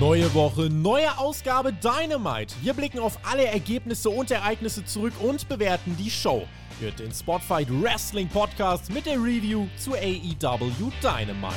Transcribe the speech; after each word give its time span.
Neue 0.00 0.34
Woche, 0.34 0.68
neue 0.70 1.16
Ausgabe 1.18 1.72
Dynamite. 1.72 2.52
Wir 2.62 2.74
blicken 2.74 2.98
auf 2.98 3.16
alle 3.22 3.46
Ergebnisse 3.46 4.10
und 4.10 4.28
Ereignisse 4.28 4.84
zurück 4.84 5.12
und 5.20 5.48
bewerten 5.48 5.96
die 5.96 6.10
Show. 6.10 6.48
Hört 6.80 6.98
den 6.98 7.12
Spotfight 7.12 7.68
Wrestling 7.70 8.28
Podcast 8.28 8.92
mit 8.92 9.06
der 9.06 9.22
Review 9.22 9.68
zu 9.76 9.92
AEW 9.94 10.90
Dynamite. 11.00 11.54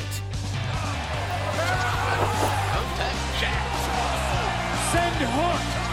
Send 4.91 5.19
Hook! 5.35 5.86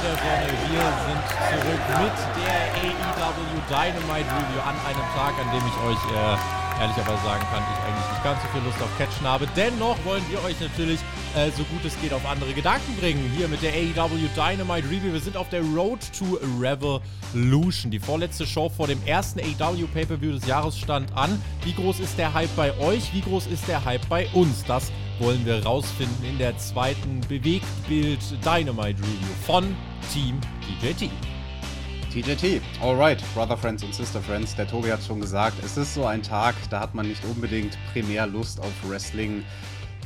Freunde 0.00 0.16
der 0.16 0.24
Sonne, 0.24 0.48
wir 0.72 0.86
sind 1.04 1.24
zurück 1.50 1.84
mit 2.00 2.16
der 2.40 2.60
AEW 2.80 3.60
Dynamite 3.68 4.30
Review 4.32 4.60
an 4.64 4.76
einem 4.86 5.06
Tag, 5.14 5.34
an 5.38 5.50
dem 5.52 5.66
ich 5.66 5.76
euch 5.84 6.00
äh, 6.16 6.80
ehrlicherweise 6.80 7.22
sagen 7.22 7.44
kann, 7.52 7.62
ich 7.68 7.80
eigentlich 7.84 8.10
nicht 8.10 8.24
ganz 8.24 8.40
so 8.40 8.48
viel 8.48 8.62
Lust 8.64 8.80
auf 8.80 8.88
Catchen 8.96 9.26
habe. 9.26 9.46
Dennoch 9.56 9.96
wollen 10.04 10.24
wir 10.30 10.42
euch 10.44 10.58
natürlich 10.60 11.00
äh, 11.36 11.50
so 11.50 11.64
gut 11.64 11.84
es 11.84 12.00
geht 12.00 12.14
auf 12.14 12.24
andere 12.26 12.52
Gedanken 12.54 12.96
bringen. 12.96 13.30
Hier 13.36 13.48
mit 13.48 13.62
der 13.62 13.72
AEW 13.72 14.28
Dynamite 14.34 14.88
Review. 14.88 15.12
Wir 15.12 15.20
sind 15.20 15.36
auf 15.36 15.50
der 15.50 15.60
Road 15.60 16.00
to 16.18 16.38
Revolution. 16.58 17.90
Die 17.90 17.98
vorletzte 17.98 18.46
Show 18.46 18.70
vor 18.70 18.86
dem 18.86 19.02
ersten 19.04 19.40
AEW 19.40 19.86
Pay-Per-View 19.92 20.32
des 20.32 20.46
Jahres 20.46 20.78
stand 20.78 21.14
an. 21.14 21.42
Wie 21.64 21.74
groß 21.74 22.00
ist 22.00 22.16
der 22.16 22.32
Hype 22.32 22.54
bei 22.56 22.76
euch? 22.78 23.12
Wie 23.12 23.20
groß 23.20 23.48
ist 23.48 23.68
der 23.68 23.84
Hype 23.84 24.08
bei 24.08 24.28
uns? 24.32 24.64
Das 24.64 24.90
wollen 25.20 25.44
wir 25.44 25.62
rausfinden 25.62 26.24
in 26.24 26.38
der 26.38 26.56
zweiten 26.56 27.20
Bewegtbild 27.28 28.20
Dynamite 28.42 29.02
Review 29.02 29.34
von 29.44 29.76
Team 30.12 30.40
TJT. 30.80 31.10
TJT, 32.10 32.62
alright, 32.80 33.22
Brother 33.34 33.56
Friends 33.56 33.84
und 33.84 33.94
Sister 33.94 34.22
Friends. 34.22 34.56
Der 34.56 34.66
Tobi 34.66 34.90
hat 34.90 35.02
schon 35.02 35.20
gesagt, 35.20 35.62
es 35.62 35.76
ist 35.76 35.92
so 35.92 36.06
ein 36.06 36.22
Tag, 36.22 36.54
da 36.70 36.80
hat 36.80 36.94
man 36.94 37.06
nicht 37.06 37.22
unbedingt 37.26 37.76
primär 37.92 38.26
Lust 38.26 38.60
auf 38.60 38.72
Wrestling. 38.88 39.44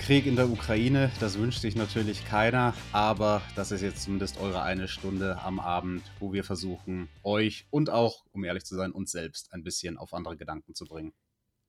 Krieg 0.01 0.27
in 0.27 0.35
der 0.35 0.51
Ukraine, 0.51 1.12
das 1.20 1.39
wünscht 1.39 1.61
sich 1.61 1.77
natürlich 1.77 2.25
keiner, 2.25 2.75
aber 2.91 3.41
das 3.55 3.70
ist 3.70 3.83
jetzt 3.83 4.03
zumindest 4.03 4.39
eure 4.41 4.62
eine 4.62 4.89
Stunde 4.89 5.41
am 5.42 5.61
Abend, 5.61 6.03
wo 6.19 6.33
wir 6.33 6.42
versuchen, 6.42 7.09
euch 7.23 7.67
und 7.70 7.89
auch, 7.89 8.25
um 8.33 8.42
ehrlich 8.42 8.65
zu 8.65 8.75
sein, 8.75 8.91
uns 8.91 9.12
selbst 9.12 9.55
ein 9.55 9.62
bisschen 9.62 9.97
auf 9.97 10.12
andere 10.12 10.37
Gedanken 10.37 10.75
zu 10.75 10.87
bringen. 10.87 11.12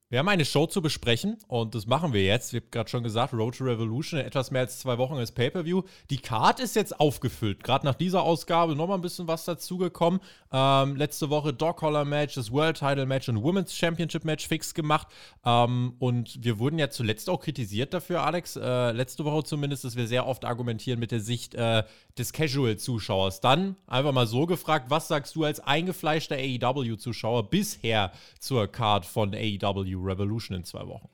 Wir 0.10 0.20
haben 0.20 0.30
eine 0.30 0.46
Show 0.46 0.68
zu 0.68 0.84
besprechen 0.84 1.38
und 1.48 1.74
das 1.74 1.88
machen 1.88 2.14
wir 2.14 2.24
jetzt. 2.24 2.54
Ich 2.54 2.62
habe 2.62 2.70
gerade 2.70 2.88
schon 2.88 3.02
gesagt, 3.02 3.34
Road 3.34 3.58
to 3.58 3.64
Revolution, 3.64 4.20
etwas 4.20 4.52
mehr 4.52 4.62
als 4.62 4.78
zwei 4.78 5.00
Wochen 5.00 5.16
als 5.16 5.32
Pay-Per-View. 5.32 5.82
Die 6.12 6.20
Card 6.20 6.60
ist 6.60 6.76
jetzt 6.76 7.00
aufgefüllt. 7.00 7.64
Gerade 7.64 7.88
nach 7.88 7.96
dieser 7.96 8.22
Ausgabe 8.22 8.76
nochmal 8.76 9.00
ein 9.00 9.02
bisschen 9.02 9.28
was 9.28 9.46
dazugekommen. 9.46 10.20
Ähm, 10.52 10.96
letzte 10.96 11.32
Woche 11.32 11.54
Dog 11.54 11.78
Collar 11.78 12.06
Match, 12.06 12.36
das 12.36 12.52
World 12.52 12.78
Title 12.78 13.08
Match 13.08 13.30
und 13.30 13.42
Women's 13.42 13.76
Championship 13.76 14.26
Match 14.26 14.48
fix 14.48 14.76
gemacht. 14.76 15.08
Ähm, 15.44 15.96
und 15.98 16.38
wir 16.44 16.60
wurden 16.60 16.78
ja 16.78 16.92
zuletzt 16.92 17.28
auch 17.28 17.40
kritisiert 17.40 17.92
dafür, 17.92 18.22
Alex. 18.22 18.58
Äh, 18.58 18.92
letzte 18.92 19.26
Woche 19.26 19.44
zumindest, 19.44 19.86
dass 19.86 19.96
wir 19.96 20.06
sehr 20.06 20.28
oft 20.28 20.46
argumentieren 20.46 21.00
mit 21.00 21.10
der 21.10 21.20
Sicht 21.20 21.56
äh, 21.56 21.82
des 22.16 22.32
Casual-Zuschauers. 22.32 23.42
Dann 23.42 23.76
einfach 23.88 24.12
mal 24.12 24.28
so 24.28 24.46
gefragt, 24.46 24.92
was 24.92 25.08
sagst 25.08 25.36
du 25.36 25.46
als 25.46 25.62
eingefleischter 25.62 26.36
AEW-Zuschauer 26.36 27.50
bisher 27.50 28.12
zur 28.40 28.68
Card 28.68 29.08
von 29.08 29.34
AEW? 29.34 29.95
Revolution 29.96 30.58
in 30.58 30.64
zwei 30.64 30.88
Wochen. 30.88 31.10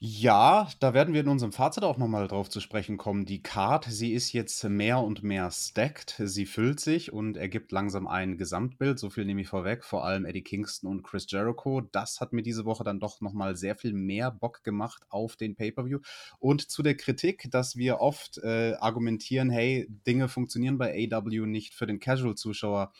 Ja, 0.00 0.68
da 0.78 0.94
werden 0.94 1.12
wir 1.12 1.22
in 1.22 1.28
unserem 1.28 1.50
Fazit 1.50 1.82
auch 1.82 1.98
nochmal 1.98 2.28
drauf 2.28 2.48
zu 2.48 2.60
sprechen 2.60 2.98
kommen. 2.98 3.26
Die 3.26 3.42
Card, 3.42 3.84
sie 3.90 4.12
ist 4.12 4.32
jetzt 4.32 4.62
mehr 4.62 5.00
und 5.00 5.24
mehr 5.24 5.50
stacked. 5.50 6.14
Sie 6.24 6.46
füllt 6.46 6.78
sich 6.78 7.12
und 7.12 7.36
ergibt 7.36 7.72
langsam 7.72 8.06
ein 8.06 8.36
Gesamtbild. 8.36 9.00
So 9.00 9.10
viel 9.10 9.24
nehme 9.24 9.40
ich 9.40 9.48
vorweg. 9.48 9.82
Vor 9.84 10.04
allem 10.04 10.24
Eddie 10.24 10.44
Kingston 10.44 10.88
und 10.88 11.02
Chris 11.02 11.26
Jericho. 11.28 11.80
Das 11.80 12.20
hat 12.20 12.32
mir 12.32 12.42
diese 12.42 12.64
Woche 12.64 12.84
dann 12.84 13.00
doch 13.00 13.20
nochmal 13.20 13.56
sehr 13.56 13.74
viel 13.74 13.92
mehr 13.92 14.30
Bock 14.30 14.62
gemacht 14.62 15.02
auf 15.08 15.34
den 15.34 15.56
Pay-Per-View. 15.56 15.98
Und 16.38 16.70
zu 16.70 16.84
der 16.84 16.96
Kritik, 16.96 17.50
dass 17.50 17.74
wir 17.74 17.98
oft 17.98 18.38
äh, 18.38 18.74
argumentieren, 18.78 19.50
hey, 19.50 19.88
Dinge 20.06 20.28
funktionieren 20.28 20.78
bei 20.78 21.08
AW 21.10 21.44
nicht 21.44 21.74
für 21.74 21.88
den 21.88 21.98
Casual-Zuschauer. 21.98 22.92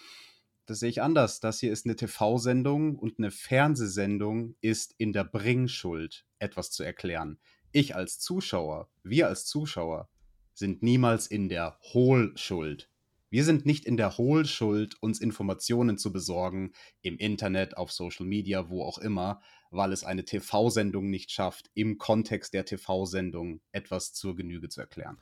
Das 0.69 0.81
sehe 0.81 0.91
ich 0.91 1.01
anders. 1.01 1.41
Das 1.41 1.61
hier 1.61 1.73
ist 1.73 1.87
eine 1.87 1.97
TV-Sendung 1.97 2.97
und 2.99 3.19
eine 3.19 3.31
Fernsehsendung 3.31 4.55
ist 4.61 4.95
in 4.99 5.15
der 5.15 5.25
Bringschuld, 5.25 6.27
etwas 6.39 6.71
zu 6.71 6.83
erklären. 6.83 7.39
Ich 7.73 7.97
als 7.97 8.19
Zuschauer, 8.19 8.91
wir 9.03 9.29
als 9.29 9.47
Zuschauer 9.47 10.11
sind 10.53 10.83
niemals 10.83 11.27
in 11.27 11.49
der 11.49 11.79
Hohlschuld. 11.95 12.91
Wir 13.31 13.45
sind 13.45 13.65
nicht 13.65 13.87
in 13.87 13.97
der 13.97 14.19
Hohlschuld, 14.19 15.03
uns 15.03 15.23
Informationen 15.23 15.97
zu 15.97 16.13
besorgen, 16.13 16.73
im 17.01 17.17
Internet, 17.17 17.79
auf 17.79 17.91
Social 17.91 18.27
Media, 18.27 18.69
wo 18.69 18.83
auch 18.83 18.99
immer, 18.99 19.41
weil 19.71 19.95
es 19.95 20.05
eine 20.05 20.27
TV-Sendung 20.27 21.09
nicht 21.09 21.31
schafft, 21.31 21.71
im 21.73 21.97
Kontext 21.97 22.53
der 22.53 22.67
TV-Sendung 22.67 23.63
etwas 23.73 24.13
zur 24.13 24.37
Genüge 24.37 24.69
zu 24.69 24.83
erklären. 24.83 25.17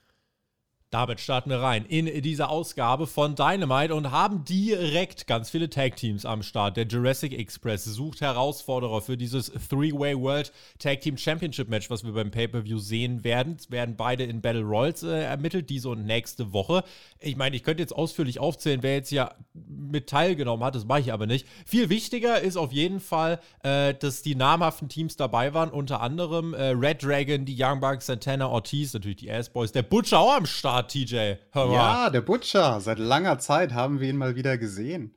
Damit 0.91 1.19
starten 1.19 1.51
wir 1.51 1.59
rein 1.59 1.85
in 1.85 2.23
diese 2.23 2.49
Ausgabe 2.49 3.09
von 3.09 3.35
Dynamite 3.35 3.93
und 3.93 4.13
haben 4.13 4.45
direkt 4.45 5.27
ganz 5.27 5.51
viele 5.51 5.69
Tag 5.69 5.97
Teams 5.97 6.25
am 6.25 6.45
Start. 6.45 6.77
Der 6.77 6.87
Jurassic 6.87 7.33
Express 7.33 7.85
sucht 7.87 8.21
Herausforderer 8.21 9.01
für 9.01 9.17
dieses 9.17 9.51
Three-Way 9.69 10.17
World 10.17 10.53
Tag 10.79 11.01
Team 11.01 11.19
Championship 11.19 11.69
Match, 11.69 11.91
was 11.91 12.05
wir 12.05 12.13
beim 12.13 12.31
Pay-Per-View 12.31 12.79
sehen 12.79 13.25
werden. 13.25 13.57
Es 13.59 13.73
werden 13.73 13.97
beide 13.97 14.23
in 14.23 14.41
Battle 14.41 14.63
Royals 14.63 15.03
äh, 15.03 15.25
ermittelt, 15.25 15.71
diese 15.71 15.89
und 15.89 16.07
nächste 16.07 16.53
Woche. 16.53 16.85
Ich 17.19 17.35
meine, 17.37 17.57
ich 17.57 17.65
könnte 17.65 17.83
jetzt 17.83 17.93
ausführlich 17.93 18.39
aufzählen, 18.39 18.85
wer 18.85 18.95
jetzt 18.95 19.11
ja 19.11 19.35
mit 19.55 20.09
teilgenommen 20.09 20.65
hat, 20.65 20.77
das 20.77 20.85
mache 20.85 21.01
ich 21.01 21.13
aber 21.13 21.27
nicht. 21.27 21.49
Viel 21.67 21.91
wichtiger 21.91 22.41
ist 22.41 22.57
auf 22.57 22.71
jeden 22.71 23.01
Fall, 23.01 23.41
äh, 23.65 23.93
dass 23.93 24.23
die 24.23 24.37
namhaften 24.37 24.89
Teams 24.89 25.17
dabei 25.17 25.53
waren, 25.53 25.71
unter 25.71 26.01
anderem 26.01 26.55
äh, 26.55 26.69
Red 26.69 27.03
Dragon, 27.03 27.45
die 27.45 27.57
Young 27.61 27.81
Bucks, 27.81 28.07
Santana 28.07 28.49
Ortiz, 28.49 28.95
natürlich 28.95 29.17
die 29.17 29.33
Ass-Boys, 29.33 29.73
der 29.73 29.83
Butcher 29.83 30.21
auch 30.21 30.37
am 30.37 30.47
Start 30.47 30.76
TJ. 30.83 31.37
Hör 31.53 31.67
mal. 31.67 31.75
Ja, 31.75 32.11
der 32.11 32.21
Butcher. 32.21 32.81
Seit 32.81 32.99
langer 32.99 33.39
Zeit 33.39 33.73
haben 33.73 34.01
wir 34.01 34.09
ihn 34.09 34.17
mal 34.17 34.37
wieder 34.37 34.59
gesehen 34.59 35.17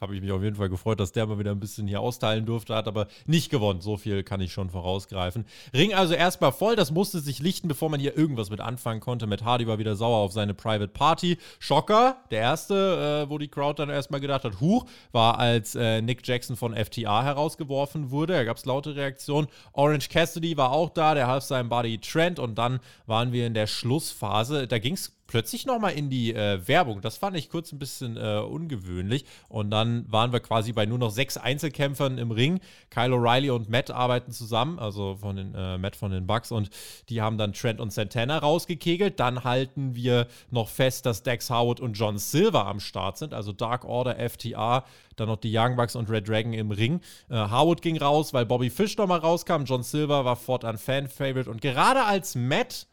habe 0.00 0.14
ich 0.14 0.20
mich 0.20 0.32
auf 0.32 0.42
jeden 0.42 0.56
Fall 0.56 0.68
gefreut, 0.68 0.98
dass 0.98 1.12
der 1.12 1.26
mal 1.26 1.38
wieder 1.38 1.52
ein 1.52 1.60
bisschen 1.60 1.86
hier 1.86 2.00
austeilen 2.00 2.46
durfte, 2.46 2.74
hat 2.74 2.88
aber 2.88 3.06
nicht 3.26 3.50
gewonnen. 3.50 3.80
So 3.80 3.96
viel 3.96 4.22
kann 4.22 4.40
ich 4.40 4.52
schon 4.52 4.70
vorausgreifen. 4.70 5.44
Ring 5.72 5.94
also 5.94 6.14
erstmal 6.14 6.52
voll, 6.52 6.76
das 6.76 6.90
musste 6.90 7.20
sich 7.20 7.38
lichten, 7.38 7.68
bevor 7.68 7.90
man 7.90 8.00
hier 8.00 8.16
irgendwas 8.16 8.50
mit 8.50 8.60
anfangen 8.60 9.00
konnte. 9.00 9.26
Mit 9.26 9.44
Hardy 9.44 9.66
war 9.66 9.78
wieder 9.78 9.94
sauer 9.94 10.18
auf 10.18 10.32
seine 10.32 10.52
Private 10.52 10.88
Party. 10.88 11.38
Schocker, 11.58 12.16
der 12.30 12.40
erste, 12.40 13.24
äh, 13.24 13.30
wo 13.30 13.38
die 13.38 13.48
Crowd 13.48 13.80
dann 13.80 13.88
erstmal 13.88 14.20
gedacht 14.20 14.44
hat, 14.44 14.60
Huch, 14.60 14.84
war 15.12 15.38
als 15.38 15.74
äh, 15.74 16.02
Nick 16.02 16.26
Jackson 16.26 16.56
von 16.56 16.74
FTA 16.74 17.22
herausgeworfen 17.22 18.10
wurde. 18.10 18.32
Da 18.32 18.44
gab 18.44 18.56
es 18.56 18.64
laute 18.64 18.96
Reaktionen. 18.96 19.48
Orange 19.72 20.08
Cassidy 20.08 20.56
war 20.56 20.72
auch 20.72 20.90
da, 20.90 21.14
der 21.14 21.28
half 21.28 21.44
seinem 21.44 21.68
Buddy 21.68 21.98
Trent 21.98 22.38
und 22.38 22.56
dann 22.56 22.80
waren 23.06 23.32
wir 23.32 23.46
in 23.46 23.54
der 23.54 23.66
Schlussphase. 23.66 24.66
Da 24.66 24.78
ging 24.78 24.94
es 24.94 25.12
plötzlich 25.34 25.66
nochmal 25.66 25.94
in 25.94 26.10
die 26.10 26.32
äh, 26.32 26.60
Werbung. 26.68 27.00
Das 27.00 27.16
fand 27.16 27.36
ich 27.36 27.50
kurz 27.50 27.72
ein 27.72 27.80
bisschen 27.80 28.16
äh, 28.16 28.38
ungewöhnlich. 28.38 29.24
Und 29.48 29.72
dann 29.72 30.04
waren 30.08 30.32
wir 30.32 30.38
quasi 30.38 30.72
bei 30.72 30.86
nur 30.86 30.98
noch 30.98 31.10
sechs 31.10 31.36
Einzelkämpfern 31.36 32.18
im 32.18 32.30
Ring. 32.30 32.60
Kyle 32.88 33.12
O'Reilly 33.16 33.50
und 33.50 33.68
Matt 33.68 33.90
arbeiten 33.90 34.30
zusammen, 34.30 34.78
also 34.78 35.16
von 35.16 35.34
den 35.34 35.52
äh, 35.56 35.76
Matt 35.76 35.96
von 35.96 36.12
den 36.12 36.28
Bucks. 36.28 36.52
Und 36.52 36.70
die 37.08 37.20
haben 37.20 37.36
dann 37.36 37.52
Trent 37.52 37.80
und 37.80 37.92
Santana 37.92 38.38
rausgekegelt. 38.38 39.18
Dann 39.18 39.42
halten 39.42 39.96
wir 39.96 40.28
noch 40.52 40.68
fest, 40.68 41.04
dass 41.04 41.24
Dex 41.24 41.50
Howard 41.50 41.80
und 41.80 41.94
John 41.94 42.16
Silver 42.16 42.66
am 42.68 42.78
Start 42.78 43.18
sind, 43.18 43.34
also 43.34 43.52
Dark 43.52 43.84
Order, 43.84 44.14
FTA. 44.30 44.84
Dann 45.16 45.26
noch 45.26 45.38
die 45.38 45.50
Young 45.52 45.74
Bucks 45.74 45.96
und 45.96 46.08
Red 46.08 46.28
Dragon 46.28 46.52
im 46.52 46.70
Ring. 46.70 47.00
Äh, 47.28 47.34
Howard 47.34 47.82
ging 47.82 47.96
raus, 47.96 48.32
weil 48.32 48.46
Bobby 48.46 48.70
Fish 48.70 48.96
nochmal 48.96 49.18
rauskam. 49.18 49.64
John 49.64 49.82
Silver 49.82 50.24
war 50.24 50.36
fortan 50.36 50.78
Fan-Favorite. 50.78 51.50
Und 51.50 51.60
gerade 51.60 52.04
als 52.04 52.36
Matt 52.36 52.86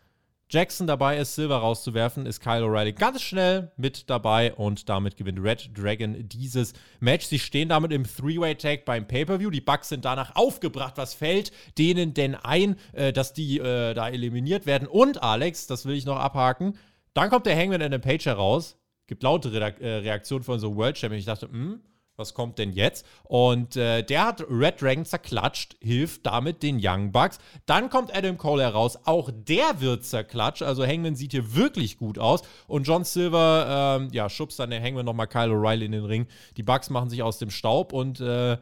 Jackson 0.51 0.85
dabei 0.85 1.17
ist, 1.17 1.35
Silver 1.35 1.55
rauszuwerfen, 1.55 2.25
ist 2.25 2.41
Kyle 2.41 2.65
O'Reilly 2.65 2.91
ganz 2.91 3.21
schnell 3.21 3.71
mit 3.77 4.09
dabei 4.09 4.53
und 4.53 4.89
damit 4.89 5.15
gewinnt 5.15 5.41
Red 5.41 5.71
Dragon 5.73 6.27
dieses 6.27 6.73
Match. 6.99 7.27
Sie 7.27 7.39
stehen 7.39 7.69
damit 7.69 7.93
im 7.93 8.03
Three-Way-Tag 8.03 8.83
beim 8.83 9.07
Pay-Per-View. 9.07 9.49
Die 9.49 9.61
Bucks 9.61 9.87
sind 9.87 10.03
danach 10.03 10.35
aufgebracht. 10.35 10.95
Was 10.97 11.13
fällt 11.13 11.53
denen 11.77 12.13
denn 12.13 12.35
ein, 12.35 12.75
äh, 12.91 13.13
dass 13.13 13.31
die 13.31 13.59
äh, 13.59 13.93
da 13.93 14.09
eliminiert 14.09 14.65
werden? 14.65 14.89
Und 14.89 15.23
Alex, 15.23 15.67
das 15.67 15.85
will 15.85 15.95
ich 15.95 16.03
noch 16.03 16.17
abhaken. 16.17 16.77
Dann 17.13 17.29
kommt 17.29 17.45
der 17.45 17.57
Hangman 17.57 17.79
in 17.79 17.91
der 17.91 17.99
Page 17.99 18.25
heraus. 18.25 18.77
Gibt 19.07 19.23
laute 19.23 19.53
Re 19.53 19.73
äh, 19.79 19.95
Reaktionen 19.99 20.43
von 20.43 20.59
so 20.59 20.75
World 20.75 20.97
Champion. 20.97 21.19
Ich 21.19 21.25
dachte, 21.25 21.47
hm, 21.47 21.79
was 22.21 22.33
kommt 22.33 22.57
denn 22.59 22.71
jetzt? 22.71 23.05
Und 23.23 23.75
äh, 23.75 24.03
der 24.03 24.25
hat 24.25 24.45
Red 24.49 24.81
Dragon 24.81 25.03
zerklatscht, 25.05 25.75
hilft 25.81 26.25
damit 26.25 26.63
den 26.63 26.79
Young 26.81 27.11
Bucks. 27.11 27.39
Dann 27.65 27.89
kommt 27.89 28.15
Adam 28.15 28.37
Cole 28.37 28.63
heraus, 28.63 28.97
auch 29.05 29.29
der 29.33 29.81
wird 29.81 30.05
zerklatscht. 30.05 30.61
Also 30.61 30.85
Hangman 30.85 31.15
sieht 31.15 31.31
hier 31.31 31.55
wirklich 31.55 31.97
gut 31.97 32.19
aus. 32.19 32.43
Und 32.67 32.87
John 32.87 33.03
Silver, 33.03 33.99
ähm, 33.99 34.09
ja, 34.11 34.29
schubst 34.29 34.59
dann 34.59 34.69
den 34.69 34.81
Hangman 34.81 35.05
nochmal 35.05 35.27
Kyle 35.27 35.51
O'Reilly 35.51 35.85
in 35.85 35.91
den 35.91 36.05
Ring. 36.05 36.27
Die 36.57 36.63
Bucks 36.63 36.89
machen 36.89 37.09
sich 37.09 37.23
aus 37.23 37.39
dem 37.39 37.49
Staub 37.49 37.91
und 37.91 38.21
äh, 38.21 38.57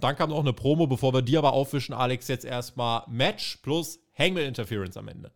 dann 0.00 0.16
kam 0.16 0.30
noch 0.30 0.40
eine 0.40 0.52
Promo, 0.52 0.86
bevor 0.86 1.12
wir 1.12 1.22
die 1.22 1.38
aber 1.38 1.52
aufwischen, 1.52 1.94
Alex, 1.94 2.26
jetzt 2.28 2.44
erstmal 2.44 3.04
Match 3.06 3.58
plus 3.62 4.00
Hangman 4.18 4.44
Interference 4.44 4.96
am 4.96 5.08
Ende. 5.08 5.30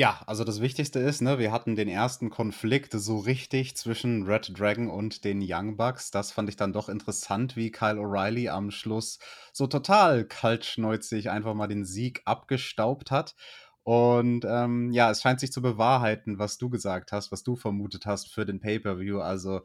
Ja, 0.00 0.22
also 0.28 0.44
das 0.44 0.60
Wichtigste 0.60 1.00
ist, 1.00 1.22
ne, 1.22 1.40
wir 1.40 1.50
hatten 1.50 1.74
den 1.74 1.88
ersten 1.88 2.30
Konflikt 2.30 2.92
so 2.92 3.18
richtig 3.18 3.76
zwischen 3.76 4.22
Red 4.28 4.56
Dragon 4.56 4.88
und 4.88 5.24
den 5.24 5.40
Young 5.42 5.76
Bucks. 5.76 6.12
Das 6.12 6.30
fand 6.30 6.48
ich 6.48 6.54
dann 6.54 6.72
doch 6.72 6.88
interessant, 6.88 7.56
wie 7.56 7.72
Kyle 7.72 7.98
O'Reilly 7.98 8.48
am 8.48 8.70
Schluss 8.70 9.18
so 9.52 9.66
total 9.66 10.24
kaltschneuzig 10.24 11.30
einfach 11.30 11.52
mal 11.54 11.66
den 11.66 11.84
Sieg 11.84 12.22
abgestaubt 12.26 13.10
hat. 13.10 13.34
Und 13.82 14.44
ähm, 14.48 14.92
ja, 14.92 15.10
es 15.10 15.20
scheint 15.22 15.40
sich 15.40 15.50
zu 15.50 15.62
bewahrheiten, 15.62 16.38
was 16.38 16.58
du 16.58 16.70
gesagt 16.70 17.10
hast, 17.10 17.32
was 17.32 17.42
du 17.42 17.56
vermutet 17.56 18.06
hast 18.06 18.32
für 18.32 18.46
den 18.46 18.60
Pay-per-View. 18.60 19.18
Also 19.18 19.62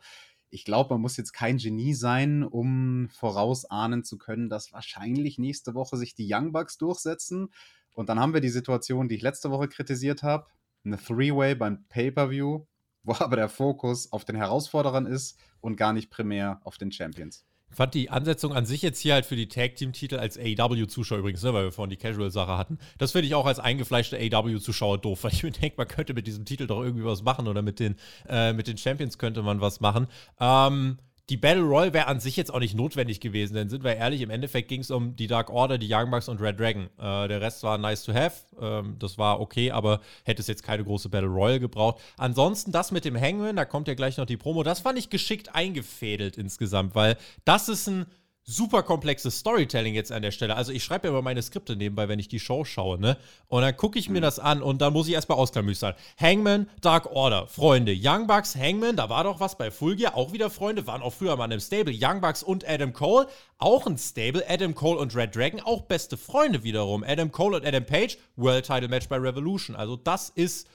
ich 0.50 0.66
glaube, 0.66 0.96
man 0.96 1.02
muss 1.02 1.18
jetzt 1.18 1.34
kein 1.34 1.58
Genie 1.58 1.94
sein, 1.94 2.44
um 2.44 3.08
vorausahnen 3.10 4.04
zu 4.04 4.18
können, 4.18 4.50
dass 4.50 4.72
wahrscheinlich 4.74 5.38
nächste 5.38 5.76
Woche 5.76 5.98
sich 5.98 6.16
die 6.16 6.28
Young 6.32 6.52
Bucks 6.54 6.78
durchsetzen. 6.80 7.50
Und 7.94 8.10
dann 8.10 8.20
haben 8.20 8.34
wir 8.34 8.42
die 8.42 8.50
Situation, 8.50 9.08
die 9.08 9.16
ich 9.16 9.22
letzte 9.22 9.52
Woche 9.52 9.68
kritisiert 9.68 10.24
habe, 10.24 10.48
eine 10.86 10.98
Three-Way 10.98 11.56
beim 11.56 11.86
Pay-per-View, 11.90 12.66
wo 13.04 13.14
aber 13.20 13.36
der 13.36 13.50
Fokus 13.50 14.12
auf 14.12 14.26
den 14.26 14.36
Herausforderern 14.36 15.06
ist 15.06 15.40
und 15.62 15.78
gar 15.78 15.94
nicht 15.94 16.10
primär 16.10 16.62
auf 16.64 16.78
den 16.78 16.92
Champions. 16.92 17.46
Ich 17.74 17.78
fand 17.78 17.96
die 17.96 18.12
Ansetzung 18.12 18.54
an 18.54 18.68
sich 18.68 18.84
jetzt 18.84 19.00
hier 19.00 19.16
halt 19.16 19.26
für 19.26 19.36
die 19.36 19.48
Tag-Team-Titel 19.48 20.18
als 20.18 20.38
AEW-Zuschauer 20.38 21.18
übrigens, 21.18 21.42
ne, 21.42 21.56
weil 21.56 21.64
wir 21.66 21.72
vorhin 21.72 21.90
die 21.90 21.98
Casual-Sache 21.98 22.56
hatten. 22.56 22.78
Das 23.00 23.14
finde 23.14 23.26
ich 23.26 23.34
auch 23.34 23.48
als 23.48 23.58
eingefleischter 23.58 24.18
AEW-Zuschauer 24.18 25.00
doof, 25.00 25.24
weil 25.24 25.34
ich 25.34 25.42
mir 25.42 25.50
denke, 25.62 25.78
man 25.78 25.88
könnte 25.88 26.14
mit 26.14 26.28
diesem 26.28 26.46
Titel 26.46 26.68
doch 26.68 26.84
irgendwie 26.84 27.04
was 27.04 27.24
machen 27.24 27.48
oder 27.48 27.64
mit 27.64 27.80
den, 27.80 27.96
äh, 28.30 28.54
mit 28.54 28.68
den 28.68 28.78
Champions 28.78 29.18
könnte 29.18 29.42
man 29.42 29.60
was 29.60 29.80
machen. 29.80 30.06
Ähm, 30.40 31.00
die 31.30 31.38
Battle 31.38 31.64
Royale 31.64 31.94
wäre 31.94 32.08
an 32.08 32.20
sich 32.20 32.36
jetzt 32.36 32.54
auch 32.54 32.60
nicht 32.60 32.76
notwendig 32.76 33.22
gewesen, 33.22 33.54
denn 33.54 33.70
sind 33.70 33.84
wir 33.84 33.96
ehrlich, 33.96 34.22
im 34.22 34.30
Endeffekt 34.30 34.68
ging 34.68 34.82
es 34.82 34.92
um 34.92 35.16
die 35.16 35.28
Dark 35.28 35.50
Order, 35.50 35.78
die 35.78 35.88
Young 35.90 36.12
Bucks 36.12 36.28
und 36.28 36.42
Red 36.42 36.60
Dragon. 36.60 36.90
Äh, 36.98 37.28
der 37.30 37.40
Rest 37.40 37.64
war 37.64 37.78
nice 37.78 38.04
to 38.04 38.14
have, 38.14 38.46
ähm, 38.60 38.98
das 39.00 39.18
war 39.18 39.40
okay, 39.40 39.72
aber 39.72 40.02
hätte 40.26 40.42
es 40.42 40.48
jetzt 40.48 40.64
keine 40.64 40.84
große 40.84 41.08
Battle 41.08 41.30
Royale 41.30 41.62
gebraucht. 41.62 42.02
Ansonsten 42.18 42.74
das 42.74 42.92
mit 42.92 43.06
dem 43.06 43.20
Hangman, 43.20 43.56
da 43.56 43.64
kommt 43.64 43.88
ja 43.88 43.94
gleich 43.94 44.18
noch 44.18 44.26
die 44.26 44.38
Promo, 44.38 44.64
das 44.64 44.82
fand 44.82 45.00
ich 45.00 45.10
geschickt 45.10 45.56
eingefädelt 45.56 46.38
insgesamt, 46.38 46.94
weil 46.94 47.16
das 47.46 47.70
ist 47.70 47.88
ein 47.88 48.06
super 48.46 48.84
komplexes 48.84 49.40
Storytelling 49.40 49.96
jetzt 49.96 50.12
an 50.12 50.22
der 50.22 50.32
Stelle. 50.32 50.56
Also 50.56 50.72
ich 50.72 50.84
schreibe 50.84 51.08
ja 51.08 51.14
immer 51.14 51.22
meine 51.22 51.42
Skripte 51.42 51.76
nebenbei, 51.76 52.10
wenn 52.10 52.20
ich 52.20 52.28
die 52.28 52.40
Show 52.40 52.66
schaue, 52.66 53.00
ne? 53.00 53.18
Und 53.48 53.62
dann 53.62 53.76
gucke 53.78 53.98
ich 53.98 54.10
mir 54.10 54.20
mhm. 54.20 54.24
das 54.24 54.40
an 54.40 54.62
und 54.62 54.82
dann 54.82 54.92
muss 54.92 55.08
ich 55.08 55.14
erstmal 55.14 55.38
ausklamüstern. 55.38 55.94
Hangman, 56.20 56.70
Dark 56.82 57.12
Order, 57.12 57.48
Freunde. 57.48 57.96
Young 57.98 58.28
Bucks, 58.28 58.56
Hangman, 58.56 58.98
da 58.98 59.10
war 59.10 59.24
doch 59.24 59.40
was 59.40 59.58
bei 59.58 59.72
Full 59.72 59.96
Gear, 59.96 60.16
auch 60.16 60.34
wieder 60.34 60.50
Freunde, 60.50 60.86
waren 60.88 61.02
auch 61.02 61.14
früher 61.14 61.38
mal 61.38 61.52
im 61.52 61.60
Stable. 61.60 61.94
Young 61.98 62.20
Bucks 62.20 62.44
und 62.44 62.68
Adam 62.68 62.92
Cole, 62.92 63.28
auch 63.60 63.88
ein 63.88 63.98
Stable. 63.98 64.44
Adam 64.50 64.76
Cole 64.76 65.00
und 65.00 65.16
Red 65.16 65.36
Dragon, 65.36 65.62
auch 65.62 65.84
beste 65.84 66.18
Freunde 66.18 66.64
wiederum. 66.64 67.04
Adam 67.04 67.32
Cole 67.32 67.58
und 67.58 67.66
Adam 67.66 67.86
Page, 67.86 68.18
World 68.36 68.66
Title 68.66 68.90
Match 68.90 69.08
bei 69.08 69.18
Revolution. 69.18 69.76
Also 69.76 69.96
das 69.96 70.30
ist 70.30 70.68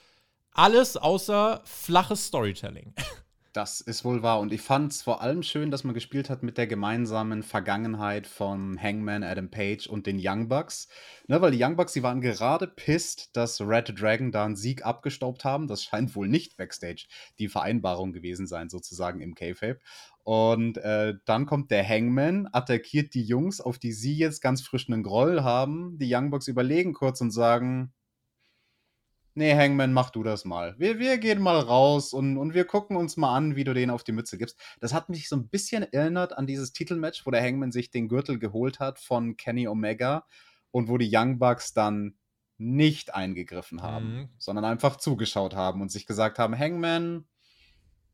alles 0.53 0.97
außer 0.97 1.61
flaches 1.65 2.25
Storytelling. 2.25 2.93
Das 3.51 3.81
ist 3.81 4.05
wohl 4.05 4.21
wahr. 4.21 4.39
Und 4.39 4.53
ich 4.53 4.61
fand 4.61 4.91
es 4.91 5.01
vor 5.01 5.21
allem 5.23 5.41
schön, 5.41 5.71
dass 5.71 5.83
man 5.83 5.95
gespielt 5.95 6.29
hat 6.29 6.43
mit 6.43 6.59
der 6.59 6.67
gemeinsamen 6.67 7.41
Vergangenheit 7.41 8.27
von 8.27 8.79
Hangman, 8.79 9.23
Adam 9.23 9.49
Page 9.49 9.87
und 9.87 10.05
den 10.05 10.19
Young 10.21 10.49
Bucks. 10.49 10.87
Ne, 11.27 11.41
weil 11.41 11.49
die 11.49 11.63
Young 11.63 11.75
Bucks, 11.75 11.93
die 11.93 12.03
waren 12.03 12.21
gerade 12.21 12.67
pisst, 12.67 13.35
dass 13.35 13.59
Red 13.59 13.99
Dragon 13.99 14.31
da 14.31 14.45
einen 14.45 14.55
Sieg 14.55 14.85
abgestaubt 14.85 15.45
haben. 15.45 15.67
Das 15.67 15.83
scheint 15.83 16.15
wohl 16.15 16.27
nicht 16.27 16.57
Backstage 16.57 17.07
die 17.39 17.47
Vereinbarung 17.47 18.13
gewesen 18.13 18.45
sein, 18.45 18.69
sozusagen 18.69 19.19
im 19.19 19.33
K-Fape. 19.33 19.79
Und 20.23 20.77
äh, 20.77 21.15
dann 21.25 21.47
kommt 21.47 21.71
der 21.71 21.87
Hangman, 21.87 22.47
attackiert 22.51 23.15
die 23.15 23.23
Jungs, 23.23 23.61
auf 23.61 23.79
die 23.79 23.93
sie 23.93 24.15
jetzt 24.15 24.41
ganz 24.41 24.61
frisch 24.61 24.87
einen 24.87 25.01
Groll 25.01 25.41
haben. 25.41 25.97
Die 25.97 26.13
Young 26.13 26.29
Bucks 26.29 26.47
überlegen 26.47 26.93
kurz 26.93 27.19
und 27.19 27.31
sagen, 27.31 27.93
nee, 29.39 29.55
Hangman, 29.55 29.93
mach 29.93 30.09
du 30.09 30.21
das 30.21 30.43
mal. 30.45 30.75
Wir, 30.77 30.99
wir 30.99 31.17
gehen 31.17 31.41
mal 31.41 31.59
raus 31.59 32.13
und, 32.13 32.37
und 32.37 32.53
wir 32.53 32.65
gucken 32.65 32.97
uns 32.97 33.17
mal 33.17 33.35
an, 33.35 33.55
wie 33.55 33.63
du 33.63 33.73
den 33.73 33.89
auf 33.89 34.03
die 34.03 34.11
Mütze 34.11 34.37
gibst. 34.37 34.59
Das 34.81 34.93
hat 34.93 35.09
mich 35.09 35.29
so 35.29 35.37
ein 35.37 35.47
bisschen 35.47 35.83
erinnert 35.83 36.37
an 36.37 36.45
dieses 36.45 36.73
Titelmatch, 36.73 37.25
wo 37.25 37.31
der 37.31 37.41
Hangman 37.41 37.71
sich 37.71 37.89
den 37.89 38.09
Gürtel 38.09 38.37
geholt 38.37 38.79
hat 38.79 38.99
von 38.99 39.37
Kenny 39.37 39.67
Omega 39.67 40.25
und 40.71 40.89
wo 40.89 40.97
die 40.97 41.09
Young 41.11 41.39
Bucks 41.39 41.73
dann 41.73 42.15
nicht 42.57 43.15
eingegriffen 43.15 43.81
haben, 43.81 44.13
mhm. 44.13 44.29
sondern 44.37 44.65
einfach 44.65 44.97
zugeschaut 44.97 45.55
haben 45.55 45.81
und 45.81 45.89
sich 45.89 46.05
gesagt 46.05 46.37
haben, 46.37 46.57
Hangman, 46.57 47.25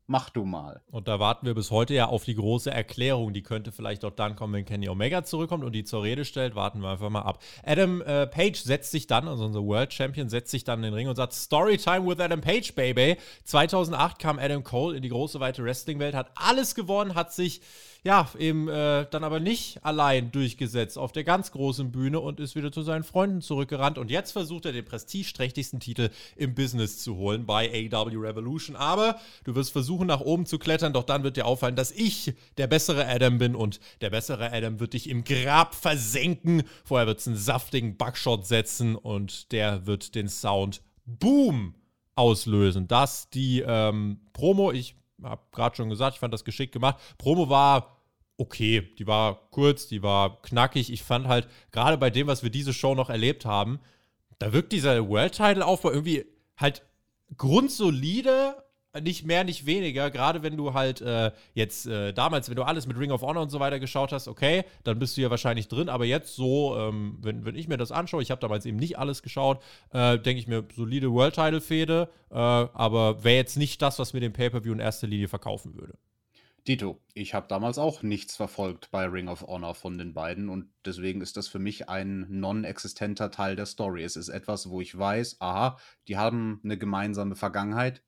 Mach 0.08 0.30
du 0.30 0.44
mal. 0.44 0.82
Und 0.92 1.08
da 1.08 1.18
warten 1.18 1.46
wir 1.46 1.54
bis 1.54 1.72
heute 1.72 1.92
ja 1.92 2.06
auf 2.06 2.24
die 2.24 2.36
große 2.36 2.70
Erklärung. 2.70 3.32
Die 3.32 3.42
könnte 3.42 3.72
vielleicht 3.72 4.04
auch 4.04 4.12
dann 4.12 4.36
kommen, 4.36 4.54
wenn 4.54 4.64
Kenny 4.64 4.88
Omega 4.88 5.24
zurückkommt 5.24 5.64
und 5.64 5.72
die 5.72 5.82
zur 5.82 6.04
Rede 6.04 6.24
stellt. 6.24 6.54
Warten 6.54 6.78
wir 6.78 6.90
einfach 6.90 7.10
mal 7.10 7.22
ab. 7.22 7.42
Adam 7.64 8.02
äh, 8.02 8.28
Page 8.28 8.56
setzt 8.56 8.92
sich 8.92 9.08
dann, 9.08 9.26
also 9.26 9.44
unser 9.44 9.64
World 9.64 9.92
Champion, 9.92 10.28
setzt 10.28 10.52
sich 10.52 10.62
dann 10.62 10.78
in 10.78 10.84
den 10.84 10.94
Ring 10.94 11.08
und 11.08 11.16
sagt: 11.16 11.32
Storytime 11.32 12.06
with 12.06 12.20
Adam 12.20 12.40
Page, 12.40 12.72
Baby. 12.76 13.16
2008 13.44 14.20
kam 14.20 14.38
Adam 14.38 14.62
Cole 14.62 14.96
in 14.96 15.02
die 15.02 15.08
große, 15.08 15.40
weite 15.40 15.64
Wrestling-Welt, 15.64 16.14
hat 16.14 16.30
alles 16.36 16.76
gewonnen, 16.76 17.16
hat 17.16 17.32
sich 17.32 17.60
ja, 18.06 18.28
eben 18.38 18.68
äh, 18.68 19.04
dann 19.10 19.24
aber 19.24 19.40
nicht 19.40 19.84
allein 19.84 20.30
durchgesetzt 20.30 20.96
auf 20.96 21.10
der 21.10 21.24
ganz 21.24 21.50
großen 21.50 21.90
Bühne 21.90 22.20
und 22.20 22.38
ist 22.38 22.54
wieder 22.54 22.70
zu 22.70 22.82
seinen 22.82 23.02
Freunden 23.02 23.40
zurückgerannt. 23.40 23.98
Und 23.98 24.12
jetzt 24.12 24.30
versucht 24.30 24.64
er 24.64 24.72
den 24.72 24.84
prestigeträchtigsten 24.84 25.80
Titel 25.80 26.10
im 26.36 26.54
Business 26.54 27.00
zu 27.00 27.16
holen 27.16 27.46
bei 27.46 27.90
AW 27.92 28.16
Revolution. 28.16 28.76
Aber 28.76 29.18
du 29.42 29.56
wirst 29.56 29.72
versuchen, 29.72 30.06
nach 30.06 30.20
oben 30.20 30.46
zu 30.46 30.60
klettern, 30.60 30.92
doch 30.92 31.02
dann 31.02 31.24
wird 31.24 31.36
dir 31.36 31.46
auffallen, 31.46 31.74
dass 31.74 31.90
ich 31.90 32.32
der 32.58 32.68
bessere 32.68 33.08
Adam 33.08 33.38
bin 33.38 33.56
und 33.56 33.80
der 34.00 34.10
bessere 34.10 34.52
Adam 34.52 34.78
wird 34.78 34.92
dich 34.92 35.10
im 35.10 35.24
Grab 35.24 35.74
versenken. 35.74 36.62
Vorher 36.84 37.08
wird 37.08 37.18
es 37.18 37.26
einen 37.26 37.36
saftigen 37.36 37.96
Buckshot 37.96 38.46
setzen 38.46 38.94
und 38.94 39.50
der 39.50 39.84
wird 39.86 40.14
den 40.14 40.28
Sound 40.28 40.80
Boom 41.06 41.74
auslösen. 42.14 42.86
Das 42.86 43.30
die 43.30 43.64
ähm, 43.66 44.20
Promo. 44.32 44.70
Ich 44.70 44.94
habe 45.24 45.42
gerade 45.50 45.74
schon 45.74 45.88
gesagt, 45.90 46.14
ich 46.14 46.20
fand 46.20 46.32
das 46.32 46.44
geschickt 46.44 46.72
gemacht. 46.72 46.98
Promo 47.18 47.48
war 47.48 47.95
okay. 48.38 48.82
Die 48.98 49.06
war 49.06 49.48
kurz, 49.50 49.88
die 49.88 50.02
war 50.02 50.40
knackig. 50.42 50.92
Ich 50.92 51.02
fand 51.02 51.28
halt, 51.28 51.48
gerade 51.72 51.98
bei 51.98 52.10
dem, 52.10 52.26
was 52.26 52.42
wir 52.42 52.50
diese 52.50 52.72
Show 52.72 52.94
noch 52.94 53.10
erlebt 53.10 53.44
haben, 53.44 53.80
da 54.38 54.52
wirkt 54.52 54.72
dieser 54.72 55.08
World-Title-Aufbau 55.08 55.90
irgendwie 55.90 56.26
halt 56.56 56.82
grundsolide, 57.36 58.56
nicht 59.02 59.26
mehr, 59.26 59.44
nicht 59.44 59.66
weniger. 59.66 60.10
Gerade 60.10 60.42
wenn 60.42 60.56
du 60.56 60.74
halt 60.74 61.00
äh, 61.00 61.32
jetzt 61.54 61.86
äh, 61.86 62.12
damals, 62.12 62.48
wenn 62.48 62.56
du 62.56 62.62
alles 62.62 62.86
mit 62.86 62.98
Ring 62.98 63.10
of 63.10 63.22
Honor 63.22 63.42
und 63.42 63.50
so 63.50 63.60
weiter 63.60 63.78
geschaut 63.78 64.12
hast, 64.12 64.28
okay, 64.28 64.64
dann 64.84 64.98
bist 64.98 65.16
du 65.16 65.20
ja 65.20 65.30
wahrscheinlich 65.30 65.68
drin. 65.68 65.88
Aber 65.88 66.04
jetzt 66.04 66.34
so, 66.34 66.76
ähm, 66.78 67.18
wenn, 67.20 67.44
wenn 67.44 67.56
ich 67.56 67.68
mir 67.68 67.76
das 67.76 67.92
anschaue, 67.92 68.22
ich 68.22 68.30
habe 68.30 68.40
damals 68.40 68.64
eben 68.64 68.78
nicht 68.78 68.98
alles 68.98 69.22
geschaut, 69.22 69.62
äh, 69.92 70.18
denke 70.18 70.40
ich 70.40 70.46
mir, 70.46 70.64
solide 70.74 71.12
World-Title-Fehde, 71.12 72.08
äh, 72.30 72.34
aber 72.34 73.22
wäre 73.24 73.36
jetzt 73.36 73.56
nicht 73.56 73.82
das, 73.82 73.98
was 73.98 74.12
mir 74.12 74.20
den 74.20 74.32
Pay-Per-View 74.32 74.72
in 74.72 74.80
erster 74.80 75.06
Linie 75.06 75.28
verkaufen 75.28 75.74
würde. 75.74 75.94
Dito, 76.66 77.00
ich 77.14 77.32
habe 77.32 77.46
damals 77.46 77.78
auch 77.78 78.02
nichts 78.02 78.34
verfolgt 78.34 78.90
bei 78.90 79.04
Ring 79.06 79.28
of 79.28 79.42
Honor 79.46 79.76
von 79.76 79.98
den 79.98 80.14
beiden 80.14 80.48
und 80.48 80.68
deswegen 80.84 81.20
ist 81.20 81.36
das 81.36 81.46
für 81.46 81.60
mich 81.60 81.88
ein 81.88 82.26
non-existenter 82.28 83.30
Teil 83.30 83.54
der 83.54 83.66
Story. 83.66 84.02
Es 84.02 84.16
ist 84.16 84.30
etwas, 84.30 84.68
wo 84.68 84.80
ich 84.80 84.98
weiß, 84.98 85.36
aha, 85.40 85.78
die 86.08 86.16
haben 86.16 86.60
eine 86.64 86.76
gemeinsame 86.76 87.36
Vergangenheit. 87.36 88.02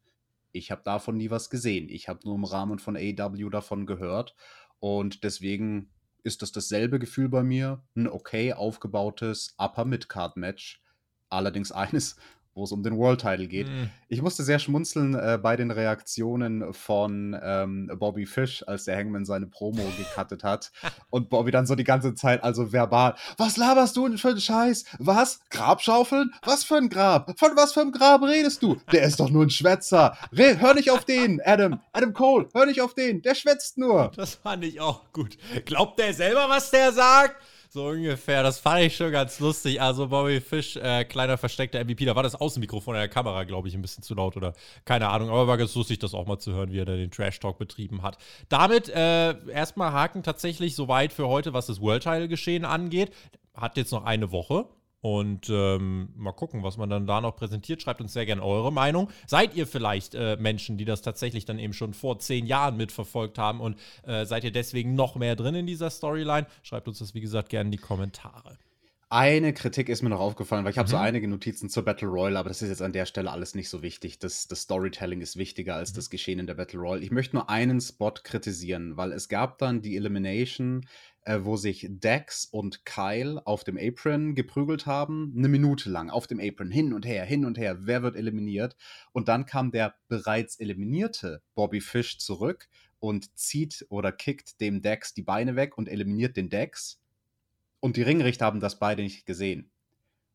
Ich 0.50 0.72
habe 0.72 0.82
davon 0.82 1.16
nie 1.16 1.30
was 1.30 1.50
gesehen. 1.50 1.88
Ich 1.88 2.08
habe 2.08 2.18
nur 2.24 2.34
im 2.34 2.44
Rahmen 2.44 2.80
von 2.80 2.96
AW 2.96 3.48
davon 3.48 3.86
gehört 3.86 4.34
und 4.80 5.22
deswegen 5.22 5.92
ist 6.24 6.42
das 6.42 6.50
dasselbe 6.50 6.98
Gefühl 6.98 7.28
bei 7.28 7.44
mir. 7.44 7.84
Ein 7.94 8.08
okay 8.08 8.54
aufgebautes 8.54 9.54
Upper-Mid-Card-Match. 9.58 10.82
Allerdings 11.28 11.70
eines, 11.72 12.16
wo 12.58 12.64
es 12.64 12.72
um 12.72 12.82
den 12.82 12.98
World 12.98 13.20
Title 13.20 13.46
geht. 13.46 13.68
Mm. 13.68 13.84
Ich 14.08 14.20
musste 14.20 14.42
sehr 14.42 14.58
schmunzeln 14.58 15.14
äh, 15.14 15.38
bei 15.40 15.56
den 15.56 15.70
Reaktionen 15.70 16.74
von 16.74 17.38
ähm, 17.42 17.90
Bobby 17.98 18.26
Fish, 18.26 18.64
als 18.66 18.84
der 18.84 18.96
Hangman 18.96 19.24
seine 19.24 19.46
Promo 19.46 19.82
gecuttet 19.96 20.44
hat. 20.44 20.72
Und 21.10 21.30
Bobby 21.30 21.50
dann 21.50 21.66
so 21.66 21.74
die 21.74 21.84
ganze 21.84 22.14
Zeit, 22.14 22.42
also 22.42 22.72
verbal, 22.72 23.14
was 23.36 23.56
laberst 23.56 23.96
du 23.96 24.08
denn 24.08 24.18
für 24.18 24.28
einen 24.28 24.40
Scheiß? 24.40 24.84
Was? 24.98 25.40
Grabschaufeln? 25.50 26.32
Was 26.42 26.64
für 26.64 26.76
ein 26.76 26.88
Grab? 26.88 27.38
Von 27.38 27.50
was 27.54 27.72
für 27.72 27.80
einem 27.80 27.92
Grab 27.92 28.22
redest 28.22 28.62
du? 28.62 28.76
Der 28.92 29.04
ist 29.04 29.20
doch 29.20 29.30
nur 29.30 29.44
ein 29.44 29.50
Schwätzer. 29.50 30.16
Re 30.32 30.58
hör 30.58 30.74
nicht 30.74 30.90
auf 30.90 31.04
den, 31.04 31.40
Adam. 31.44 31.80
Adam 31.92 32.12
Cole, 32.12 32.48
hör 32.52 32.66
nicht 32.66 32.80
auf 32.82 32.94
den. 32.94 33.22
Der 33.22 33.34
schwätzt 33.34 33.78
nur. 33.78 34.10
Das 34.16 34.34
fand 34.34 34.64
ich 34.64 34.80
auch 34.80 35.12
gut. 35.12 35.38
Glaubt 35.64 35.98
der 35.98 36.12
selber, 36.12 36.46
was 36.48 36.70
der 36.70 36.92
sagt? 36.92 37.36
So 37.70 37.88
ungefähr. 37.88 38.42
Das 38.42 38.58
fand 38.58 38.80
ich 38.80 38.96
schon 38.96 39.12
ganz 39.12 39.40
lustig. 39.40 39.80
Also 39.80 40.08
Bobby 40.08 40.40
Fish, 40.40 40.76
äh, 40.76 41.04
kleiner 41.04 41.36
versteckter 41.36 41.78
MVP. 41.84 42.06
Da 42.06 42.16
war 42.16 42.22
das 42.22 42.34
Außenmikrofon 42.34 42.94
in 42.94 43.00
der 43.00 43.08
Kamera, 43.10 43.44
glaube 43.44 43.68
ich, 43.68 43.74
ein 43.74 43.82
bisschen 43.82 44.02
zu 44.02 44.14
laut 44.14 44.38
oder 44.38 44.54
keine 44.86 45.08
Ahnung. 45.10 45.28
Aber 45.28 45.46
war 45.46 45.58
ganz 45.58 45.74
lustig, 45.74 45.98
das 45.98 46.14
auch 46.14 46.26
mal 46.26 46.38
zu 46.38 46.54
hören, 46.54 46.72
wie 46.72 46.78
er 46.78 46.86
da 46.86 46.96
den 46.96 47.10
Trash-Talk 47.10 47.58
betrieben 47.58 48.02
hat. 48.02 48.16
Damit 48.48 48.88
äh, 48.88 49.36
erstmal 49.50 49.92
Haken 49.92 50.22
tatsächlich 50.22 50.74
soweit 50.74 51.12
für 51.12 51.28
heute, 51.28 51.52
was 51.52 51.66
das 51.66 51.78
World 51.82 52.04
Title-Geschehen 52.04 52.64
angeht. 52.64 53.12
Hat 53.54 53.76
jetzt 53.76 53.92
noch 53.92 54.04
eine 54.04 54.32
Woche. 54.32 54.64
Und 55.00 55.48
ähm, 55.48 56.08
mal 56.16 56.32
gucken, 56.32 56.62
was 56.64 56.76
man 56.76 56.90
dann 56.90 57.06
da 57.06 57.20
noch 57.20 57.36
präsentiert. 57.36 57.80
Schreibt 57.80 58.00
uns 58.00 58.12
sehr 58.12 58.26
gerne 58.26 58.42
eure 58.42 58.72
Meinung. 58.72 59.10
Seid 59.26 59.54
ihr 59.54 59.66
vielleicht 59.66 60.14
äh, 60.16 60.36
Menschen, 60.40 60.76
die 60.76 60.84
das 60.84 61.02
tatsächlich 61.02 61.44
dann 61.44 61.58
eben 61.60 61.72
schon 61.72 61.94
vor 61.94 62.18
zehn 62.18 62.46
Jahren 62.46 62.76
mitverfolgt 62.76 63.38
haben 63.38 63.60
und 63.60 63.78
äh, 64.02 64.26
seid 64.26 64.42
ihr 64.42 64.50
deswegen 64.50 64.94
noch 64.94 65.14
mehr 65.14 65.36
drin 65.36 65.54
in 65.54 65.66
dieser 65.66 65.90
Storyline? 65.90 66.46
Schreibt 66.62 66.88
uns 66.88 66.98
das, 66.98 67.14
wie 67.14 67.20
gesagt, 67.20 67.48
gerne 67.50 67.68
in 67.68 67.72
die 67.72 67.78
Kommentare. 67.78 68.58
Eine 69.10 69.54
Kritik 69.54 69.88
ist 69.88 70.02
mir 70.02 70.10
noch 70.10 70.20
aufgefallen, 70.20 70.64
weil 70.64 70.72
ich 70.72 70.76
habe 70.78 70.86
Mhm. 70.88 70.90
so 70.90 70.96
einige 70.98 71.28
Notizen 71.28 71.70
zur 71.70 71.82
Battle 71.82 72.08
Royale, 72.08 72.38
aber 72.38 72.48
das 72.50 72.60
ist 72.60 72.68
jetzt 72.68 72.82
an 72.82 72.92
der 72.92 73.06
Stelle 73.06 73.30
alles 73.30 73.54
nicht 73.54 73.70
so 73.70 73.80
wichtig. 73.80 74.18
Das, 74.18 74.48
das 74.48 74.62
Storytelling 74.62 75.22
ist 75.22 75.38
wichtiger 75.38 75.76
als 75.76 75.92
Mhm. 75.92 75.96
das 75.96 76.10
Geschehen 76.10 76.38
in 76.40 76.46
der 76.46 76.54
Battle 76.54 76.78
Royale. 76.80 77.00
Ich 77.02 77.10
möchte 77.10 77.36
nur 77.36 77.48
einen 77.48 77.80
Spot 77.80 78.10
kritisieren, 78.10 78.98
weil 78.98 79.12
es 79.12 79.30
gab 79.30 79.56
dann 79.58 79.80
die 79.80 79.96
Elimination, 79.96 80.84
äh, 81.28 81.44
wo 81.44 81.56
sich 81.56 81.86
Dex 81.90 82.46
und 82.46 82.86
Kyle 82.86 83.42
auf 83.46 83.62
dem 83.62 83.76
Apron 83.76 84.34
geprügelt 84.34 84.86
haben, 84.86 85.34
eine 85.36 85.48
Minute 85.48 85.90
lang 85.90 86.08
auf 86.08 86.26
dem 86.26 86.40
Apron, 86.40 86.70
hin 86.70 86.94
und 86.94 87.04
her, 87.04 87.26
hin 87.26 87.44
und 87.44 87.58
her, 87.58 87.86
wer 87.86 88.02
wird 88.02 88.16
eliminiert? 88.16 88.76
Und 89.12 89.28
dann 89.28 89.44
kam 89.44 89.70
der 89.70 89.94
bereits 90.08 90.58
eliminierte 90.58 91.42
Bobby 91.54 91.82
Fish 91.82 92.16
zurück 92.18 92.70
und 92.98 93.36
zieht 93.38 93.84
oder 93.90 94.10
kickt 94.10 94.62
dem 94.62 94.80
Dex 94.80 95.12
die 95.12 95.22
Beine 95.22 95.54
weg 95.54 95.76
und 95.76 95.90
eliminiert 95.90 96.34
den 96.38 96.48
Dex. 96.48 96.98
Und 97.78 97.96
die 97.96 98.02
Ringrichter 98.02 98.46
haben 98.46 98.60
das 98.60 98.78
beide 98.78 99.02
nicht 99.02 99.26
gesehen. 99.26 99.70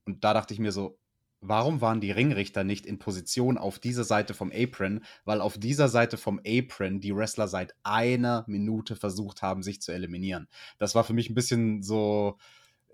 Und 0.05 0.23
da 0.23 0.35
dachte 0.35 0.53
ich 0.53 0.59
mir 0.59 0.71
so, 0.71 0.99
warum 1.43 1.81
waren 1.81 2.01
die 2.01 2.11
Ringrichter 2.11 2.63
nicht 2.63 2.85
in 2.85 2.99
Position 2.99 3.57
auf 3.57 3.79
dieser 3.79 4.03
Seite 4.03 4.33
vom 4.33 4.51
Apron? 4.53 5.03
Weil 5.25 5.41
auf 5.41 5.57
dieser 5.57 5.89
Seite 5.89 6.17
vom 6.17 6.39
Apron 6.47 6.99
die 6.99 7.15
Wrestler 7.15 7.47
seit 7.47 7.75
einer 7.83 8.43
Minute 8.47 8.95
versucht 8.95 9.41
haben, 9.41 9.61
sich 9.61 9.81
zu 9.81 9.91
eliminieren. 9.91 10.47
Das 10.79 10.95
war 10.95 11.03
für 11.03 11.13
mich 11.13 11.29
ein 11.29 11.35
bisschen 11.35 11.83
so, 11.83 12.37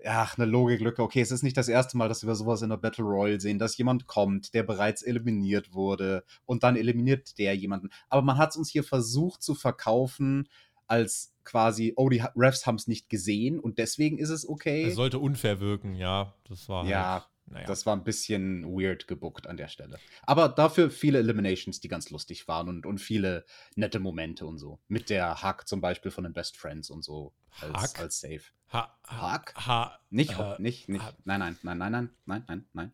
ja, 0.02 0.28
eine 0.36 0.46
Logiklücke. 0.46 1.02
Okay, 1.02 1.20
es 1.20 1.30
ist 1.30 1.42
nicht 1.42 1.56
das 1.56 1.68
erste 1.68 1.96
Mal, 1.96 2.08
dass 2.08 2.26
wir 2.26 2.34
sowas 2.34 2.62
in 2.62 2.70
der 2.70 2.76
Battle 2.76 3.04
Royale 3.04 3.40
sehen, 3.40 3.58
dass 3.58 3.76
jemand 3.76 4.06
kommt, 4.06 4.54
der 4.54 4.62
bereits 4.62 5.02
eliminiert 5.02 5.72
wurde 5.72 6.24
und 6.46 6.62
dann 6.62 6.76
eliminiert 6.76 7.38
der 7.38 7.54
jemanden. 7.54 7.90
Aber 8.08 8.22
man 8.22 8.38
hat 8.38 8.50
es 8.50 8.56
uns 8.56 8.70
hier 8.70 8.84
versucht 8.84 9.42
zu 9.42 9.54
verkaufen 9.54 10.48
als 10.86 11.32
quasi, 11.44 11.92
oh, 11.96 12.08
die 12.08 12.22
Refs 12.36 12.66
haben 12.66 12.74
es 12.74 12.88
nicht 12.88 13.08
gesehen 13.08 13.60
und 13.60 13.78
deswegen 13.78 14.18
ist 14.18 14.30
es 14.30 14.48
okay. 14.48 14.84
Es 14.84 14.96
sollte 14.96 15.18
unfair 15.18 15.60
wirken, 15.60 15.94
ja. 15.94 16.34
Das 16.48 16.68
war 16.68 16.84
Ja, 16.86 17.12
halt, 17.12 17.28
naja. 17.50 17.66
Das 17.66 17.84
war 17.84 17.94
ein 17.96 18.04
bisschen 18.04 18.64
weird 18.64 19.06
gebuckt 19.08 19.46
an 19.46 19.56
der 19.56 19.68
Stelle. 19.68 19.98
Aber 20.22 20.48
dafür 20.48 20.90
viele 20.90 21.18
Eliminations, 21.18 21.80
die 21.80 21.88
ganz 21.88 22.10
lustig 22.10 22.48
waren 22.48 22.68
und, 22.68 22.86
und 22.86 22.98
viele 22.98 23.44
nette 23.74 23.98
Momente 24.00 24.46
und 24.46 24.58
so. 24.58 24.80
Mit 24.88 25.10
der 25.10 25.42
Hack 25.42 25.68
zum 25.68 25.80
Beispiel 25.80 26.10
von 26.10 26.24
den 26.24 26.32
Best 26.32 26.56
Friends 26.56 26.90
und 26.90 27.02
so 27.04 27.34
als, 27.60 27.82
Hack? 27.94 27.98
als 28.00 28.20
Safe. 28.20 28.40
ha, 28.68 28.96
ha, 29.06 29.32
Hack? 29.32 29.54
ha, 29.56 29.98
Nicht, 30.10 30.38
äh, 30.38 30.54
nicht, 30.58 30.88
nicht. 30.88 31.02
ha- 31.04 31.12
Nein, 31.24 31.40
nein, 31.40 31.56
nein, 31.62 31.78
nein, 31.78 31.90
nein, 31.92 32.10
nein, 32.24 32.44
nein, 32.46 32.66
nein. 32.72 32.92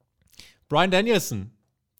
Brian 0.68 0.90
Danielson 0.90 1.50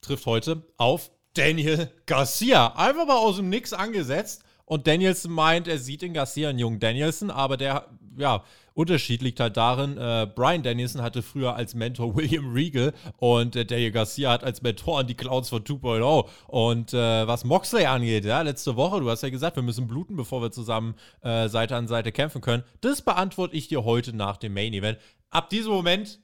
trifft 0.00 0.26
heute 0.26 0.66
auf 0.78 1.10
Daniel 1.34 1.90
Garcia. 2.06 2.74
Einfach 2.76 3.06
mal 3.06 3.16
aus 3.16 3.36
dem 3.36 3.48
Nix 3.50 3.72
angesetzt. 3.72 4.42
Und 4.64 4.86
Danielson 4.88 5.30
meint, 5.30 5.68
er 5.68 5.78
sieht 5.78 6.02
in 6.02 6.14
Garcia 6.14 6.48
einen 6.48 6.58
jungen 6.58 6.80
Danielson, 6.80 7.30
aber 7.30 7.56
der, 7.56 7.88
ja, 8.16 8.42
Unterschied 8.76 9.22
liegt 9.22 9.40
halt 9.40 9.56
darin, 9.56 9.96
äh, 9.96 10.28
Brian 10.32 10.62
Danielson 10.62 11.00
hatte 11.00 11.22
früher 11.22 11.56
als 11.56 11.74
Mentor 11.74 12.14
William 12.16 12.52
Regal 12.52 12.92
und 13.16 13.56
äh, 13.56 13.64
Daniel 13.64 13.90
Garcia 13.90 14.30
hat 14.30 14.44
als 14.44 14.60
Mentoren 14.60 15.06
die 15.06 15.14
Clowns 15.14 15.48
von 15.48 15.64
2.0. 15.64 16.26
Und 16.46 16.92
äh, 16.92 17.26
was 17.26 17.44
Moxley 17.44 17.86
angeht, 17.86 18.26
ja, 18.26 18.42
letzte 18.42 18.76
Woche, 18.76 19.00
du 19.00 19.08
hast 19.08 19.22
ja 19.22 19.30
gesagt, 19.30 19.56
wir 19.56 19.62
müssen 19.62 19.88
bluten, 19.88 20.14
bevor 20.14 20.42
wir 20.42 20.50
zusammen 20.50 20.94
äh, 21.22 21.48
Seite 21.48 21.74
an 21.74 21.88
Seite 21.88 22.12
kämpfen 22.12 22.42
können. 22.42 22.64
Das 22.82 23.00
beantworte 23.00 23.56
ich 23.56 23.68
dir 23.68 23.84
heute 23.84 24.14
nach 24.14 24.36
dem 24.36 24.52
Main 24.52 24.74
Event. 24.74 24.98
Ab 25.30 25.48
diesem 25.48 25.72
Moment, 25.72 26.20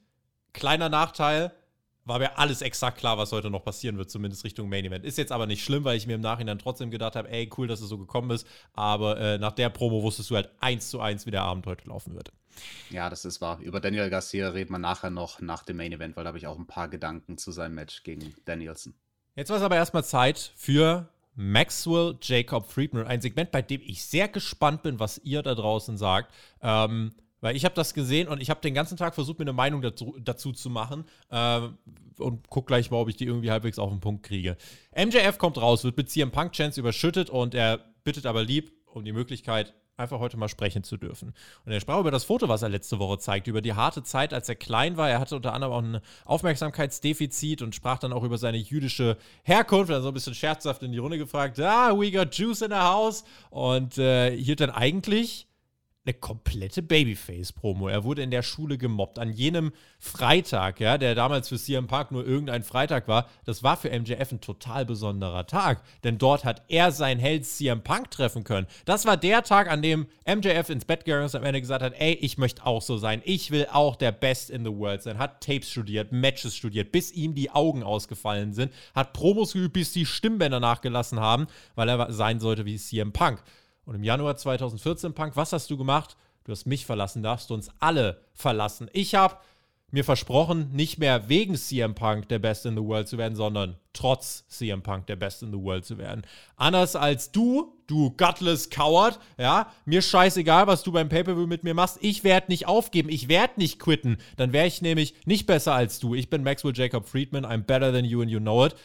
kleiner 0.53 0.89
Nachteil, 0.89 1.51
war 2.05 2.19
mir 2.19 2.37
alles 2.37 2.61
exakt 2.61 2.97
klar, 2.97 3.17
was 3.17 3.31
heute 3.31 3.49
noch 3.49 3.63
passieren 3.63 3.97
wird, 3.97 4.09
zumindest 4.09 4.43
Richtung 4.43 4.69
Main 4.69 4.85
Event. 4.85 5.05
Ist 5.05 5.17
jetzt 5.17 5.31
aber 5.31 5.47
nicht 5.47 5.63
schlimm, 5.63 5.83
weil 5.83 5.97
ich 5.97 6.07
mir 6.07 6.15
im 6.15 6.21
Nachhinein 6.21 6.59
trotzdem 6.59 6.91
gedacht 6.91 7.15
habe, 7.15 7.29
ey, 7.29 7.49
cool, 7.57 7.67
dass 7.67 7.81
es 7.81 7.89
so 7.89 7.97
gekommen 7.97 8.31
ist. 8.31 8.47
Aber 8.73 9.19
äh, 9.19 9.37
nach 9.37 9.53
der 9.53 9.69
Promo 9.69 10.03
wusstest 10.03 10.29
du 10.29 10.35
halt 10.35 10.49
eins 10.59 10.89
zu 10.89 10.99
eins, 10.99 11.25
wie 11.25 11.31
der 11.31 11.43
Abend 11.43 11.65
heute 11.65 11.87
laufen 11.87 12.15
wird. 12.15 12.31
Ja, 12.89 13.09
das 13.09 13.25
ist 13.25 13.41
wahr. 13.41 13.59
Über 13.61 13.79
Daniel 13.79 14.09
Garcia 14.09 14.49
reden 14.49 14.71
wir 14.71 14.79
nachher 14.79 15.09
noch 15.09 15.41
nach 15.41 15.63
dem 15.63 15.77
Main 15.77 15.91
Event, 15.91 16.15
weil 16.15 16.23
da 16.23 16.29
habe 16.29 16.37
ich 16.37 16.47
auch 16.47 16.57
ein 16.57 16.67
paar 16.67 16.87
Gedanken 16.87 17.37
zu 17.37 17.51
seinem 17.51 17.75
Match 17.75 18.03
gegen 18.03 18.33
Danielson. 18.45 18.93
Jetzt 19.35 19.49
war 19.49 19.57
es 19.57 19.63
aber 19.63 19.75
erstmal 19.75 20.03
Zeit 20.03 20.53
für 20.55 21.09
Maxwell 21.35 22.15
Jacob 22.21 22.69
Friedman. 22.69 23.07
Ein 23.07 23.21
Segment, 23.21 23.51
bei 23.51 23.61
dem 23.61 23.81
ich 23.81 24.03
sehr 24.05 24.27
gespannt 24.27 24.83
bin, 24.83 24.99
was 24.99 25.19
ihr 25.23 25.41
da 25.41 25.55
draußen 25.55 25.97
sagt. 25.97 26.31
Ähm, 26.61 27.13
weil 27.43 27.57
ich 27.57 27.65
habe 27.65 27.75
das 27.75 27.93
gesehen 27.93 28.29
und 28.29 28.41
ich 28.41 28.49
habe 28.49 28.61
den 28.61 28.73
ganzen 28.73 28.95
Tag 28.95 29.15
versucht, 29.15 29.37
mir 29.37 29.43
eine 29.43 29.51
Meinung 29.51 29.81
dazu, 29.81 30.15
dazu 30.17 30.53
zu 30.53 30.69
machen. 30.69 31.03
Ähm, 31.29 31.77
und 32.17 32.49
guck 32.49 32.67
gleich 32.67 32.89
mal, 32.89 32.97
ob 32.97 33.09
ich 33.09 33.17
die 33.17 33.25
irgendwie 33.25 33.51
halbwegs 33.51 33.79
auf 33.79 33.89
den 33.89 33.99
Punkt 33.99 34.23
kriege. 34.23 34.55
MJF 34.95 35.37
kommt 35.39 35.57
raus, 35.57 35.83
wird 35.83 35.97
mit 35.97 36.09
CM 36.09 36.31
Punk 36.31 36.53
Chance 36.53 36.79
überschüttet 36.79 37.29
und 37.29 37.53
er 37.53 37.79
bittet 38.05 38.25
aber 38.27 38.43
lieb 38.43 38.71
um 38.85 39.03
die 39.03 39.11
Möglichkeit, 39.11 39.73
einfach 39.97 40.19
heute 40.19 40.37
mal 40.37 40.47
sprechen 40.47 40.83
zu 40.83 40.95
dürfen. 40.95 41.33
Und 41.65 41.73
er 41.73 41.81
sprach 41.81 41.99
über 41.99 42.11
das 42.11 42.23
Foto, 42.23 42.47
was 42.47 42.61
er 42.61 42.69
letzte 42.69 42.97
Woche 42.99 43.17
zeigt, 43.17 43.47
über 43.47 43.61
die 43.61 43.73
harte 43.73 44.03
Zeit, 44.03 44.33
als 44.33 44.47
er 44.47 44.55
klein 44.55 44.95
war. 44.95 45.09
Er 45.09 45.19
hatte 45.19 45.35
unter 45.35 45.53
anderem 45.53 45.73
auch 45.73 45.81
ein 45.81 46.01
Aufmerksamkeitsdefizit 46.23 47.61
und 47.61 47.75
sprach 47.75 47.99
dann 47.99 48.13
auch 48.13 48.23
über 48.23 48.37
seine 48.37 48.57
jüdische 48.57 49.17
Herkunft. 49.43 49.89
Er 49.89 49.97
hat 49.97 50.03
so 50.03 50.09
ein 50.09 50.13
bisschen 50.13 50.35
scherzhaft 50.35 50.81
in 50.83 50.93
die 50.93 50.97
Runde 50.97 51.17
gefragt, 51.17 51.59
ah, 51.59 51.91
we 51.91 52.09
got 52.09 52.33
Juice 52.33 52.61
in 52.61 52.71
the 52.71 52.77
house. 52.77 53.25
Und 53.49 53.97
äh, 53.97 54.33
hielt 54.37 54.61
dann 54.61 54.69
eigentlich 54.69 55.47
eine 56.05 56.13
komplette 56.13 56.81
Babyface-Promo. 56.81 57.87
Er 57.87 58.03
wurde 58.03 58.23
in 58.23 58.31
der 58.31 58.43
Schule 58.43 58.77
gemobbt. 58.77 59.19
An 59.19 59.31
jenem 59.31 59.71
Freitag, 59.99 60.81
ja, 60.81 60.97
der 60.97 61.15
damals 61.15 61.47
für 61.47 61.57
CM 61.57 61.87
Punk 61.87 62.11
nur 62.11 62.25
irgendein 62.25 62.63
Freitag 62.63 63.07
war, 63.07 63.29
das 63.45 63.63
war 63.63 63.77
für 63.77 63.89
MJF 63.89 64.33
ein 64.33 64.41
total 64.41 64.85
besonderer 64.85 65.47
Tag. 65.47 65.81
Denn 66.03 66.17
dort 66.17 66.43
hat 66.43 66.63
er 66.67 66.91
sein 66.91 67.19
Held 67.19 67.45
CM 67.45 67.83
Punk 67.83 68.11
treffen 68.11 68.43
können. 68.43 68.67
Das 68.83 69.05
war 69.05 69.15
der 69.15 69.43
Tag, 69.43 69.71
an 69.71 69.81
dem 69.81 70.07
MJF 70.27 70.69
ins 70.69 70.85
Bett 70.85 71.05
gegangen 71.05 71.25
ist 71.25 71.35
und 71.35 71.41
am 71.41 71.47
Ende 71.47 71.61
gesagt 71.61 71.83
hat, 71.83 71.93
ey, 71.97 72.13
ich 72.13 72.37
möchte 72.37 72.65
auch 72.65 72.81
so 72.81 72.97
sein. 72.97 73.21
Ich 73.23 73.51
will 73.51 73.67
auch 73.71 73.95
der 73.95 74.11
Best 74.11 74.49
in 74.49 74.65
the 74.65 74.71
World 74.71 75.03
sein. 75.03 75.19
Hat 75.19 75.41
Tapes 75.41 75.69
studiert, 75.69 76.11
Matches 76.11 76.55
studiert, 76.55 76.91
bis 76.91 77.13
ihm 77.13 77.33
die 77.33 77.49
Augen 77.49 77.81
ausgefallen 77.81 78.53
sind. 78.53 78.73
Hat 78.93 79.13
Promos 79.13 79.53
geübt, 79.53 79.73
bis 79.73 79.93
die 79.93 80.05
Stimmbänder 80.05 80.59
nachgelassen 80.59 81.21
haben, 81.21 81.47
weil 81.75 81.87
er 81.87 82.11
sein 82.11 82.41
sollte 82.41 82.65
wie 82.65 82.77
CM 82.77 83.13
Punk. 83.13 83.41
Und 83.85 83.95
im 83.95 84.03
Januar 84.03 84.37
2014, 84.37 85.13
Punk, 85.13 85.35
was 85.35 85.53
hast 85.53 85.69
du 85.69 85.77
gemacht? 85.77 86.15
Du 86.45 86.51
hast 86.51 86.65
mich 86.65 86.85
verlassen, 86.85 87.23
darfst 87.23 87.49
du 87.49 87.53
uns 87.53 87.69
alle 87.79 88.21
verlassen. 88.33 88.89
Ich 88.93 89.15
habe 89.15 89.37
mir 89.93 90.03
versprochen, 90.03 90.71
nicht 90.73 90.97
mehr 90.97 91.29
wegen 91.29 91.55
CM 91.55 91.93
Punk 91.93 92.27
der 92.27 92.39
Best 92.39 92.65
in 92.65 92.75
the 92.75 92.81
World 92.81 93.07
zu 93.07 93.19
werden, 93.19 93.35
sondern 93.35 93.77
trotz 93.93 94.43
CM 94.47 94.81
Punk 94.81 95.05
der 95.05 95.15
Best 95.15 95.43
in 95.43 95.51
the 95.51 95.59
World 95.59 95.85
zu 95.85 95.99
werden. 95.99 96.23
Anders 96.55 96.95
als 96.95 97.31
du, 97.31 97.75
du 97.85 98.09
gutless 98.17 98.71
Coward, 98.71 99.19
ja, 99.37 99.71
mir 99.85 100.01
scheißegal, 100.01 100.65
was 100.65 100.81
du 100.81 100.91
beim 100.91 101.09
Pay-Per-View 101.09 101.45
mit 101.45 101.63
mir 101.63 101.75
machst. 101.75 101.99
Ich 102.01 102.23
werde 102.23 102.47
nicht 102.49 102.67
aufgeben, 102.67 103.09
ich 103.09 103.27
werde 103.27 103.53
nicht 103.57 103.79
quitten. 103.79 104.17
Dann 104.35 104.51
wäre 104.51 104.65
ich 104.65 104.81
nämlich 104.81 105.13
nicht 105.25 105.45
besser 105.45 105.75
als 105.75 105.99
du. 105.99 106.15
Ich 106.15 106.29
bin 106.29 106.41
Maxwell 106.41 106.73
Jacob 106.75 107.07
Friedman, 107.07 107.45
I'm 107.45 107.61
better 107.61 107.93
than 107.93 108.03
you 108.03 108.21
and 108.21 108.31
you 108.31 108.39
know 108.39 108.65
it. 108.65 108.75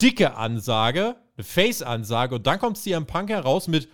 Dicke 0.00 0.36
Ansage, 0.36 1.16
eine 1.36 1.44
Face-Ansage 1.44 2.34
und 2.36 2.46
dann 2.46 2.58
kommt 2.58 2.78
CM 2.78 3.06
Punk 3.06 3.30
heraus 3.30 3.68
mit 3.68 3.88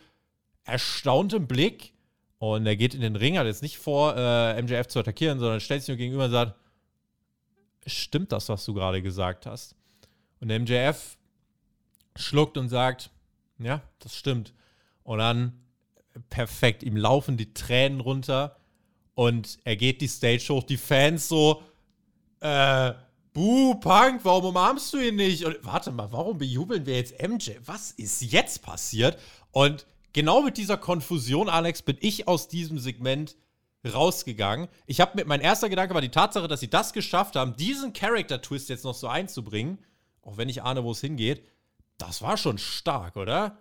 erstauntem 0.65 1.47
Blick 1.47 1.95
und 2.39 2.67
er 2.67 2.77
geht 2.77 2.95
in 2.95 3.01
den 3.01 3.17
Ring, 3.17 3.39
hat 3.39 3.47
jetzt 3.47 3.63
nicht 3.63 3.79
vor, 3.79 4.15
äh, 4.17 4.61
MJF 4.61 4.89
zu 4.89 4.99
attackieren, 4.99 5.39
sondern 5.39 5.61
stellt 5.61 5.83
sich 5.83 5.89
nur 5.89 5.97
gegenüber 5.97 6.27
und 6.27 6.31
sagt, 6.31 6.55
stimmt 7.87 8.33
das, 8.33 8.49
was 8.49 8.65
du 8.65 8.75
gerade 8.75 9.03
gesagt 9.03 9.47
hast? 9.47 9.77
Und 10.41 10.49
MJF 10.49 11.17
schluckt 12.17 12.59
und 12.59 12.69
sagt, 12.69 13.11
ja, 13.59 13.83
das 13.99 14.17
stimmt. 14.17 14.53
Und 15.05 15.19
dann, 15.19 15.53
perfekt, 16.29 16.83
ihm 16.83 16.97
laufen 16.97 17.37
die 17.37 17.55
Tränen 17.55 18.01
runter 18.01 18.57
und 19.15 19.59
er 19.65 19.77
geht 19.77 20.01
die 20.01 20.09
Stage 20.09 20.47
hoch, 20.51 20.65
die 20.65 20.77
Fans 20.77 21.29
so, 21.29 21.63
äh, 22.41 22.93
Buh, 23.35 23.75
Punk, 23.75 24.21
warum 24.23 24.45
umarmst 24.45 24.95
du 24.95 24.99
ihn 24.99 25.17
nicht? 25.17 25.45
Und 25.45 25.59
warte 25.63 25.91
mal, 25.91 26.13
warum 26.13 26.39
bejubeln 26.39 26.87
wir 26.87 26.95
jetzt 26.95 27.21
MJ? 27.21 27.55
Was 27.65 27.91
ist 27.91 28.23
jetzt 28.23 28.63
passiert? 28.63 29.19
Und 29.51 29.89
genau 30.13 30.43
mit 30.43 30.57
dieser 30.57 30.77
Konfusion, 30.77 31.49
Alex, 31.49 31.83
bin 31.83 31.97
ich 32.01 32.29
aus 32.29 32.47
diesem 32.47 32.79
Segment 32.79 33.35
rausgegangen. 33.85 34.69
Ich 34.87 35.01
habe 35.01 35.17
mit 35.17 35.27
mein 35.27 35.41
erster 35.41 35.69
Gedanke 35.69 35.95
war 35.95 36.01
die 36.01 36.13
Tatsache, 36.13 36.47
dass 36.47 36.61
sie 36.61 36.71
das 36.71 36.93
geschafft 36.93 37.35
haben, 37.35 37.57
diesen 37.57 37.93
Character 37.93 38.41
Twist 38.41 38.69
jetzt 38.69 38.85
noch 38.85 38.95
so 38.95 39.09
einzubringen, 39.09 39.79
auch 40.23 40.37
wenn 40.37 40.49
ich 40.49 40.63
ahne, 40.63 40.85
wo 40.85 40.93
es 40.93 41.01
hingeht. 41.01 41.45
Das 41.99 42.23
war 42.23 42.37
schon 42.37 42.59
stark, 42.59 43.17
oder? 43.17 43.59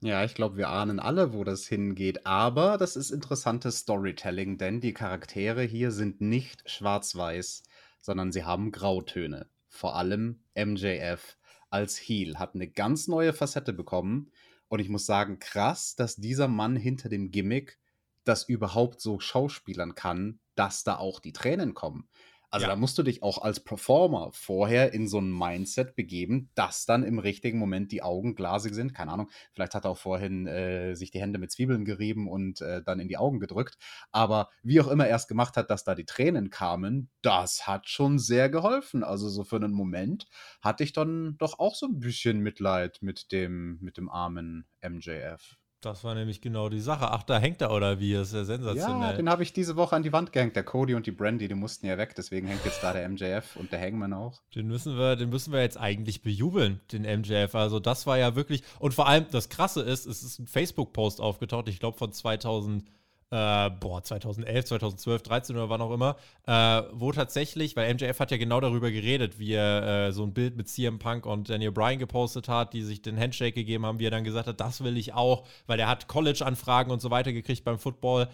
Ja, 0.00 0.24
ich 0.24 0.34
glaube, 0.34 0.56
wir 0.56 0.70
ahnen 0.70 0.98
alle, 0.98 1.32
wo 1.32 1.44
das 1.44 1.68
hingeht. 1.68 2.26
Aber 2.26 2.78
das 2.78 2.96
ist 2.96 3.12
interessantes 3.12 3.78
Storytelling, 3.78 4.58
denn 4.58 4.80
die 4.80 4.92
Charaktere 4.92 5.62
hier 5.62 5.92
sind 5.92 6.20
nicht 6.20 6.68
schwarz-weiß, 6.68 7.62
sondern 8.00 8.32
sie 8.32 8.44
haben 8.44 8.72
Grautöne. 8.72 9.48
Vor 9.68 9.96
allem 9.96 10.40
MJF 10.56 11.36
als 11.70 11.96
Heel 11.96 12.38
hat 12.38 12.54
eine 12.54 12.68
ganz 12.68 13.08
neue 13.08 13.32
Facette 13.32 13.72
bekommen. 13.72 14.30
Und 14.68 14.80
ich 14.80 14.88
muss 14.88 15.06
sagen, 15.06 15.38
krass, 15.38 15.96
dass 15.96 16.16
dieser 16.16 16.48
Mann 16.48 16.76
hinter 16.76 17.08
dem 17.08 17.30
Gimmick 17.30 17.78
das 18.24 18.44
überhaupt 18.44 19.00
so 19.00 19.20
schauspielern 19.20 19.94
kann, 19.94 20.40
dass 20.54 20.84
da 20.84 20.96
auch 20.96 21.20
die 21.20 21.32
Tränen 21.32 21.74
kommen. 21.74 22.08
Also 22.50 22.64
Ja. 22.64 22.68
da 22.68 22.76
musst 22.76 22.96
du 22.98 23.02
dich 23.02 23.22
auch 23.22 23.38
als 23.42 23.60
Performer 23.60 24.30
vorher 24.32 24.92
in 24.94 25.06
so 25.06 25.18
ein 25.20 25.30
Mindset 25.30 25.94
begeben, 25.96 26.50
dass 26.54 26.86
dann 26.86 27.02
im 27.04 27.18
richtigen 27.18 27.58
Moment 27.58 27.92
die 27.92 28.02
Augen 28.02 28.34
glasig 28.34 28.74
sind. 28.74 28.94
Keine 28.94 29.12
Ahnung, 29.12 29.30
vielleicht 29.52 29.74
hat 29.74 29.84
er 29.84 29.90
auch 29.90 29.98
vorhin 29.98 30.46
äh, 30.46 30.94
sich 30.94 31.10
die 31.10 31.20
Hände 31.20 31.38
mit 31.38 31.50
Zwiebeln 31.52 31.84
gerieben 31.84 32.26
und 32.28 32.60
äh, 32.62 32.82
dann 32.82 33.00
in 33.00 33.08
die 33.08 33.18
Augen 33.18 33.38
gedrückt. 33.38 33.76
Aber 34.12 34.48
wie 34.62 34.80
auch 34.80 34.88
immer 34.88 35.06
er 35.06 35.16
es 35.16 35.28
gemacht 35.28 35.56
hat, 35.58 35.70
dass 35.70 35.84
da 35.84 35.94
die 35.94 36.06
Tränen 36.06 36.48
kamen, 36.50 37.10
das 37.22 37.66
hat 37.66 37.88
schon 37.88 38.18
sehr 38.18 38.48
geholfen. 38.48 39.04
Also 39.04 39.28
so 39.28 39.44
für 39.44 39.56
einen 39.56 39.72
Moment 39.72 40.26
hatte 40.62 40.84
ich 40.84 40.92
dann 40.92 41.36
doch 41.38 41.58
auch 41.58 41.74
so 41.74 41.86
ein 41.86 42.00
bisschen 42.00 42.40
Mitleid 42.40 42.98
mit 43.02 43.30
dem, 43.32 43.78
mit 43.80 43.96
dem 43.98 44.08
armen 44.08 44.66
MJF. 44.80 45.57
Das 45.80 46.02
war 46.02 46.14
nämlich 46.16 46.40
genau 46.40 46.68
die 46.68 46.80
Sache. 46.80 47.10
Ach, 47.12 47.22
da 47.22 47.38
hängt 47.38 47.60
er 47.60 47.70
oder 47.70 48.00
wie? 48.00 48.12
Das 48.12 48.28
ist 48.28 48.32
ja 48.34 48.38
Ja, 48.40 48.44
sensationell. 48.44 49.16
den 49.16 49.28
habe 49.30 49.44
ich 49.44 49.52
diese 49.52 49.76
Woche 49.76 49.94
an 49.94 50.02
die 50.02 50.12
Wand 50.12 50.32
gehängt. 50.32 50.56
Der 50.56 50.64
Cody 50.64 50.94
und 50.94 51.06
die 51.06 51.12
Brandy, 51.12 51.46
die 51.46 51.54
mussten 51.54 51.86
ja 51.86 51.96
weg. 51.96 52.14
Deswegen 52.16 52.48
hängt 52.48 52.64
jetzt 52.64 52.82
da 52.82 52.92
der 52.92 53.08
MJF 53.08 53.54
und 53.56 53.70
der 53.70 53.80
Hangman 53.80 54.12
auch. 54.12 54.40
Den 54.56 54.66
müssen 54.66 54.98
wir, 54.98 55.14
den 55.14 55.28
müssen 55.30 55.52
wir 55.52 55.60
jetzt 55.60 55.78
eigentlich 55.78 56.22
bejubeln, 56.22 56.80
den 56.90 57.02
MJF. 57.02 57.54
Also 57.54 57.78
das 57.78 58.06
war 58.08 58.18
ja 58.18 58.34
wirklich 58.34 58.64
und 58.80 58.92
vor 58.92 59.06
allem 59.06 59.26
das 59.30 59.48
Krasse 59.50 59.82
ist, 59.82 60.06
es 60.06 60.24
ist 60.24 60.40
ein 60.40 60.48
Facebook-Post 60.48 61.20
aufgetaucht. 61.20 61.68
Ich 61.68 61.78
glaube 61.78 61.96
von 61.96 62.12
2000, 62.12 62.84
äh, 63.30 63.70
boah 63.70 64.02
2011, 64.02 64.64
2012, 64.66 65.22
13 65.22 65.56
oder 65.56 65.68
wann 65.68 65.80
auch 65.80 65.92
immer, 65.92 66.16
äh, 66.46 66.82
wo 66.92 67.12
tatsächlich, 67.12 67.76
weil 67.76 67.92
MJF 67.92 68.18
hat 68.20 68.30
ja 68.30 68.36
genau 68.36 68.60
darüber 68.60 68.90
geredet, 68.90 69.38
wie 69.38 69.52
er 69.52 70.08
äh, 70.08 70.12
so 70.12 70.22
ein 70.22 70.32
Bild 70.32 70.56
mit 70.56 70.68
CM 70.68 70.98
Punk 70.98 71.26
und 71.26 71.50
Daniel 71.50 71.72
Bryan 71.72 71.98
gepostet 71.98 72.48
hat, 72.48 72.72
die 72.72 72.82
sich 72.82 73.02
den 73.02 73.18
Handshake 73.18 73.52
gegeben 73.52 73.84
haben, 73.84 73.98
wie 73.98 74.06
er 74.06 74.10
dann 74.10 74.24
gesagt 74.24 74.46
hat, 74.46 74.60
das 74.60 74.82
will 74.82 74.96
ich 74.96 75.12
auch, 75.12 75.46
weil 75.66 75.78
er 75.78 75.88
hat 75.88 76.08
College-Anfragen 76.08 76.90
und 76.90 77.00
so 77.00 77.10
weiter 77.10 77.32
gekriegt 77.32 77.64
beim 77.64 77.78
Football. 77.78 78.28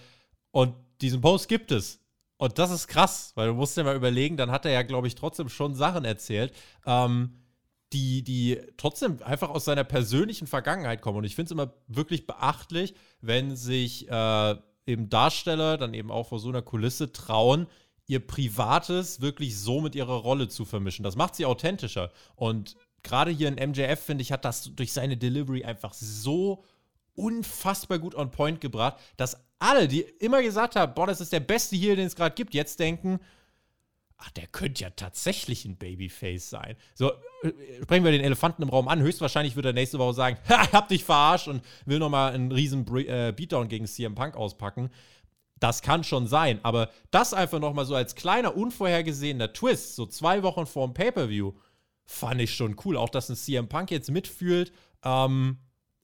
Und 0.52 0.74
diesen 1.00 1.20
Post 1.20 1.48
gibt 1.48 1.72
es. 1.72 2.00
Und 2.36 2.58
das 2.58 2.70
ist 2.70 2.88
krass, 2.88 3.32
weil 3.34 3.48
du 3.48 3.54
musst 3.54 3.76
dir 3.76 3.84
mal 3.84 3.96
überlegen, 3.96 4.36
dann 4.36 4.50
hat 4.50 4.64
er 4.64 4.72
ja, 4.72 4.82
glaube 4.82 5.06
ich, 5.08 5.14
trotzdem 5.14 5.48
schon 5.48 5.74
Sachen 5.74 6.04
erzählt, 6.04 6.52
ähm, 6.86 7.40
die, 7.92 8.22
die 8.22 8.60
trotzdem 8.76 9.22
einfach 9.24 9.50
aus 9.50 9.64
seiner 9.64 9.84
persönlichen 9.84 10.46
Vergangenheit 10.46 11.00
kommen. 11.00 11.18
Und 11.18 11.24
ich 11.24 11.34
finde 11.34 11.46
es 11.46 11.52
immer 11.52 11.72
wirklich 11.86 12.26
beachtlich, 12.26 12.94
wenn 13.20 13.56
sich 13.56 14.08
äh, 14.08 14.56
eben 14.86 15.08
Darsteller 15.08 15.76
dann 15.78 15.94
eben 15.94 16.10
auch 16.10 16.28
vor 16.28 16.38
so 16.38 16.48
einer 16.48 16.62
Kulisse 16.62 17.12
trauen, 17.12 17.66
ihr 18.06 18.26
Privates 18.26 19.20
wirklich 19.20 19.58
so 19.58 19.80
mit 19.80 19.94
ihrer 19.94 20.16
Rolle 20.16 20.48
zu 20.48 20.64
vermischen. 20.64 21.04
Das 21.04 21.16
macht 21.16 21.34
sie 21.34 21.46
authentischer. 21.46 22.10
Und 22.36 22.76
gerade 23.02 23.30
hier 23.30 23.48
in 23.48 23.70
MJF, 23.70 24.00
finde 24.00 24.22
ich, 24.22 24.32
hat 24.32 24.44
das 24.44 24.74
durch 24.74 24.92
seine 24.92 25.16
Delivery 25.16 25.64
einfach 25.64 25.94
so 25.94 26.64
unfassbar 27.14 27.98
gut 27.98 28.14
on 28.14 28.30
point 28.30 28.60
gebracht, 28.60 28.98
dass 29.16 29.38
alle, 29.58 29.88
die 29.88 30.00
immer 30.00 30.42
gesagt 30.42 30.76
haben, 30.76 30.94
boah, 30.94 31.06
das 31.06 31.20
ist 31.20 31.32
der 31.32 31.40
beste 31.40 31.76
Heal, 31.76 31.96
den 31.96 32.06
es 32.06 32.16
gerade 32.16 32.34
gibt, 32.34 32.54
jetzt 32.54 32.80
denken, 32.80 33.20
ach, 34.24 34.30
der 34.30 34.46
könnte 34.46 34.82
ja 34.82 34.90
tatsächlich 34.90 35.64
ein 35.64 35.76
Babyface 35.76 36.48
sein. 36.50 36.76
So, 36.94 37.12
äh, 37.42 37.52
sprechen 37.82 38.04
wir 38.04 38.12
den 38.12 38.22
Elefanten 38.22 38.62
im 38.62 38.68
Raum 38.68 38.88
an. 38.88 39.00
Höchstwahrscheinlich 39.00 39.56
wird 39.56 39.66
er 39.66 39.72
nächste 39.72 39.98
Woche 39.98 40.14
sagen, 40.14 40.38
ha, 40.48 40.72
hab 40.72 40.88
dich 40.88 41.04
verarscht 41.04 41.48
und 41.48 41.62
will 41.86 41.98
nochmal 41.98 42.32
einen 42.32 42.52
riesen 42.52 42.84
Bre 42.84 43.06
äh, 43.06 43.32
Beatdown 43.32 43.68
gegen 43.68 43.86
CM 43.86 44.14
Punk 44.14 44.36
auspacken. 44.36 44.90
Das 45.60 45.82
kann 45.82 46.04
schon 46.04 46.26
sein, 46.26 46.60
aber 46.62 46.90
das 47.10 47.32
einfach 47.32 47.60
nochmal 47.60 47.86
so 47.86 47.94
als 47.94 48.14
kleiner, 48.14 48.56
unvorhergesehener 48.56 49.52
Twist, 49.52 49.96
so 49.96 50.04
zwei 50.04 50.42
Wochen 50.42 50.66
vor 50.66 50.86
dem 50.86 50.94
Pay-Per-View, 50.94 51.52
fand 52.04 52.40
ich 52.40 52.54
schon 52.54 52.76
cool. 52.84 52.96
Auch, 52.96 53.08
dass 53.08 53.28
ein 53.28 53.36
CM 53.36 53.68
Punk 53.68 53.90
jetzt 53.90 54.10
mitfühlt, 54.10 54.72
ähm, 55.04 55.58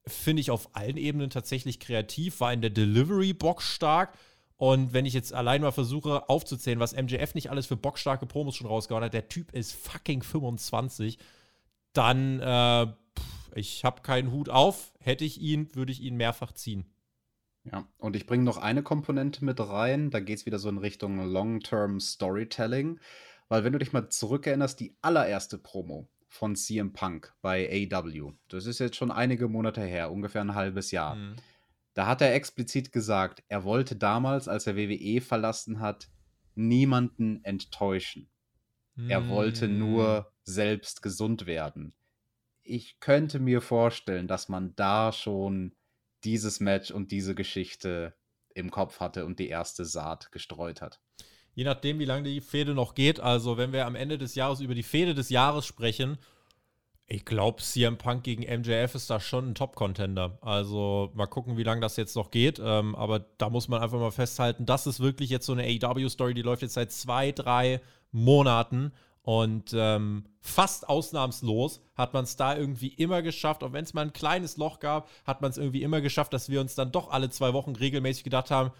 finde 0.07 0.41
ich 0.41 0.51
auf 0.51 0.75
allen 0.75 0.97
Ebenen 0.97 1.31
tatsächlich 1.31 1.79
kreativ, 1.79 2.41
war 2.41 2.53
in 2.53 2.63
der 2.63 2.71
Delivery 2.71 3.33
bockstark. 3.33 4.17
Und 4.61 4.93
wenn 4.93 5.07
ich 5.07 5.15
jetzt 5.15 5.33
allein 5.33 5.63
mal 5.63 5.73
versuche 5.73 6.29
aufzuzählen, 6.29 6.81
was 6.81 6.95
MJF 6.95 7.35
nicht 7.35 7.49
alles 7.49 7.65
für 7.65 7.79
bockstarke 7.79 8.27
Promos 8.27 8.57
schon 8.57 8.67
rausgehauen 8.67 9.03
hat, 9.03 9.15
der 9.15 9.31
Typ 9.31 9.53
ist 9.53 9.73
fucking 9.73 10.23
25, 10.23 11.17
dann, 11.95 12.41
äh, 12.41 12.87
pff, 13.19 13.53
ich 13.55 13.87
habe 13.87 14.03
keinen 14.03 14.33
Hut 14.33 14.51
auf. 14.51 14.93
Hätte 15.01 15.25
ich 15.25 15.41
ihn, 15.41 15.75
würde 15.75 15.93
ich 15.93 16.03
ihn 16.03 16.19
mehrfach 16.19 16.53
ziehen. 16.53 16.85
Ja, 17.65 17.89
und 17.97 18.17
ich 18.17 18.27
bringe 18.27 18.45
noch 18.45 18.59
eine 18.59 18.83
Komponente 18.83 19.47
mit 19.47 19.59
rein. 19.61 20.11
Da 20.11 20.21
geht 20.21 20.37
es 20.37 20.45
wieder 20.45 20.59
so 20.59 20.69
in 20.69 20.77
Richtung 20.77 21.25
Long-Term 21.25 21.99
Storytelling. 21.99 23.01
Weil 23.49 23.65
wenn 23.65 23.73
du 23.73 23.79
dich 23.79 23.95
mal 23.95 24.11
zurückerinnerst, 24.11 24.79
die 24.79 24.95
allererste 25.01 25.57
Promo 25.57 26.07
von 26.29 26.55
CM 26.55 26.93
Punk 26.93 27.33
bei 27.41 27.89
AW, 27.91 28.35
das 28.49 28.67
ist 28.67 28.79
jetzt 28.79 28.97
schon 28.97 29.11
einige 29.11 29.49
Monate 29.49 29.81
her, 29.81 30.13
ungefähr 30.13 30.43
ein 30.43 30.55
halbes 30.55 30.91
Jahr. 30.91 31.15
Mhm. 31.15 31.37
Da 31.95 32.07
hat 32.07 32.21
er 32.21 32.35
explizit 32.35 32.93
gesagt, 32.93 33.43
er 33.49 33.65
wollte 33.65 33.97
damals, 33.97 34.49
als 34.49 34.67
er 34.67 34.77
WWE 34.77 35.21
verlassen 35.21 35.81
hat, 35.81 36.09
niemanden 36.55 37.45
enttäuschen. 37.45 38.31
Er 39.09 39.29
wollte 39.29 39.67
nur 39.69 40.31
selbst 40.43 41.03
gesund 41.03 41.47
werden. 41.47 41.95
Ich 42.63 43.01
könnte 43.01 43.39
mir 43.39 43.63
vorstellen, 43.63 44.29
dass 44.29 44.49
man 44.49 44.75
da 44.77 45.13
schon 45.13 45.75
dieses 46.25 46.61
Match 46.61 46.91
und 46.91 47.11
diese 47.11 47.35
Geschichte 47.35 48.15
im 48.55 48.71
Kopf 48.71 49.01
hatte 49.01 49.25
und 49.25 49.39
die 49.39 49.49
erste 49.49 49.85
Saat 49.85 50.33
gestreut 50.33 50.83
hat. 50.83 51.01
Je 51.55 51.65
nachdem, 51.65 51.99
wie 51.99 52.05
lange 52.05 52.25
die 52.25 52.41
Fehde 52.41 52.75
noch 52.75 52.95
geht. 52.95 53.21
Also, 53.21 53.57
wenn 53.57 53.73
wir 53.73 53.87
am 53.87 53.95
Ende 53.95 54.19
des 54.19 54.35
Jahres 54.35 54.61
über 54.61 54.75
die 54.75 54.83
Fehde 54.83 55.15
des 55.15 55.31
Jahres 55.31 55.67
sprechen, 55.67 56.19
ich 57.13 57.25
glaube, 57.25 57.61
CM 57.61 57.99
Punk 57.99 58.23
gegen 58.23 58.43
MJF 58.43 58.95
ist 58.95 59.11
da 59.11 59.19
schon 59.19 59.51
ein 59.51 59.55
Top-Contender. 59.57 60.39
Also, 60.43 61.11
mal 61.15 61.27
gucken, 61.27 61.57
wie 61.57 61.65
lange 61.65 61.81
das 61.81 61.97
jetzt 61.97 62.15
noch 62.15 62.31
geht. 62.31 62.61
Ähm, 62.65 62.95
aber 62.95 63.19
da 63.19 63.51
muss 63.51 63.67
man 63.67 63.83
einfach 63.83 63.99
mal 63.99 64.13
festhalten, 64.13 64.65
das 64.65 64.87
ist 64.87 65.01
wirklich 65.01 65.29
jetzt 65.29 65.45
so 65.45 65.53
eine 65.53 65.65
AEW-Story, 65.65 66.35
die 66.35 66.43
läuft 66.43 66.63
jetzt 66.63 66.75
seit 66.75 66.93
zwei, 66.93 67.33
drei 67.33 67.81
Monaten. 68.13 68.93
Und 69.23 69.75
ähm, 69.75 70.25
fast 70.41 70.89
ausnahmslos 70.89 71.81
hat 71.97 72.15
man 72.15 72.23
es 72.23 72.37
da 72.37 72.57
irgendwie 72.57 72.89
immer 72.95 73.23
geschafft, 73.23 73.65
auch 73.65 73.73
wenn 73.73 73.85
es 73.85 73.93
mal 73.93 74.03
ein 74.03 74.13
kleines 74.13 74.57
Loch 74.57 74.79
gab, 74.79 75.11
hat 75.27 75.43
man 75.43 75.51
es 75.51 75.59
irgendwie 75.59 75.83
immer 75.83 76.01
geschafft, 76.01 76.33
dass 76.33 76.49
wir 76.49 76.61
uns 76.61 76.77
dann 76.77 76.93
doch 76.93 77.11
alle 77.11 77.29
zwei 77.29 77.53
Wochen 77.53 77.75
regelmäßig 77.75 78.23
gedacht 78.23 78.53
haben, 78.53 78.71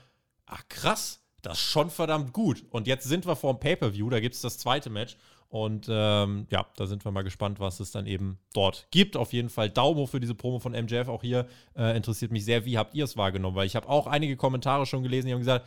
ach 0.47 0.63
krass, 0.69 1.21
das 1.43 1.59
ist 1.59 1.65
schon 1.65 1.91
verdammt 1.91 2.33
gut. 2.33 2.65
Und 2.71 2.87
jetzt 2.87 3.09
sind 3.09 3.27
wir 3.27 3.35
vor 3.35 3.55
dem 3.55 3.61
Pay-Per-View, 3.61 4.09
da 4.09 4.21
gibt 4.21 4.37
es 4.37 4.41
das 4.41 4.59
zweite 4.59 4.89
Match. 4.89 5.17
Und 5.51 5.89
ähm, 5.91 6.47
ja, 6.49 6.65
da 6.77 6.87
sind 6.87 7.05
wir 7.05 7.11
mal 7.11 7.23
gespannt, 7.23 7.59
was 7.59 7.81
es 7.81 7.91
dann 7.91 8.07
eben 8.07 8.39
dort 8.55 8.87
gibt. 8.93 9.17
Auf 9.17 9.33
jeden 9.33 9.51
Fall 9.51 9.69
Daumen 9.69 10.07
für 10.07 10.21
diese 10.21 10.37
Promo 10.37 10.61
von 10.61 10.73
MJF. 10.73 11.09
Auch 11.09 11.23
hier 11.23 11.47
äh, 11.77 11.97
interessiert 11.97 12.31
mich 12.31 12.45
sehr, 12.45 12.65
wie 12.65 12.79
habt 12.79 12.95
ihr 12.95 13.03
es 13.03 13.17
wahrgenommen? 13.17 13.57
Weil 13.57 13.67
ich 13.67 13.75
habe 13.75 13.89
auch 13.89 14.07
einige 14.07 14.37
Kommentare 14.37 14.87
schon 14.87 15.03
gelesen, 15.03 15.27
die 15.27 15.33
haben 15.33 15.41
gesagt, 15.41 15.67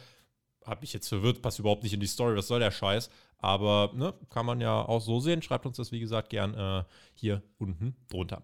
hab 0.66 0.80
mich 0.80 0.94
jetzt 0.94 1.10
verwirrt, 1.10 1.42
passt 1.42 1.60
überhaupt 1.60 1.84
nicht 1.84 1.94
in 1.94 2.00
die 2.00 2.08
Story, 2.08 2.38
was 2.38 2.48
soll 2.48 2.62
der 2.62 2.72
Scheiß? 2.72 3.10
Aber 3.40 3.92
ne, 3.94 4.14
kann 4.30 4.46
man 4.46 4.62
ja 4.62 4.82
auch 4.82 5.02
so 5.02 5.20
sehen. 5.20 5.42
Schreibt 5.42 5.66
uns 5.66 5.76
das, 5.76 5.92
wie 5.92 6.00
gesagt, 6.00 6.30
gern 6.30 6.54
äh, 6.54 6.84
hier 7.14 7.44
unten 7.58 7.98
drunter. 8.10 8.44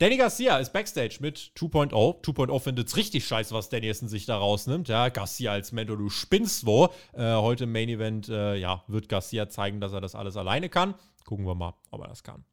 Danny 0.00 0.16
Garcia 0.16 0.58
ist 0.58 0.72
Backstage 0.72 1.16
mit 1.18 1.50
2.0. 1.56 1.90
2.0 1.92 2.60
findet 2.60 2.86
es 2.86 2.96
richtig 2.96 3.26
scheiße, 3.26 3.52
was 3.52 3.68
Danielson 3.68 4.08
sich 4.08 4.26
da 4.26 4.38
rausnimmt. 4.38 4.86
Ja, 4.86 5.08
Garcia 5.08 5.50
als 5.50 5.72
Mentor, 5.72 5.96
du 5.96 6.08
spinnst 6.08 6.66
wo. 6.66 6.90
Äh, 7.14 7.34
heute 7.34 7.64
im 7.64 7.72
Main 7.72 7.88
Event 7.88 8.28
äh, 8.28 8.54
ja, 8.54 8.84
wird 8.86 9.08
Garcia 9.08 9.48
zeigen, 9.48 9.80
dass 9.80 9.92
er 9.92 10.00
das 10.00 10.14
alles 10.14 10.36
alleine 10.36 10.68
kann. 10.68 10.94
Gucken 11.24 11.46
wir 11.46 11.56
mal, 11.56 11.74
ob 11.90 12.02
er 12.02 12.06
das 12.06 12.22
kann. 12.22 12.44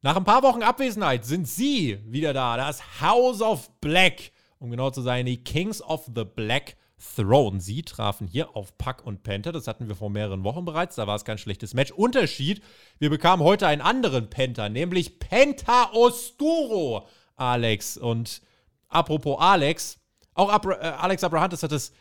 Nach 0.00 0.14
ein 0.14 0.22
paar 0.22 0.44
Wochen 0.44 0.62
Abwesenheit 0.62 1.24
sind 1.24 1.48
sie 1.48 1.98
wieder 2.06 2.32
da. 2.32 2.56
Das 2.56 3.00
House 3.00 3.42
of 3.42 3.68
Black. 3.80 4.30
Um 4.60 4.70
genau 4.70 4.90
zu 4.90 5.02
sein, 5.02 5.26
die 5.26 5.42
Kings 5.42 5.82
of 5.82 6.08
the 6.14 6.24
Black 6.24 6.76
Throne. 7.16 7.60
Sie 7.60 7.82
trafen 7.82 8.26
hier 8.26 8.56
auf 8.56 8.76
Puck 8.78 9.04
und 9.04 9.22
Penta. 9.22 9.52
Das 9.52 9.66
hatten 9.66 9.88
wir 9.88 9.96
vor 9.96 10.10
mehreren 10.10 10.44
Wochen 10.44 10.64
bereits. 10.64 10.96
Da 10.96 11.06
war 11.06 11.16
es 11.16 11.24
kein 11.24 11.38
schlechtes 11.38 11.74
Match. 11.74 11.92
Unterschied: 11.92 12.62
Wir 12.98 13.10
bekamen 13.10 13.44
heute 13.44 13.66
einen 13.66 13.82
anderen 13.82 14.30
Penta, 14.30 14.68
nämlich 14.68 15.18
Penta 15.18 15.90
Osturo, 15.92 17.06
Alex. 17.36 17.96
Und 17.96 18.42
apropos 18.88 19.38
Alex, 19.40 19.98
auch 20.34 20.50
Abra 20.50 20.74
äh, 20.80 20.92
Alex 20.92 21.24
Abrahantes 21.24 21.62
hat 21.62 21.72
es 21.72 21.92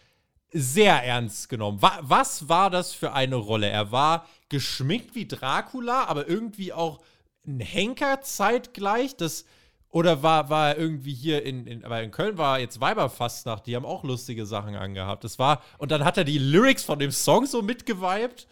sehr 0.52 1.04
ernst 1.04 1.50
genommen. 1.50 1.82
Wa 1.82 2.00
was 2.02 2.48
war 2.50 2.70
das 2.70 2.94
für 2.94 3.14
eine 3.14 3.36
Rolle? 3.36 3.70
Er 3.70 3.92
war 3.92 4.28
geschminkt 4.50 5.16
wie 5.16 5.28
Dracula, 5.28 6.06
aber 6.06 6.28
irgendwie 6.28 6.74
auch 6.74 7.00
ein 7.46 7.60
Henker 7.60 8.22
zeitgleich. 8.22 9.16
Das. 9.18 9.46
Oder 9.94 10.24
war, 10.24 10.50
war 10.50 10.70
er 10.70 10.78
irgendwie 10.80 11.14
hier 11.14 11.46
in, 11.46 11.68
in, 11.68 11.86
aber 11.86 12.02
in 12.02 12.10
Köln 12.10 12.36
war 12.40 12.60
jetzt 12.60 12.82
Weiberfastnacht, 12.82 13.68
die 13.68 13.76
haben 13.76 13.86
auch 13.86 14.04
lustige 14.04 14.48
Sachen 14.48 14.76
angehabt. 14.76 15.24
Das 15.24 15.38
war, 15.38 15.62
und 15.78 15.92
dann 15.92 16.04
hat 16.04 16.18
er 16.18 16.24
die 16.24 16.40
Lyrics 16.40 16.84
von 16.84 16.98
dem 16.98 17.12
Song 17.12 17.46
so 17.46 17.62
mitgeweibt. 17.62 18.48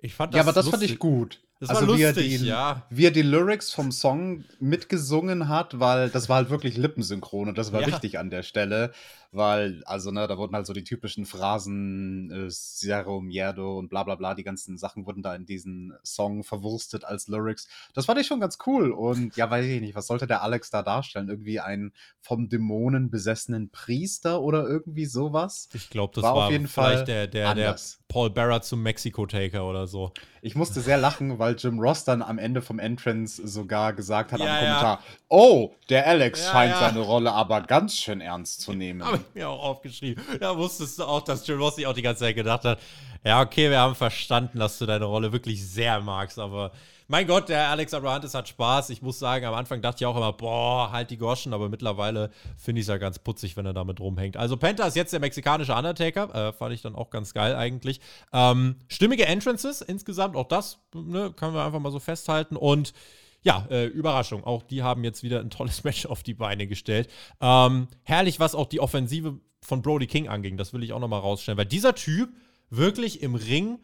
Ich 0.00 0.14
fand 0.14 0.34
das 0.34 0.36
Ja, 0.36 0.42
aber 0.42 0.52
das 0.52 0.66
lustig. 0.66 0.80
fand 0.80 0.90
ich 0.92 0.98
gut. 0.98 1.40
Das 1.60 1.70
war 1.70 1.80
wie 1.96 2.02
er 2.02 2.12
lustig, 2.12 2.40
die, 2.40 2.46
ja. 2.46 2.82
Wie 2.90 3.06
er 3.06 3.10
die 3.10 3.22
Lyrics 3.22 3.72
vom 3.72 3.90
Song 3.90 4.44
mitgesungen 4.60 5.48
hat, 5.48 5.80
weil 5.80 6.10
das 6.10 6.28
war 6.28 6.36
halt 6.36 6.50
wirklich 6.50 6.76
lippensynchron 6.76 7.48
und 7.48 7.56
das 7.56 7.72
war 7.72 7.80
Ja. 7.80 7.86
wichtig 7.86 8.18
an 8.18 8.28
der 8.28 8.42
Stelle, 8.42 8.92
weil, 9.32 9.82
also, 9.84 10.10
ne, 10.10 10.26
da 10.28 10.36
wurden 10.38 10.54
halt 10.54 10.66
so 10.66 10.72
die 10.72 10.84
typischen 10.84 11.24
Phrasen, 11.24 12.30
äh, 12.30 12.48
Zero, 12.50 13.20
Mierdo 13.20 13.78
und 13.78 13.88
bla 13.88 14.02
bla 14.04 14.14
bla, 14.14 14.34
die 14.34 14.44
ganzen 14.44 14.78
Sachen 14.78 15.06
wurden 15.06 15.22
da 15.22 15.34
in 15.34 15.46
diesen 15.46 15.94
Song 16.04 16.44
verwurstet 16.44 17.04
als 17.04 17.28
Lyrics. 17.28 17.66
Das 17.94 18.06
fand 18.06 18.20
ich 18.20 18.26
schon 18.26 18.40
ganz 18.40 18.58
cool 18.66 18.90
und 18.92 19.34
ja, 19.36 19.50
weiß 19.50 19.64
ich 19.66 19.80
nicht, 19.80 19.94
was 19.94 20.06
sollte 20.06 20.26
der 20.26 20.42
Alex 20.42 20.70
da 20.70 20.82
darstellen? 20.82 21.28
Irgendwie 21.28 21.60
einen 21.60 21.92
vom 22.20 22.48
Dämonen 22.48 23.10
besessenen 23.10 23.70
Priester 23.70 24.40
oder 24.42 24.66
irgendwie 24.68 25.06
sowas? 25.06 25.68
Ich 25.72 25.90
glaube, 25.90 26.12
das 26.14 26.24
War 26.24 26.34
war, 26.34 26.46
auf 26.46 26.52
jeden 26.52 26.68
vielleicht 26.68 26.98
Fall 26.98 27.04
der, 27.06 27.26
der, 27.26 27.54
der. 27.54 27.76
Paul 28.08 28.28
Bearer 28.30 28.60
zum 28.60 28.82
Mexico-Taker 28.82 29.66
oder 29.66 29.86
so. 29.86 30.12
Ich 30.42 30.54
musste 30.54 30.80
sehr 30.80 30.98
lachen, 30.98 31.38
weil 31.38 31.56
Jim 31.56 31.78
Ross 31.78 32.04
dann 32.04 32.20
am 32.20 32.38
Ende 32.38 32.60
vom 32.60 32.78
Entrance 32.78 33.46
sogar 33.46 33.94
gesagt 33.94 34.32
hat 34.32 34.40
Ja, 34.40 34.46
am 34.46 34.50
ja. 34.52 34.58
Kommentar: 34.58 35.02
Oh, 35.28 35.72
der 35.88 36.06
Alex 36.06 36.40
Ja, 36.44 36.50
scheint 36.50 36.72
ja. 36.72 36.80
seine 36.80 37.00
Rolle 37.00 37.32
aber 37.32 37.62
ganz 37.62 37.96
schön 37.96 38.20
ernst 38.20 38.60
zu 38.60 38.74
nehmen. 38.74 39.02
Ich 39.14 39.21
mir 39.34 39.48
auch 39.48 39.62
aufgeschrieben. 39.62 40.24
Da 40.40 40.56
wusstest 40.56 40.98
du 40.98 41.04
auch, 41.04 41.22
dass 41.22 41.46
Jim 41.46 41.58
Ross 41.58 41.76
sich 41.76 41.86
auch 41.86 41.94
die 41.94 42.02
ganze 42.02 42.20
Zeit 42.20 42.36
gedacht 42.36 42.64
hat, 42.64 42.78
ja, 43.24 43.40
okay, 43.40 43.70
wir 43.70 43.78
haben 43.78 43.94
verstanden, 43.94 44.58
dass 44.58 44.78
du 44.78 44.86
deine 44.86 45.04
Rolle 45.04 45.32
wirklich 45.32 45.64
sehr 45.64 46.00
magst, 46.00 46.38
aber 46.38 46.72
mein 47.08 47.26
Gott, 47.26 47.50
der 47.50 47.68
Alex 47.68 47.92
Abrahantes 47.92 48.32
hat 48.32 48.48
Spaß. 48.48 48.88
Ich 48.88 49.02
muss 49.02 49.18
sagen, 49.18 49.44
am 49.44 49.52
Anfang 49.52 49.82
dachte 49.82 50.02
ich 50.02 50.06
auch 50.06 50.16
immer, 50.16 50.32
boah, 50.32 50.90
halt 50.92 51.10
die 51.10 51.18
Goschen, 51.18 51.52
aber 51.52 51.68
mittlerweile 51.68 52.30
finde 52.56 52.80
ich 52.80 52.84
es 52.84 52.88
ja 52.88 52.96
ganz 52.96 53.18
putzig, 53.18 53.54
wenn 53.56 53.66
er 53.66 53.74
damit 53.74 54.00
rumhängt. 54.00 54.38
Also 54.38 54.56
Penta 54.56 54.86
ist 54.86 54.96
jetzt 54.96 55.12
der 55.12 55.20
mexikanische 55.20 55.74
Undertaker, 55.74 56.34
äh, 56.34 56.52
fand 56.54 56.72
ich 56.72 56.80
dann 56.80 56.94
auch 56.94 57.10
ganz 57.10 57.34
geil 57.34 57.54
eigentlich. 57.54 58.00
Ähm, 58.32 58.76
stimmige 58.88 59.26
Entrances 59.26 59.82
insgesamt, 59.82 60.36
auch 60.36 60.48
das 60.48 60.78
ne, 60.94 61.32
können 61.36 61.54
wir 61.54 61.64
einfach 61.64 61.80
mal 61.80 61.92
so 61.92 62.00
festhalten 62.00 62.56
und 62.56 62.94
ja, 63.42 63.66
äh, 63.70 63.86
Überraschung. 63.86 64.44
Auch 64.44 64.62
die 64.62 64.82
haben 64.82 65.04
jetzt 65.04 65.22
wieder 65.22 65.40
ein 65.40 65.50
tolles 65.50 65.84
Match 65.84 66.06
auf 66.06 66.22
die 66.22 66.34
Beine 66.34 66.66
gestellt. 66.66 67.08
Ähm, 67.40 67.88
herrlich, 68.02 68.40
was 68.40 68.54
auch 68.54 68.66
die 68.66 68.80
Offensive 68.80 69.38
von 69.60 69.82
Brody 69.82 70.06
King 70.06 70.28
anging. 70.28 70.56
Das 70.56 70.72
will 70.72 70.82
ich 70.82 70.92
auch 70.92 71.00
nochmal 71.00 71.20
rausstellen, 71.20 71.58
weil 71.58 71.66
dieser 71.66 71.94
Typ 71.94 72.30
wirklich 72.70 73.22
im 73.22 73.34
Ring 73.34 73.78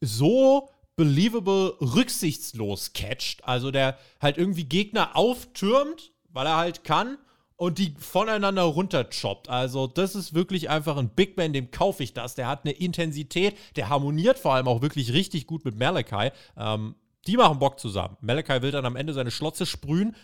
so 0.00 0.70
believable 0.96 1.76
rücksichtslos 1.80 2.92
catcht. 2.92 3.44
Also 3.44 3.70
der 3.70 3.98
halt 4.20 4.38
irgendwie 4.38 4.64
Gegner 4.64 5.16
auftürmt, 5.16 6.12
weil 6.28 6.46
er 6.46 6.56
halt 6.56 6.84
kann 6.84 7.18
und 7.56 7.78
die 7.78 7.94
voneinander 7.98 8.62
runterchoppt. 8.62 9.48
Also 9.48 9.86
das 9.86 10.14
ist 10.14 10.34
wirklich 10.34 10.70
einfach 10.70 10.96
ein 10.96 11.08
Big 11.10 11.36
Man, 11.36 11.52
dem 11.52 11.70
kaufe 11.70 12.02
ich 12.02 12.14
das. 12.14 12.34
Der 12.34 12.46
hat 12.46 12.64
eine 12.64 12.72
Intensität, 12.72 13.56
der 13.76 13.88
harmoniert 13.88 14.38
vor 14.38 14.54
allem 14.54 14.68
auch 14.68 14.82
wirklich 14.82 15.12
richtig 15.12 15.46
gut 15.46 15.64
mit 15.64 15.76
Malachi. 15.76 16.30
Ähm, 16.56 16.94
die 17.28 17.36
machen 17.36 17.58
Bock 17.58 17.78
zusammen. 17.78 18.16
Malachi 18.20 18.62
will 18.62 18.70
dann 18.70 18.86
am 18.86 18.96
Ende 18.96 19.12
seine 19.12 19.30
Schlotze 19.30 19.66
sprühen 19.66 20.16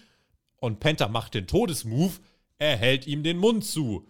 und 0.57 0.81
Penta 0.81 1.09
macht 1.09 1.35
den 1.35 1.47
Todesmove. 1.47 2.21
Er 2.59 2.77
hält 2.77 3.07
ihm 3.07 3.23
den 3.23 3.39
Mund 3.39 3.65
zu. 3.65 4.09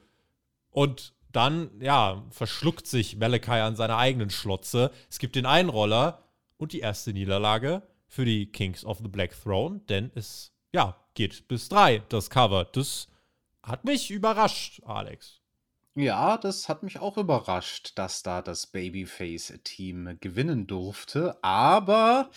Und 0.71 1.13
dann, 1.33 1.71
ja, 1.81 2.25
verschluckt 2.31 2.87
sich 2.87 3.17
Malachi 3.17 3.51
an 3.51 3.77
seiner 3.77 3.99
eigenen 3.99 4.31
Schlotze. 4.31 4.93
Es 5.11 5.19
gibt 5.19 5.35
den 5.37 5.47
Einroller 5.47 6.23
und 6.57 6.73
die 6.73 6.81
erste 6.81 7.13
Niederlage 7.13 7.83
für 8.07 8.25
die 8.25 8.47
Kings 8.47 8.85
of 8.85 8.99
the 8.99 9.09
Black 9.09 9.35
Throne, 9.43 9.81
denn 9.89 10.13
es, 10.15 10.53
ja, 10.73 10.97
geht 11.15 11.49
bis 11.49 11.69
drei, 11.69 12.03
das 12.09 12.31
Cover. 12.31 12.65
Das 12.65 13.09
hat 13.63 13.85
mich 13.85 14.11
überrascht, 14.11 14.81
Alex. 14.85 15.41
Ja, 15.97 16.39
das 16.39 16.69
hat 16.69 16.83
mich 16.83 16.99
auch 16.99 17.17
überrascht, 17.17 17.93
dass 17.97 18.23
da 18.23 18.43
das 18.43 18.67
Babyface-Team 18.67 20.19
gewinnen 20.21 20.67
durfte. 20.67 21.37
Aber 21.43 22.31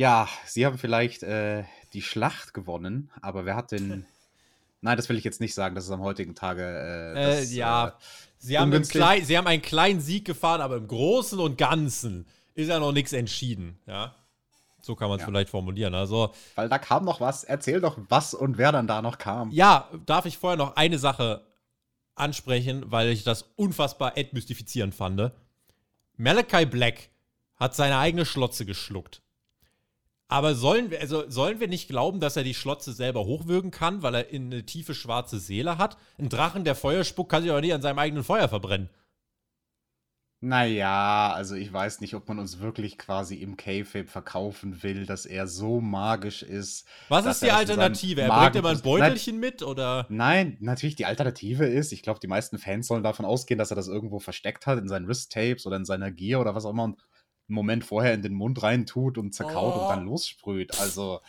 ja, 0.00 0.28
sie 0.46 0.64
haben 0.64 0.78
vielleicht 0.78 1.22
äh, 1.22 1.64
die 1.92 2.00
Schlacht 2.00 2.54
gewonnen, 2.54 3.10
aber 3.20 3.44
wer 3.44 3.54
hat 3.54 3.70
den. 3.70 4.06
Nein, 4.80 4.96
das 4.96 5.10
will 5.10 5.18
ich 5.18 5.24
jetzt 5.24 5.42
nicht 5.42 5.52
sagen, 5.52 5.74
das 5.74 5.84
ist 5.84 5.90
am 5.90 6.00
heutigen 6.00 6.34
Tage. 6.34 6.62
Äh, 6.62 7.10
Äh, 7.12 7.40
das, 7.40 7.52
ja, 7.52 7.88
äh, 7.88 7.92
sie, 8.38 8.58
haben 8.58 8.82
klein, 8.82 9.22
sie 9.26 9.36
haben 9.36 9.46
einen 9.46 9.60
kleinen 9.60 10.00
Sieg 10.00 10.24
gefahren, 10.24 10.62
aber 10.62 10.76
im 10.76 10.88
Großen 10.88 11.38
und 11.38 11.58
Ganzen 11.58 12.26
ist 12.54 12.68
ja 12.68 12.78
noch 12.78 12.92
nichts 12.92 13.12
entschieden, 13.12 13.78
ja. 13.86 14.14
So 14.80 14.94
kann 14.94 15.08
man 15.10 15.16
es 15.18 15.20
Ja. 15.20 15.26
vielleicht 15.26 15.50
formulieren. 15.50 15.94
Also, 15.94 16.32
weil 16.54 16.70
da 16.70 16.78
kam 16.78 17.04
noch 17.04 17.20
was. 17.20 17.44
Erzähl 17.44 17.82
doch, 17.82 17.98
was 18.08 18.32
und 18.32 18.56
wer 18.56 18.72
dann 18.72 18.86
da 18.86 19.02
noch 19.02 19.18
kam. 19.18 19.50
Ja, 19.50 19.90
darf 20.06 20.24
ich 20.24 20.38
vorher 20.38 20.56
noch 20.56 20.76
eine 20.76 20.98
Sache 20.98 21.44
ansprechen, 22.14 22.84
weil 22.86 23.10
ich 23.10 23.22
das 23.22 23.42
unfassbar 23.56 24.16
entmystifizierend 24.16 24.94
fand. 24.94 25.30
Malachi 26.16 26.64
Black 26.64 27.10
hat 27.56 27.74
seine 27.74 27.98
eigene 27.98 28.24
Schlotze 28.24 28.64
geschluckt. 28.64 29.20
Aber 30.30 30.54
sollen 30.54 30.92
wir, 30.92 31.00
also 31.00 31.28
sollen 31.28 31.58
wir 31.58 31.66
nicht 31.66 31.88
glauben, 31.88 32.20
dass 32.20 32.36
er 32.36 32.44
die 32.44 32.54
Schlotze 32.54 32.92
selber 32.92 33.24
hochwürgen 33.24 33.72
kann, 33.72 34.02
weil 34.02 34.14
er 34.14 34.30
in 34.30 34.46
eine 34.46 34.64
tiefe 34.64 34.94
schwarze 34.94 35.40
Seele 35.40 35.76
hat? 35.76 35.96
Ein 36.18 36.28
Drachen, 36.28 36.62
der 36.62 36.76
Feuer 36.76 37.02
spuckt, 37.02 37.32
kann 37.32 37.42
sich 37.42 37.50
aber 37.50 37.60
nicht 37.60 37.74
an 37.74 37.82
seinem 37.82 37.98
eigenen 37.98 38.22
Feuer 38.22 38.48
verbrennen. 38.48 38.90
Naja, 40.42 41.32
also 41.34 41.56
ich 41.56 41.70
weiß 41.70 42.00
nicht, 42.00 42.14
ob 42.14 42.28
man 42.28 42.38
uns 42.38 42.60
wirklich 42.60 42.96
quasi 42.96 43.34
im 43.34 43.56
K-Fape 43.56 44.06
verkaufen 44.06 44.84
will, 44.84 45.04
dass 45.04 45.26
er 45.26 45.48
so 45.48 45.80
magisch 45.80 46.42
ist. 46.42 46.86
Was 47.08 47.26
ist 47.26 47.42
die 47.42 47.48
er 47.48 47.56
Alternative? 47.56 48.22
Er 48.22 48.28
bringt 48.28 48.56
immer 48.56 48.68
ein 48.68 48.76
Nein, 48.76 48.82
Beutelchen 48.82 49.38
mit 49.40 49.62
oder? 49.64 50.06
Nein, 50.08 50.56
natürlich, 50.60 50.94
die 50.94 51.06
Alternative 51.06 51.66
ist, 51.66 51.92
ich 51.92 52.02
glaube, 52.02 52.20
die 52.20 52.28
meisten 52.28 52.56
Fans 52.56 52.86
sollen 52.86 53.02
davon 53.02 53.26
ausgehen, 53.26 53.58
dass 53.58 53.70
er 53.70 53.76
das 53.76 53.88
irgendwo 53.88 54.20
versteckt 54.20 54.66
hat, 54.66 54.78
in 54.78 54.88
seinen 54.88 55.08
Wrist-Tapes 55.08 55.66
oder 55.66 55.76
in 55.76 55.84
seiner 55.84 56.12
Gear 56.12 56.40
oder 56.40 56.54
was 56.54 56.64
auch 56.64 56.70
immer 56.70 56.84
und 56.84 56.98
einen 57.50 57.56
Moment 57.56 57.84
vorher 57.84 58.14
in 58.14 58.22
den 58.22 58.32
Mund 58.34 58.62
reintut 58.62 59.18
und 59.18 59.34
zerkaut 59.34 59.74
Oh. 59.76 59.82
und 59.82 59.88
dann 59.90 60.04
lossprüht. 60.06 60.78
Also, 60.80 61.20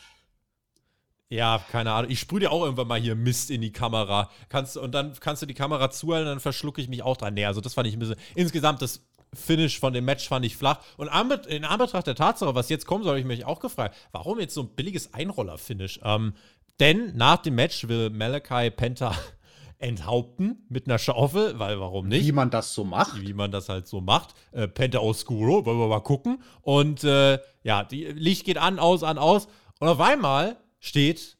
Ja, 1.30 1.64
keine 1.72 1.92
Ahnung. 1.94 2.12
Ich 2.12 2.20
sprühe 2.20 2.42
dir 2.42 2.52
auch 2.52 2.64
irgendwann 2.64 2.88
mal 2.88 3.00
hier 3.00 3.16
Mist 3.16 3.52
in 3.52 3.62
die 3.62 3.72
Kamera. 3.72 4.30
Kannst, 4.50 4.76
und 4.78 4.92
dann 4.94 5.14
kannst 5.20 5.42
du 5.42 5.46
die 5.46 5.54
Kamera 5.54 5.90
zuhalten, 5.90 6.28
dann 6.28 6.40
verschlucke 6.42 6.82
ich 6.82 6.90
mich 6.90 7.04
auch 7.04 7.16
dran. 7.16 7.34
Nee, 7.34 7.46
also 7.46 7.62
das 7.62 7.74
fand 7.74 7.88
ich 7.88 7.94
ein 7.94 8.00
bisschen. 8.00 8.18
Insgesamt, 8.36 8.82
das 8.82 9.02
Finish 9.34 9.80
von 9.80 9.94
dem 9.94 10.04
Match 10.04 10.28
fand 10.28 10.46
ich 10.46 10.58
flach. 10.58 10.80
Und 10.98 11.08
in 11.48 11.64
Anbetracht 11.64 12.06
der 12.06 12.16
Tatsache, 12.16 12.54
was 12.54 12.68
jetzt 12.68 12.86
kommt, 12.86 13.06
so 13.06 13.10
habe 13.12 13.20
ich 13.20 13.26
mich 13.26 13.46
auch 13.46 13.62
gefragt, 13.62 13.96
warum 14.12 14.42
jetzt 14.42 14.54
so 14.54 14.62
ein 14.64 14.76
billiges 14.76 15.14
Einroller-Finish? 15.14 16.02
Ähm, 16.04 16.34
denn 16.82 17.16
nach 17.16 17.38
dem 17.38 17.56
Match 17.56 17.88
will 17.88 18.10
Malachi 18.10 18.70
Penta 18.72 19.16
enthaupten 19.82 20.66
mit 20.70 20.88
einer 20.88 21.00
Schaufel, 21.00 21.58
weil 21.60 21.80
warum 21.80 22.08
nicht? 22.08 22.26
wie 22.26 22.32
man 22.32 22.50
das 22.50 22.74
so 22.74 22.84
macht. 22.84 23.22
wie 23.22 23.34
man 23.34 23.52
das 23.52 23.70
halt 23.70 23.88
so 23.88 24.02
macht. 24.02 24.34
Äh, 24.52 24.68
Penta 24.68 25.00
Oscuro, 25.00 25.66
wollen 25.66 25.80
wir 25.80 25.88
mal 25.88 26.00
gucken. 26.00 26.42
Und 26.62 27.04
äh, 27.04 27.40
ja, 27.64 27.84
die 27.84 28.06
Licht 28.06 28.46
geht 28.46 28.58
an, 28.58 28.80
aus, 28.80 29.04
an, 29.04 29.18
aus. 29.18 29.48
Und 29.80 29.88
auf 29.88 30.00
einmal 30.00 30.58
steht 30.80 31.38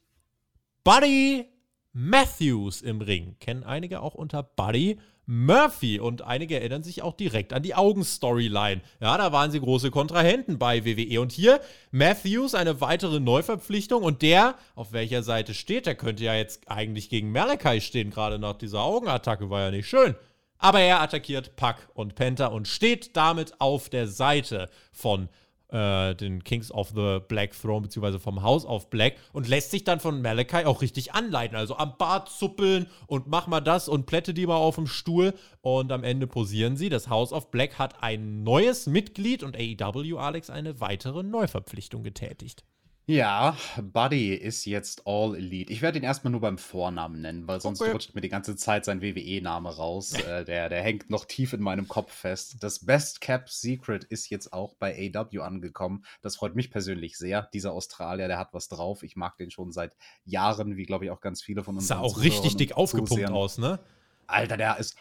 Buddy 0.84 1.46
Matthews 1.92 2.82
im 2.82 3.00
Ring. 3.00 3.36
Kennen 3.38 3.64
einige 3.64 4.00
auch 4.00 4.14
unter 4.14 4.42
Buddy 4.42 4.98
Murphy. 5.26 6.00
Und 6.00 6.22
einige 6.22 6.56
erinnern 6.56 6.82
sich 6.82 7.02
auch 7.02 7.14
direkt 7.14 7.52
an 7.52 7.62
die 7.62 7.74
Augen-Storyline. 7.74 8.80
Ja, 9.00 9.16
da 9.16 9.32
waren 9.32 9.50
sie 9.50 9.60
große 9.60 9.90
Kontrahenten 9.90 10.58
bei 10.58 10.84
WWE. 10.84 11.20
Und 11.20 11.32
hier 11.32 11.60
Matthews, 11.90 12.54
eine 12.54 12.80
weitere 12.80 13.20
Neuverpflichtung. 13.20 14.02
Und 14.02 14.22
der, 14.22 14.56
auf 14.74 14.92
welcher 14.92 15.22
Seite 15.22 15.54
steht, 15.54 15.86
der 15.86 15.94
könnte 15.94 16.24
ja 16.24 16.34
jetzt 16.34 16.68
eigentlich 16.70 17.08
gegen 17.08 17.32
Malachi 17.32 17.80
stehen, 17.80 18.10
gerade 18.10 18.38
nach 18.38 18.56
dieser 18.56 18.82
Augenattacke, 18.82 19.50
war 19.50 19.60
ja 19.60 19.70
nicht 19.70 19.88
schön. 19.88 20.14
Aber 20.58 20.80
er 20.80 21.00
attackiert 21.00 21.56
Puck 21.56 21.76
und 21.94 22.14
Penta 22.14 22.46
und 22.46 22.68
steht 22.68 23.16
damit 23.16 23.60
auf 23.60 23.88
der 23.88 24.06
Seite 24.06 24.70
von 24.92 25.28
äh, 25.72 26.14
den 26.14 26.44
Kings 26.44 26.70
of 26.70 26.92
the 26.94 27.18
Black 27.26 27.58
Throne, 27.58 27.82
beziehungsweise 27.82 28.20
vom 28.20 28.42
House 28.42 28.64
of 28.64 28.90
Black 28.90 29.16
und 29.32 29.48
lässt 29.48 29.70
sich 29.70 29.84
dann 29.84 30.00
von 30.00 30.22
Malachi 30.22 30.64
auch 30.64 30.82
richtig 30.82 31.14
anleiten. 31.14 31.56
Also 31.56 31.76
am 31.76 31.96
Bart 31.96 32.28
zuppeln 32.28 32.86
und 33.06 33.26
mach 33.26 33.46
mal 33.46 33.60
das 33.60 33.88
und 33.88 34.06
plätte 34.06 34.34
die 34.34 34.46
mal 34.46 34.56
auf 34.56 34.76
dem 34.76 34.86
Stuhl. 34.86 35.34
Und 35.62 35.92
am 35.92 36.04
Ende 36.04 36.26
posieren 36.26 36.76
sie. 36.76 36.88
Das 36.88 37.08
House 37.08 37.32
of 37.32 37.50
Black 37.50 37.78
hat 37.78 38.02
ein 38.02 38.42
neues 38.42 38.86
Mitglied 38.86 39.42
und 39.42 39.56
AEW, 39.56 40.18
Alex, 40.18 40.50
eine 40.50 40.80
weitere 40.80 41.22
Neuverpflichtung 41.22 42.02
getätigt. 42.02 42.64
Ja, 43.06 43.56
Buddy 43.82 44.32
ist 44.32 44.64
jetzt 44.64 45.02
All 45.06 45.34
Elite. 45.34 45.72
Ich 45.72 45.82
werde 45.82 45.98
ihn 45.98 46.04
erstmal 46.04 46.30
nur 46.30 46.40
beim 46.40 46.56
Vornamen 46.56 47.20
nennen, 47.20 47.48
weil 47.48 47.60
sonst 47.60 47.80
Okay. 47.82 47.90
rutscht 47.90 48.14
mir 48.14 48.20
die 48.20 48.28
ganze 48.28 48.54
Zeit 48.54 48.84
sein 48.84 49.02
WWE-Name 49.02 49.74
raus. 49.76 50.12
äh, 50.14 50.44
der, 50.44 50.68
der 50.68 50.82
hängt 50.82 51.10
noch 51.10 51.24
tief 51.24 51.52
in 51.52 51.60
meinem 51.60 51.88
Kopf 51.88 52.12
fest. 52.12 52.58
Das 52.60 52.86
Best 52.86 53.20
Kept 53.20 53.50
Secret 53.50 54.04
ist 54.04 54.30
jetzt 54.30 54.52
auch 54.52 54.74
bei 54.76 55.10
AW 55.12 55.40
angekommen. 55.40 56.04
Das 56.20 56.36
freut 56.36 56.54
mich 56.54 56.70
persönlich 56.70 57.18
sehr. 57.18 57.48
Dieser 57.52 57.72
Australier, 57.72 58.28
der 58.28 58.38
hat 58.38 58.54
was 58.54 58.68
drauf. 58.68 59.02
Ich 59.02 59.16
mag 59.16 59.36
den 59.36 59.50
schon 59.50 59.72
seit 59.72 59.96
Jahren, 60.24 60.76
wie 60.76 60.84
glaube 60.84 61.04
ich 61.06 61.10
auch 61.10 61.20
ganz 61.20 61.42
viele 61.42 61.64
von 61.64 61.76
uns. 61.76 61.88
Sah 61.88 61.98
auch 61.98 62.20
richtig 62.20 62.56
dick 62.56 62.76
aufgepumpt 62.76 63.30
aus, 63.30 63.58
ne? 63.58 63.80
Alter, 64.28 64.56
der 64.56 64.78
ist 64.78 64.96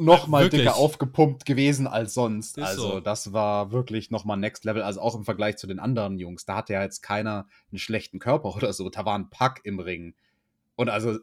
noch 0.00 0.26
mal 0.26 0.44
Wirklich. 0.44 0.62
dicker 0.62 0.76
aufgepumpt 0.76 1.44
gewesen 1.44 1.86
als 1.86 2.14
sonst. 2.14 2.58
Ist 2.58 2.64
also, 2.64 2.90
so. 2.92 3.00
das 3.00 3.32
war 3.32 3.72
wirklich 3.72 4.10
noch 4.10 4.24
mal 4.24 4.36
Next 4.36 4.64
Level. 4.64 4.82
Also 4.82 5.00
auch 5.00 5.14
im 5.14 5.24
Vergleich 5.24 5.56
zu 5.56 5.66
den 5.66 5.78
anderen 5.78 6.18
Jungs. 6.18 6.44
Da 6.44 6.56
hatte 6.56 6.72
ja 6.72 6.82
jetzt 6.82 7.02
keiner 7.02 7.46
einen 7.70 7.78
schlechten 7.78 8.18
Körper 8.18 8.48
oder 8.56 8.72
so. 8.72 8.88
Da 8.88 9.04
war 9.04 9.18
ein 9.18 9.30
Pack 9.30 9.60
im 9.64 9.80
Ring. 9.80 10.14
Und 10.74 10.88
also 10.88 11.18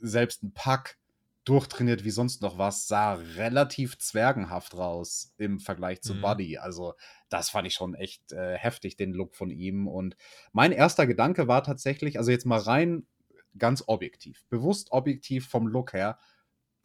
selbst 0.00 0.42
ein 0.42 0.52
Pack 0.52 0.98
durchtrainiert 1.46 2.04
wie 2.04 2.10
sonst 2.10 2.42
noch 2.42 2.58
was, 2.58 2.88
sah 2.88 3.14
relativ 3.14 3.98
zwergenhaft 3.98 4.76
raus 4.76 5.32
im 5.38 5.60
Vergleich 5.60 6.02
zu 6.02 6.14
Mhm. 6.14 6.20
Buddy. 6.20 6.58
Also 6.58 6.94
das 7.28 7.50
fand 7.50 7.68
ich 7.68 7.74
schon 7.74 7.94
echt 7.94 8.32
äh, 8.32 8.56
heftig, 8.56 8.96
den 8.96 9.12
Look 9.12 9.36
von 9.36 9.50
ihm. 9.50 9.86
Und 9.86 10.16
mein 10.52 10.72
erster 10.72 11.06
Gedanke 11.06 11.46
war 11.46 11.62
tatsächlich, 11.62 12.18
also 12.18 12.32
jetzt 12.32 12.46
mal 12.46 12.58
rein 12.58 13.06
ganz 13.56 13.84
objektiv, 13.86 14.44
bewusst 14.48 14.90
objektiv 14.90 15.48
vom 15.48 15.68
Look 15.68 15.92
her, 15.92 16.18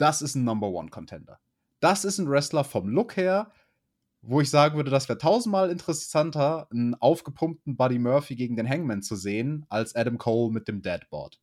das 0.01 0.21
ist 0.21 0.35
ein 0.35 0.43
Number 0.43 0.67
One 0.67 0.89
Contender. 0.89 1.39
Das 1.79 2.05
ist 2.05 2.17
ein 2.17 2.29
Wrestler 2.29 2.63
vom 2.63 2.89
Look 2.89 3.17
her, 3.17 3.51
wo 4.21 4.41
ich 4.41 4.49
sagen 4.49 4.75
würde, 4.75 4.91
das 4.91 5.09
wäre 5.09 5.17
tausendmal 5.17 5.69
interessanter, 5.69 6.67
einen 6.71 6.95
aufgepumpten 6.95 7.75
Buddy 7.75 7.99
Murphy 7.99 8.35
gegen 8.35 8.55
den 8.55 8.69
Hangman 8.69 9.01
zu 9.01 9.15
sehen, 9.15 9.65
als 9.69 9.95
Adam 9.95 10.17
Cole 10.17 10.51
mit 10.51 10.67
dem 10.67 10.81
Deadboard. 10.81 11.39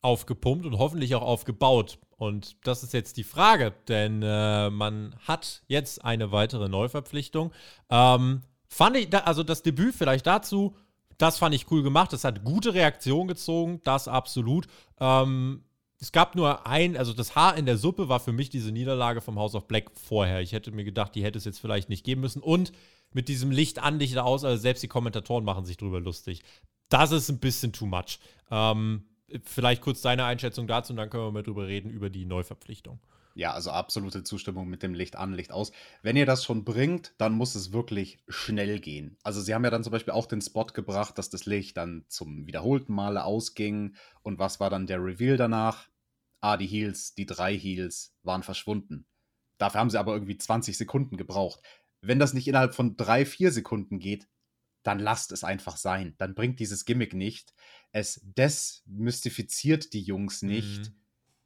Aufgepumpt 0.00 0.66
und 0.66 0.78
hoffentlich 0.78 1.14
auch 1.14 1.22
aufgebaut. 1.22 1.98
Und 2.16 2.56
das 2.66 2.82
ist 2.82 2.92
jetzt 2.92 3.16
die 3.16 3.24
Frage, 3.24 3.72
denn 3.88 4.22
äh, 4.22 4.70
man 4.70 5.16
hat 5.26 5.62
jetzt 5.66 6.04
eine 6.04 6.30
weitere 6.32 6.68
Neuverpflichtung. 6.68 7.52
Ähm, 7.90 8.42
fand 8.68 8.96
ich, 8.96 9.10
da, 9.10 9.18
also 9.20 9.42
das 9.42 9.62
Debüt 9.62 9.94
vielleicht 9.94 10.26
dazu, 10.26 10.76
das 11.18 11.38
fand 11.38 11.54
ich 11.54 11.70
cool 11.70 11.82
gemacht. 11.82 12.12
Das 12.12 12.24
hat 12.24 12.44
gute 12.44 12.74
Reaktion 12.74 13.28
gezogen, 13.28 13.80
das 13.84 14.08
absolut. 14.08 14.66
Ähm, 14.98 15.64
es 16.02 16.10
gab 16.10 16.34
nur 16.34 16.66
ein, 16.66 16.96
also 16.96 17.12
das 17.12 17.36
Haar 17.36 17.56
in 17.56 17.64
der 17.64 17.76
Suppe 17.76 18.08
war 18.08 18.18
für 18.18 18.32
mich 18.32 18.50
diese 18.50 18.72
Niederlage 18.72 19.20
vom 19.20 19.38
House 19.38 19.54
of 19.54 19.68
Black 19.68 19.88
vorher. 19.94 20.40
Ich 20.40 20.50
hätte 20.50 20.72
mir 20.72 20.82
gedacht, 20.82 21.14
die 21.14 21.22
hätte 21.22 21.38
es 21.38 21.44
jetzt 21.44 21.60
vielleicht 21.60 21.88
nicht 21.88 22.04
geben 22.04 22.22
müssen. 22.22 22.42
Und 22.42 22.72
mit 23.12 23.28
diesem 23.28 23.52
Licht 23.52 23.78
an, 23.78 24.00
Licht 24.00 24.18
aus, 24.18 24.42
also 24.42 24.60
selbst 24.60 24.82
die 24.82 24.88
Kommentatoren 24.88 25.44
machen 25.44 25.64
sich 25.64 25.76
drüber 25.76 26.00
lustig. 26.00 26.42
Das 26.88 27.12
ist 27.12 27.28
ein 27.28 27.38
bisschen 27.38 27.72
too 27.72 27.86
much. 27.86 28.18
Ähm, 28.50 29.04
vielleicht 29.44 29.80
kurz 29.80 30.00
deine 30.00 30.24
Einschätzung 30.24 30.66
dazu 30.66 30.92
und 30.92 30.96
dann 30.96 31.08
können 31.08 31.22
wir 31.22 31.30
mal 31.30 31.44
drüber 31.44 31.68
reden, 31.68 31.88
über 31.88 32.10
die 32.10 32.24
Neuverpflichtung. 32.24 32.98
Ja, 33.34 33.52
also 33.52 33.70
absolute 33.70 34.24
Zustimmung 34.24 34.68
mit 34.68 34.82
dem 34.82 34.94
Licht 34.94 35.14
an, 35.14 35.32
Licht 35.32 35.52
aus. 35.52 35.70
Wenn 36.02 36.16
ihr 36.16 36.26
das 36.26 36.44
schon 36.44 36.64
bringt, 36.64 37.14
dann 37.16 37.32
muss 37.32 37.54
es 37.54 37.72
wirklich 37.72 38.18
schnell 38.28 38.80
gehen. 38.80 39.16
Also 39.22 39.40
sie 39.40 39.54
haben 39.54 39.64
ja 39.64 39.70
dann 39.70 39.84
zum 39.84 39.92
Beispiel 39.92 40.12
auch 40.12 40.26
den 40.26 40.42
Spot 40.42 40.66
gebracht, 40.66 41.16
dass 41.16 41.30
das 41.30 41.46
Licht 41.46 41.76
dann 41.76 42.04
zum 42.08 42.46
wiederholten 42.48 42.92
Male 42.92 43.24
ausging. 43.24 43.94
Und 44.22 44.40
was 44.40 44.58
war 44.58 44.68
dann 44.68 44.88
der 44.88 45.02
Reveal 45.02 45.36
danach? 45.36 45.86
Ah, 46.42 46.56
die 46.58 46.66
Heels, 46.66 47.14
die 47.14 47.24
drei 47.24 47.56
Heels 47.56 48.14
waren 48.22 48.42
verschwunden. 48.42 49.06
Dafür 49.56 49.80
haben 49.80 49.90
sie 49.90 49.98
aber 49.98 50.12
irgendwie 50.12 50.36
20 50.36 50.76
Sekunden 50.76 51.16
gebraucht. 51.16 51.62
Wenn 52.00 52.18
das 52.18 52.34
nicht 52.34 52.48
innerhalb 52.48 52.74
von 52.74 52.96
drei, 52.96 53.24
vier 53.24 53.52
Sekunden 53.52 54.00
geht, 54.00 54.28
dann 54.82 54.98
lasst 54.98 55.30
es 55.30 55.44
einfach 55.44 55.76
sein. 55.76 56.14
Dann 56.18 56.34
bringt 56.34 56.58
dieses 56.58 56.84
Gimmick 56.84 57.14
nicht. 57.14 57.54
Es 57.92 58.20
desmystifiziert 58.24 59.92
die 59.92 60.02
Jungs 60.02 60.42
nicht, 60.42 60.80
mhm. 60.80 60.94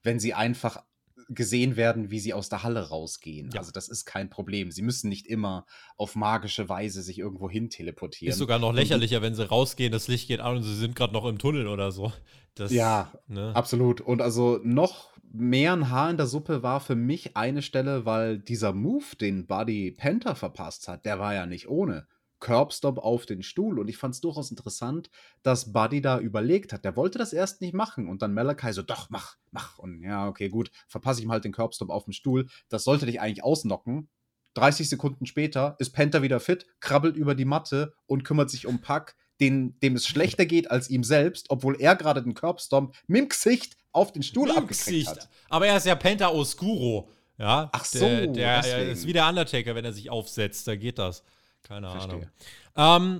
wenn 0.03 0.19
sie 0.19 0.33
einfach 0.33 0.83
gesehen 1.29 1.77
werden, 1.77 2.11
wie 2.11 2.21
sie 2.21 2.35
aus 2.35 2.49
der 2.49 2.63
Halle 2.63 2.89
rausgehen. 2.89 3.51
Ja. 3.53 3.61
Also 3.61 3.73
das 3.73 3.89
ist 3.89 4.05
kein 4.05 4.31
Problem. 4.31 4.71
Sie 4.71 4.83
müssen 4.83 5.09
nicht 5.09 5.27
immer 5.27 5.67
auf 5.97 6.15
magische 6.15 6.69
Weise 6.69 7.03
sich 7.03 7.19
irgendwo 7.19 7.51
hin 7.51 7.71
teleportieren. 7.71 8.31
Ist 8.31 8.39
sogar 8.39 8.59
noch 8.59 8.73
lächerlicher, 8.73 9.23
wenn 9.23 9.35
sie 9.35 9.49
rausgehen, 9.49 9.93
das 9.93 10.09
Licht 10.09 10.29
geht 10.29 10.41
an 10.41 10.57
und 10.57 10.63
sie 10.63 10.77
sind 10.77 10.95
gerade 10.95 11.13
noch 11.13 11.25
im 11.25 11.39
Tunnel 11.39 11.67
oder 11.67 11.93
so. 11.93 12.13
Das, 12.55 12.73
ja, 12.73 13.13
ne? 13.27 13.53
absolut. 13.55 14.01
Und 14.01 14.23
also 14.23 14.61
noch 14.63 15.11
mehr 15.33 15.73
ein 15.73 15.91
Haar 15.91 16.11
in 16.11 16.17
der 16.17 16.27
Suppe 16.27 16.63
war 16.63 16.81
für 16.81 16.95
mich 16.95 17.37
eine 17.37 17.63
Stelle, 17.63 18.07
weil 18.07 18.39
dieser 18.39 18.73
Move, 18.73 19.17
den 19.21 19.47
Buddy 19.47 19.91
Panther 19.91 20.35
verpasst 20.35 20.89
hat, 20.89 21.05
der 21.05 21.19
war 21.19 21.35
ja 21.35 21.47
nicht 21.47 21.69
ohne. 21.69 22.07
Curbstop 22.41 22.99
auf 22.99 23.27
den 23.27 23.43
Stuhl. 23.43 23.79
Und 23.79 23.89
ich 23.89 23.97
fand 23.97 24.15
es 24.15 24.21
durchaus 24.21 24.51
interessant, 24.51 25.11
dass 25.43 25.73
Buddy 25.73 26.01
da 26.01 26.19
überlegt 26.19 26.73
hat. 26.73 26.85
Der 26.85 26.97
wollte 26.97 27.19
das 27.19 27.33
erst 27.33 27.61
nicht 27.61 27.75
machen. 27.75 28.09
Und 28.09 28.23
dann 28.23 28.35
Malachi 28.35 28.73
so, 28.73 28.83
doch, 28.83 29.11
mach, 29.11 29.37
mach. 29.51 29.79
Und 29.79 30.03
ja, 30.03 30.29
okay, 30.29 30.49
gut, 30.49 30.71
verpasse 30.89 31.21
ich 31.21 31.25
ihm 31.25 31.33
halt 31.33 31.45
den 31.45 31.53
Curbstop 31.53 31.91
auf 31.91 32.05
dem 32.05 32.13
Stuhl. 32.13 32.49
Das 32.69 32.85
sollte 32.85 33.07
dich 33.07 33.21
eigentlich 33.21 33.45
ausnocken. 33.45 34.09
30 34.55 34.89
Sekunden 34.89 35.27
später 35.27 35.77
ist 35.79 35.91
Panther 35.91 36.23
wieder 36.23 36.41
fit, 36.41 36.67
krabbelt 36.81 37.17
über 37.17 37.35
die 37.35 37.45
Matte 37.45 37.95
und 38.07 38.25
kümmert 38.25 38.51
sich 38.51 38.67
um 38.67 38.81
Puck, 38.81 39.15
den, 39.41 39.79
dem 39.81 39.97
es 39.97 40.07
schlechter 40.07 40.47
geht 40.47 40.71
als 40.71 40.89
ihm 40.89 41.05
selbst, 41.05 41.51
obwohl 41.51 41.81
er 41.81 41.95
gerade 41.95 42.23
den 42.23 42.35
Curbstomp 42.35 42.95
mit 43.07 43.21
dem 43.21 43.29
Gesicht 43.29 43.77
auf 43.93 44.13
den 44.13 44.23
Stuhl 44.23 44.49
mit 44.49 44.57
abgekriegt 44.57 45.09
hat. 45.09 45.29
Aber 45.49 45.67
er 45.67 45.77
ist 45.77 45.87
ja 45.87 45.95
Penta 45.95 46.29
Oscuro. 46.29 47.11
Ja, 47.39 47.69
Ach 47.73 47.85
so, 47.85 47.99
der, 47.99 48.27
der, 48.29 48.63
der 48.63 48.89
ist 48.89 49.07
wie 49.07 49.13
der 49.13 49.29
Undertaker, 49.29 49.75
wenn 49.75 49.85
er 49.85 49.93
sich 49.93 50.09
aufsetzt, 50.09 50.67
da 50.67 50.75
geht 50.75 50.99
das. 50.99 51.23
Keine 51.67 51.91
Verstehe. 51.91 52.29
Ahnung. 52.75 53.17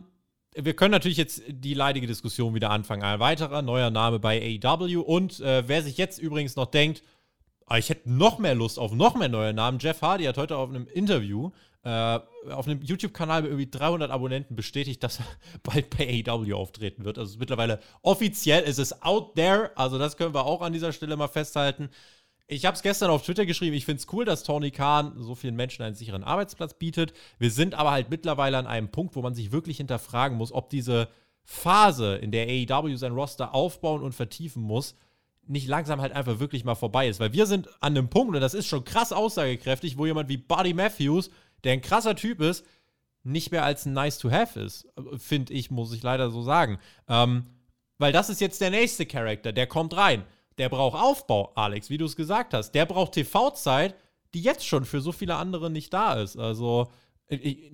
Ähm, 0.57 0.65
wir 0.65 0.75
können 0.75 0.93
natürlich 0.93 1.19
jetzt 1.19 1.43
die 1.49 1.75
leidige 1.75 2.07
Diskussion 2.07 2.55
wieder 2.55 2.71
anfangen. 2.71 3.03
Ein 3.03 3.21
weiterer 3.21 3.63
neuer 3.63 3.91
Name 3.91 4.19
bei 4.19 4.59
AEW. 4.63 5.01
Und 5.01 5.41
äh, 5.41 5.65
wer 5.67 5.83
sich 5.83 5.99
jetzt 5.99 6.19
übrigens 6.19 6.57
noch 6.57 6.67
denkt, 6.67 7.03
ah, 7.67 7.77
ich 7.77 7.91
hätte 7.91 8.11
noch 8.11 8.39
mehr 8.39 8.55
Lust 8.55 8.79
auf 8.79 8.93
noch 8.93 9.17
mehr 9.17 9.29
neue 9.29 9.53
Namen. 9.53 9.79
Jeff 9.79 10.01
Hardy 10.01 10.25
hat 10.25 10.39
heute 10.39 10.57
auf 10.57 10.71
einem 10.71 10.87
Interview 10.89 11.51
äh, 11.87 12.19
auf 12.51 12.67
einem 12.67 12.83
YouTube-Kanal 12.83 13.43
mit 13.43 13.51
irgendwie 13.51 13.71
300 13.71 14.11
Abonnenten 14.11 14.57
bestätigt, 14.57 15.03
dass 15.05 15.21
er 15.21 15.27
bald 15.63 15.91
bei 15.97 16.25
AEW 16.27 16.55
auftreten 16.55 17.05
wird. 17.05 17.19
Also 17.19 17.39
mittlerweile 17.39 17.81
offiziell 18.03 18.65
ist 18.65 18.79
es 18.79 19.03
out 19.03 19.37
there. 19.37 19.71
Also 19.77 19.99
das 19.99 20.17
können 20.17 20.35
wir 20.35 20.47
auch 20.47 20.63
an 20.63 20.73
dieser 20.73 20.93
Stelle 20.93 21.17
mal 21.17 21.29
festhalten. 21.29 21.91
Ich 22.49 22.65
habe 22.65 22.77
es 22.77 22.83
gestern 22.83 23.11
auf 23.11 23.25
Twitter 23.25 23.45
geschrieben. 23.45 23.75
Ich 23.75 23.85
finde 23.85 24.01
es 24.01 24.13
cool, 24.13 24.25
dass 24.25 24.45
Tony 24.45 24.71
Khan 24.71 25.15
so 25.17 25.35
vielen 25.35 25.57
Menschen 25.57 25.83
einen 25.83 25.97
sicheren 25.97 26.23
Arbeitsplatz 26.23 26.75
bietet. 26.75 27.13
Wir 27.39 27.51
sind 27.51 27.75
aber 27.75 27.91
halt 27.91 28.09
mittlerweile 28.09 28.57
an 28.57 28.69
einem 28.69 28.89
Punkt, 28.89 29.17
wo 29.17 29.23
man 29.23 29.35
sich 29.35 29.51
wirklich 29.51 29.79
hinterfragen 29.79 30.39
muss, 30.39 30.53
ob 30.53 30.71
diese 30.71 31.09
Phase, 31.43 32.17
in 32.17 32.31
der 32.31 32.47
AEW 32.47 32.97
sein 32.97 33.13
Roster 33.13 33.55
aufbauen 33.55 34.03
und 34.03 34.15
vertiefen 34.15 34.63
muss, 34.63 34.95
nicht 35.49 35.69
langsam 35.69 36.01
halt 36.01 36.13
einfach 36.13 36.39
wirklich 36.39 36.65
mal 36.65 36.75
vorbei 36.77 37.09
ist. 37.09 37.19
Weil 37.19 37.33
wir 37.33 37.47
sind 37.47 37.69
an 37.83 37.97
einem 37.97 38.09
Punkt, 38.09 38.35
und 38.35 38.41
das 38.41 38.55
ist 38.55 38.67
schon 38.67 38.85
krass 38.85 39.13
aussagekräftig, 39.13 39.99
wo 39.99 40.07
jemand 40.07 40.29
wie 40.29 40.37
Buddy 40.37 40.75
Matthews, 40.75 41.31
der 41.65 41.73
ein 41.73 41.81
krasser 41.81 42.15
Typ 42.15 42.41
ist, 42.41 42.65
nicht 43.25 43.51
mehr 43.51 43.65
als 43.65 43.87
ein 43.87 43.93
Nice 43.93 44.19
to 44.19 44.31
Have 44.31 44.61
ist. 44.61 44.89
Finde 45.19 45.53
ich, 45.53 45.73
muss 45.73 45.93
ich 45.93 46.03
leider 46.03 46.31
so 46.31 46.43
sagen. 46.43 46.79
Ähm, 47.09 47.45
weil 47.99 48.13
das 48.13 48.31
ist 48.31 48.41
jetzt 48.41 48.61
der 48.61 48.71
nächste 48.71 49.05
Charakter, 49.05 49.53
der 49.53 49.67
kommt 49.67 49.97
rein. 49.97 50.25
Der 50.59 50.69
braucht 50.69 51.01
Aufbau, 51.01 51.53
Alex, 51.55 51.91
wie 51.91 51.99
du 51.99 52.05
es 52.05 52.17
gesagt 52.17 52.55
hast. 52.55 52.73
Der 52.73 52.87
braucht 52.87 53.13
TV-Zeit, 53.13 53.95
die 54.35 54.41
jetzt 54.41 54.67
schon 54.67 54.85
für 54.85 55.01
so 55.01 55.13
viele 55.13 55.37
andere 55.37 55.71
nicht 55.71 55.93
da 55.93 56.15
ist. 56.15 56.37
Also, 56.37 56.91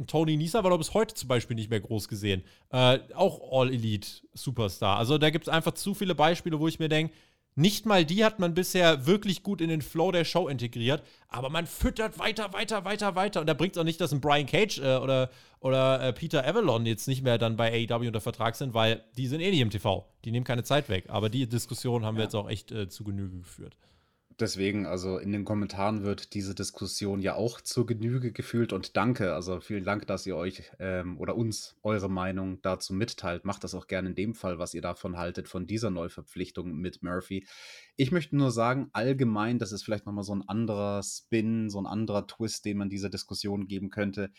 Tony 0.07 0.37
Nisa 0.37 0.62
war 0.62 0.71
doch 0.71 0.79
bis 0.79 0.95
heute 0.95 1.14
zum 1.14 1.29
Beispiel 1.29 1.57
nicht 1.57 1.71
mehr 1.71 1.81
groß 1.81 2.09
gesehen. 2.09 2.42
Äh, 2.71 3.01
auch 3.14 3.40
All-Elite-Superstar. 3.53 4.99
Also, 4.99 5.18
da 5.18 5.31
gibt 5.31 5.47
es 5.47 5.53
einfach 5.53 5.73
zu 5.73 5.95
viele 5.95 6.14
Beispiele, 6.14 6.59
wo 6.59 6.68
ich 6.68 6.79
mir 6.79 6.88
denke, 6.88 7.14
nicht 7.55 7.85
mal 7.85 8.05
die 8.05 8.25
hat 8.25 8.38
man 8.38 8.55
bisher 8.55 9.07
wirklich 9.07 9.43
gut 9.43 9.61
in 9.61 9.69
den 9.69 9.83
Flow 9.83 10.11
der 10.11 10.25
Show 10.25 10.49
integriert, 10.49 11.03
aber 11.29 11.51
man 11.51 11.67
füttert 11.67 12.19
weiter, 12.19 12.53
weiter, 12.53 12.85
weiter, 12.85 13.15
weiter. 13.15 13.41
Und 13.41 13.47
da 13.47 13.55
bringt 13.55 13.77
es 13.77 13.79
auch 13.79 13.85
nicht, 13.85 14.01
dass 14.01 14.12
ein 14.12 14.21
Brian 14.21 14.47
Cage 14.47 14.79
äh, 14.79 14.97
oder, 14.97 15.31
oder 15.61 16.03
äh, 16.03 16.12
Peter 16.12 16.47
Avalon 16.47 16.87
jetzt 16.87 17.09
nicht 17.09 17.23
mehr 17.23 17.38
dann 17.38 17.57
bei 17.57 17.87
AEW 17.91 18.07
unter 18.07 18.21
Vertrag 18.21 18.57
sind, 18.57 18.75
weil 18.75 19.05
die 19.17 19.27
sind 19.27 19.41
eh 19.41 19.51
nicht 19.51 19.61
im 19.61 19.71
TV. 19.71 20.07
Die 20.25 20.31
nehmen 20.31 20.45
keine 20.45 20.65
Zeit 20.65 20.88
weg. 20.88 21.07
Aber 21.09 21.29
die 21.29 21.47
Diskussion 21.47 22.05
haben 22.05 22.15
ja. 22.15 22.21
wir 22.21 22.25
jetzt 22.25 22.35
auch 22.35 22.49
echt 22.49 22.73
äh, 22.73 22.88
zu 22.88 23.05
Genüge 23.05 23.38
geführt. 23.38 23.77
Deswegen, 24.42 24.87
also 24.87 25.18
in 25.18 25.31
den 25.31 25.44
Kommentaren 25.44 26.02
wird 26.02 26.35
diese 26.35 26.52
Diskussion 26.52 27.20
ja 27.20 27.37
auch 27.37 27.61
zur 27.61 27.87
Genüge 27.87 28.33
gefühlt 28.33 28.72
und 28.72 28.96
danke, 28.96 29.35
also 29.35 29.61
vielen 29.61 29.85
Dank, 29.85 30.09
dass 30.09 30.26
ihr 30.26 30.35
euch 30.35 30.64
ähm, 30.81 31.16
oder 31.16 31.37
uns 31.37 31.76
eure 31.85 32.11
Meinung 32.11 32.61
dazu 32.61 32.92
mitteilt. 32.92 33.44
Macht 33.44 33.62
das 33.62 33.72
auch 33.76 33.87
gerne 33.87 34.09
in 34.09 34.16
dem 34.16 34.35
Fall, 34.35 34.59
was 34.59 34.74
ihr 34.74 34.83
davon 34.83 35.16
haltet, 35.16 35.46
von 35.46 35.68
dieser 35.68 35.90
Neuverpflichtung 35.90 36.74
mit 36.74 37.05
Murphy. 37.05 37.46
Ich 37.94 38.11
möchte 38.11 38.37
nur 38.37 38.50
sagen, 38.50 38.90
allgemein, 38.92 39.61
das 39.61 39.70
ist 39.70 39.85
vielleicht 39.85 40.07
nochmal 40.07 40.24
so 40.24 40.35
ein 40.35 40.42
anderer 40.48 41.05
Spin, 41.05 41.70
so 41.70 41.78
ein 41.81 41.87
anderer 41.87 42.26
Twist, 42.26 42.64
den 42.64 42.78
man 42.78 42.90
dieser 42.90 43.11
Diskussion 43.11 43.68
geben 43.68 43.90
könnte. 43.90 44.33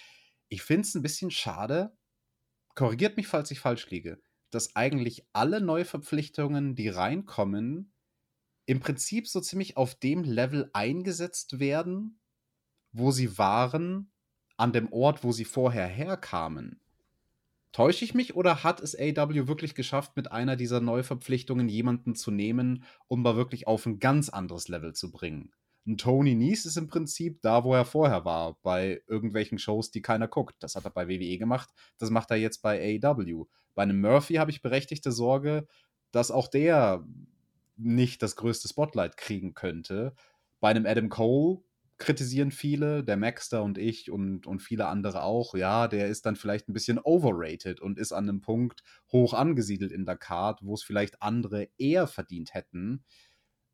Ich 0.50 0.64
finde 0.64 0.82
es 0.82 0.96
ein 0.96 1.02
bisschen 1.02 1.32
schade, 1.32 1.96
korrigiert 2.76 3.16
mich, 3.16 3.30
falls 3.30 3.52
ich 3.52 3.62
falsch 3.62 3.90
liege, 3.90 4.22
dass 4.52 4.76
eigentlich 4.76 5.26
alle 5.32 5.62
Neuverpflichtungen, 5.62 6.76
die 6.76 6.90
reinkommen, 6.90 7.93
im 8.66 8.80
Prinzip 8.80 9.28
so 9.28 9.42
ziemlich 9.42 9.78
auf 9.78 9.96
dem 9.96 10.24
Level 10.24 10.70
eingesetzt 10.74 11.60
werden, 11.60 12.20
wo 12.92 13.12
sie 13.12 13.38
waren, 13.38 14.12
an 14.58 14.72
dem 14.72 14.92
Ort, 14.94 15.24
wo 15.24 15.32
sie 15.32 15.46
vorher 15.46 15.88
herkamen. 15.88 16.80
Täusche 17.72 18.06
ich 18.06 18.14
mich 18.14 18.36
oder 18.36 18.64
hat 18.64 18.82
es 18.82 18.96
AW 18.96 19.48
wirklich 19.48 19.74
geschafft, 19.74 20.16
mit 20.16 20.32
einer 20.32 20.56
dieser 20.56 20.80
Neuverpflichtungen 20.80 21.68
jemanden 21.68 22.14
zu 22.16 22.30
nehmen, 22.30 22.84
um 23.08 23.24
mal 23.24 23.36
wirklich 23.36 23.66
auf 23.66 23.86
ein 23.88 23.98
ganz 24.00 24.30
anderes 24.30 24.68
Level 24.68 24.94
zu 24.94 25.12
bringen? 25.12 25.52
Ein 25.86 25.98
Tony 25.98 26.36
Nies 26.36 26.66
ist 26.66 26.78
im 26.78 26.88
Prinzip 26.88 27.42
da, 27.42 27.64
wo 27.64 27.74
er 27.74 27.84
vorher 27.84 28.24
war, 28.26 28.58
bei 28.62 29.02
irgendwelchen 29.08 29.58
Shows, 29.58 29.92
die 29.92 30.02
keiner 30.02 30.28
guckt. 30.28 30.56
Das 30.60 30.76
hat 30.76 30.86
er 30.86 30.92
bei 30.92 31.10
WWE 31.10 31.38
gemacht, 31.38 31.70
das 31.98 32.12
macht 32.12 32.30
er 32.32 32.38
jetzt 32.38 32.62
bei 32.62 33.02
AEW. 33.04 33.48
Bei 33.74 33.84
einem 33.84 34.00
Murphy 34.00 34.36
habe 34.36 34.52
ich 34.52 34.62
berechtigte 34.62 35.12
Sorge, 35.12 35.68
dass 36.12 36.32
auch 36.32 36.48
der 36.48 37.04
nicht 37.76 38.22
das 38.22 38.36
größte 38.36 38.68
Spotlight 38.68 39.18
kriegen 39.18 39.54
könnte. 39.54 40.14
Bei 40.60 40.70
einem 40.70 40.86
Adam 40.86 41.10
Cole 41.10 41.60
kritisieren 41.98 42.52
viele, 42.52 43.04
der 43.04 43.18
Maxter 43.18 43.64
und 43.64 43.78
ich 43.78 44.12
und, 44.12 44.48
und 44.48 44.62
viele 44.62 44.88
andere 44.88 45.24
auch, 45.24 45.56
ja, 45.56 45.88
der 45.88 46.08
ist 46.08 46.26
dann 46.26 46.36
vielleicht 46.36 46.68
ein 46.68 46.74
bisschen 46.74 47.00
overrated 47.00 47.80
und 47.80 47.98
ist 47.98 48.12
an 48.12 48.28
einem 48.28 48.42
Punkt 48.42 48.84
hoch 49.12 49.34
angesiedelt 49.34 49.92
in 49.92 50.06
der 50.06 50.18
Card, 50.18 50.60
wo 50.64 50.74
es 50.74 50.84
vielleicht 50.84 51.22
andere 51.22 51.70
eher 51.78 52.08
verdient 52.08 52.54
hätten. 52.54 53.04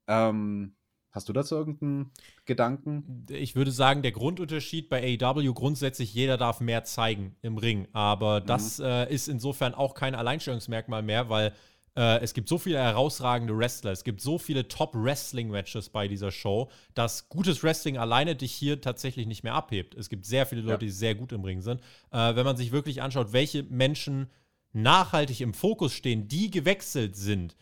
Ähm, 0.07 0.75
Hast 1.11 1.27
du 1.27 1.33
dazu 1.33 1.55
irgendeinen 1.55 2.11
Gedanken? 2.45 3.25
Ich 3.29 3.55
würde 3.55 3.71
sagen, 3.71 4.03
der 4.03 4.11
Grundunterschied 4.11 4.89
bei 4.89 5.17
AEW 5.19 5.53
grundsätzlich, 5.53 6.13
jeder 6.13 6.37
darf 6.37 6.61
mehr 6.61 6.83
zeigen 6.83 7.35
im 7.41 7.57
Ring. 7.57 7.87
Aber 7.93 8.41
das 8.41 8.77
mhm. 8.77 8.85
äh, 8.85 9.11
ist 9.11 9.27
insofern 9.27 9.73
auch 9.73 9.95
kein 9.95 10.13
Alleinstellungsmerkmal 10.13 11.01
mehr, 11.01 11.29
weil 11.29 11.53
äh, 11.95 12.19
es 12.21 12.33
gibt 12.33 12.49
so 12.49 12.57
viele 12.57 12.79
herausragende 12.79 13.57
Wrestler, 13.57 13.91
es 13.91 14.03
gibt 14.03 14.21
so 14.21 14.37
viele 14.37 14.67
Top-Wrestling-Matches 14.67 15.89
bei 15.89 16.07
dieser 16.07 16.31
Show, 16.31 16.69
dass 16.93 17.29
gutes 17.29 17.63
Wrestling 17.63 17.97
alleine 17.97 18.35
dich 18.35 18.51
hier 18.51 18.81
tatsächlich 18.81 19.27
nicht 19.27 19.43
mehr 19.43 19.53
abhebt. 19.53 19.95
Es 19.95 20.09
gibt 20.09 20.25
sehr 20.25 20.45
viele 20.45 20.61
Leute, 20.61 20.85
ja. 20.85 20.89
die 20.89 20.89
sehr 20.89 21.15
gut 21.15 21.31
im 21.31 21.43
Ring 21.43 21.61
sind. 21.61 21.81
Äh, 22.11 22.35
wenn 22.35 22.45
man 22.45 22.57
sich 22.57 22.71
wirklich 22.71 23.01
anschaut, 23.01 23.33
welche 23.33 23.63
Menschen 23.63 24.29
nachhaltig 24.73 25.41
im 25.41 25.53
Fokus 25.53 25.93
stehen, 25.93 26.27
die 26.27 26.51
gewechselt 26.51 27.15
sind, 27.15 27.55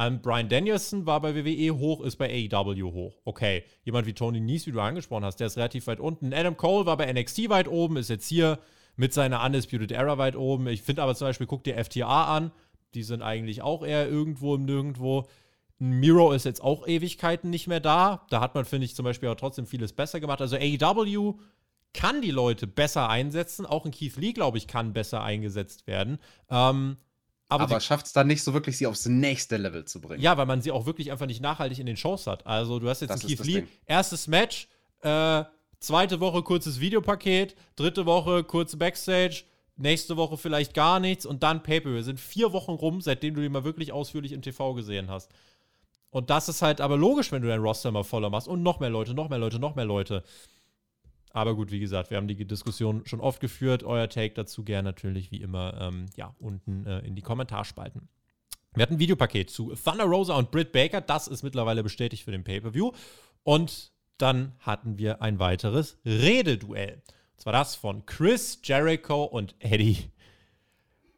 Um, 0.00 0.20
Brian 0.22 0.48
Danielson 0.48 1.06
war 1.06 1.20
bei 1.20 1.34
WWE 1.34 1.76
hoch, 1.76 2.02
ist 2.02 2.16
bei 2.16 2.30
AEW 2.30 2.92
hoch. 2.92 3.20
Okay. 3.24 3.64
Jemand 3.82 4.06
wie 4.06 4.12
Tony 4.12 4.40
Nies, 4.40 4.64
wie 4.68 4.70
du 4.70 4.80
angesprochen 4.80 5.24
hast, 5.24 5.40
der 5.40 5.48
ist 5.48 5.56
relativ 5.56 5.88
weit 5.88 5.98
unten. 5.98 6.32
Adam 6.32 6.56
Cole 6.56 6.86
war 6.86 6.96
bei 6.96 7.12
NXT 7.12 7.48
weit 7.48 7.66
oben, 7.66 7.96
ist 7.96 8.08
jetzt 8.08 8.28
hier 8.28 8.60
mit 8.94 9.12
seiner 9.12 9.44
Undisputed 9.44 9.90
Era 9.90 10.16
weit 10.16 10.36
oben. 10.36 10.68
Ich 10.68 10.82
finde 10.82 11.02
aber 11.02 11.16
zum 11.16 11.26
Beispiel, 11.26 11.48
guck 11.48 11.64
dir 11.64 11.84
FTA 11.84 12.36
an. 12.36 12.52
Die 12.94 13.02
sind 13.02 13.22
eigentlich 13.22 13.62
auch 13.62 13.84
eher 13.84 14.08
irgendwo 14.08 14.54
im 14.54 14.64
Nirgendwo. 14.64 15.26
Miro 15.78 16.32
ist 16.32 16.44
jetzt 16.44 16.62
auch 16.62 16.86
Ewigkeiten 16.86 17.50
nicht 17.50 17.68
mehr 17.68 17.80
da. 17.80 18.26
Da 18.30 18.40
hat 18.40 18.54
man, 18.54 18.64
finde 18.64 18.86
ich, 18.86 18.96
zum 18.96 19.04
Beispiel 19.04 19.28
auch 19.28 19.36
trotzdem 19.36 19.66
vieles 19.66 19.92
besser 19.92 20.20
gemacht. 20.20 20.40
Also 20.40 20.56
AEW 20.56 21.34
kann 21.94 22.20
die 22.20 22.30
Leute 22.30 22.66
besser 22.66 23.08
einsetzen. 23.08 23.64
Auch 23.64 23.84
ein 23.84 23.92
Keith 23.92 24.16
Lee, 24.16 24.32
glaube 24.32 24.58
ich, 24.58 24.66
kann 24.66 24.92
besser 24.92 25.22
eingesetzt 25.22 25.86
werden. 25.86 26.18
Ähm, 26.50 26.96
aber, 27.48 27.64
aber 27.64 27.80
schafft 27.80 28.06
es 28.06 28.12
dann 28.12 28.26
nicht 28.26 28.42
so 28.42 28.52
wirklich, 28.52 28.76
sie 28.76 28.86
aufs 28.86 29.06
nächste 29.06 29.56
Level 29.56 29.84
zu 29.84 30.00
bringen. 30.00 30.22
Ja, 30.22 30.36
weil 30.36 30.46
man 30.46 30.60
sie 30.60 30.70
auch 30.70 30.84
wirklich 30.84 31.10
einfach 31.10 31.26
nicht 31.26 31.40
nachhaltig 31.40 31.78
in 31.78 31.86
den 31.86 31.96
Shows 31.96 32.26
hat. 32.26 32.46
Also 32.46 32.78
du 32.78 32.88
hast 32.88 33.00
jetzt 33.00 33.10
das 33.10 33.22
ein 33.22 33.28
Keith 33.28 33.44
Lee, 33.44 33.64
erstes 33.86 34.26
Match, 34.26 34.68
äh, 35.00 35.44
zweite 35.80 36.20
Woche 36.20 36.42
kurzes 36.42 36.80
Videopaket, 36.80 37.56
dritte 37.76 38.04
Woche 38.04 38.44
kurze 38.44 38.76
Backstage, 38.76 39.44
nächste 39.78 40.16
Woche 40.16 40.36
vielleicht 40.36 40.74
gar 40.74 41.00
nichts 41.00 41.26
und 41.26 41.42
dann 41.42 41.62
Paper. 41.62 41.94
Wir 41.94 42.02
sind 42.02 42.20
vier 42.20 42.52
Wochen 42.52 42.72
rum, 42.72 43.00
seitdem 43.00 43.34
du 43.34 43.42
die 43.42 43.48
mal 43.48 43.64
wirklich 43.64 43.92
ausführlich 43.92 44.32
im 44.32 44.42
TV 44.42 44.74
gesehen 44.74 45.10
hast. 45.10 45.30
Und 46.10 46.30
das 46.30 46.48
ist 46.48 46.62
halt 46.62 46.80
aber 46.80 46.96
logisch, 46.96 47.32
wenn 47.32 47.42
du 47.42 47.48
dein 47.48 47.60
Roster 47.60 47.90
mal 47.90 48.04
voller 48.04 48.30
machst 48.30 48.48
und 48.48 48.62
noch 48.62 48.80
mehr 48.80 48.90
Leute, 48.90 49.14
noch 49.14 49.28
mehr 49.28 49.38
Leute, 49.38 49.58
noch 49.58 49.74
mehr 49.74 49.84
Leute. 49.84 50.22
Aber 51.32 51.54
gut, 51.54 51.70
wie 51.70 51.80
gesagt, 51.80 52.10
wir 52.10 52.16
haben 52.16 52.28
die 52.28 52.46
Diskussion 52.46 53.02
schon 53.06 53.20
oft 53.20 53.40
geführt. 53.40 53.84
Euer 53.84 54.08
Take 54.08 54.34
dazu 54.34 54.64
gerne 54.64 54.88
natürlich 54.88 55.30
wie 55.30 55.42
immer 55.42 55.78
ähm, 55.80 56.06
ja, 56.16 56.34
unten 56.38 56.86
äh, 56.86 57.00
in 57.00 57.14
die 57.14 57.22
Kommentarspalten. 57.22 58.08
Wir 58.74 58.82
hatten 58.82 58.94
ein 58.94 58.98
Videopaket 58.98 59.50
zu 59.50 59.74
Thunder 59.74 60.04
Rosa 60.04 60.34
und 60.36 60.50
Britt 60.50 60.72
Baker. 60.72 61.00
Das 61.00 61.28
ist 61.28 61.42
mittlerweile 61.42 61.82
bestätigt 61.82 62.24
für 62.24 62.30
den 62.30 62.44
Pay-Per-View. 62.44 62.92
Und 63.42 63.92
dann 64.16 64.52
hatten 64.60 64.98
wir 64.98 65.22
ein 65.22 65.38
weiteres 65.38 65.98
Rededuell. 66.04 67.02
Und 67.38 67.42
zwar 67.42 67.52
das 67.52 67.76
von 67.76 68.04
Chris 68.04 68.58
Jericho 68.64 69.22
und 69.22 69.54
Eddie. 69.60 70.10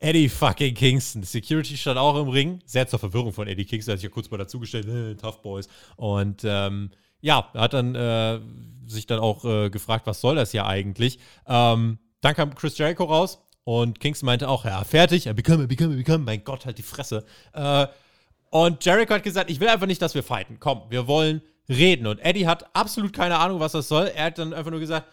Eddie 0.00 0.28
fucking 0.28 0.74
Kingston. 0.74 1.22
Security 1.22 1.78
stand 1.78 1.98
auch 1.98 2.14
im 2.20 2.28
Ring. 2.28 2.60
Sehr 2.66 2.86
zur 2.86 2.98
Verwirrung 2.98 3.32
von 3.32 3.48
Eddie 3.48 3.64
Kingston. 3.64 3.92
Er 3.92 3.94
hat 3.94 4.00
sich 4.00 4.10
ja 4.10 4.12
kurz 4.12 4.30
mal 4.30 4.36
dazugestellt, 4.36 4.86
äh, 4.86 5.14
Tough 5.14 5.40
Boys. 5.40 5.66
Und 5.96 6.42
ähm, 6.44 6.90
ja, 7.22 7.48
er 7.54 7.60
hat 7.62 7.72
dann 7.72 7.94
äh, 7.94 8.38
sich 8.86 9.06
dann 9.06 9.18
auch 9.18 9.46
äh, 9.46 9.70
gefragt, 9.70 10.06
was 10.06 10.20
soll 10.20 10.36
das 10.36 10.52
ja 10.52 10.66
eigentlich? 10.66 11.20
Ähm, 11.46 11.98
dann 12.20 12.34
kam 12.34 12.54
Chris 12.54 12.76
Jericho 12.76 13.04
raus 13.04 13.42
und 13.64 13.98
Kingston 13.98 14.26
meinte 14.26 14.46
auch, 14.50 14.66
ja, 14.66 14.84
fertig, 14.84 15.26
er 15.26 15.32
become, 15.32 15.68
become, 15.68 15.96
become, 15.96 16.18
mein 16.18 16.44
Gott, 16.44 16.66
halt 16.66 16.76
die 16.76 16.82
Fresse. 16.82 17.24
Äh, 17.54 17.86
und 18.50 18.84
Jericho 18.84 19.14
hat 19.14 19.22
gesagt, 19.22 19.48
ich 19.48 19.58
will 19.58 19.68
einfach 19.68 19.86
nicht, 19.86 20.02
dass 20.02 20.14
wir 20.14 20.22
fighten. 20.22 20.58
Komm, 20.60 20.82
wir 20.90 21.06
wollen 21.06 21.40
reden. 21.66 22.06
Und 22.06 22.18
Eddie 22.18 22.46
hat 22.46 22.76
absolut 22.76 23.14
keine 23.14 23.38
Ahnung, 23.38 23.58
was 23.58 23.72
das 23.72 23.88
soll. 23.88 24.08
Er 24.14 24.26
hat 24.26 24.36
dann 24.36 24.52
einfach 24.52 24.70
nur 24.70 24.80
gesagt, 24.80 25.06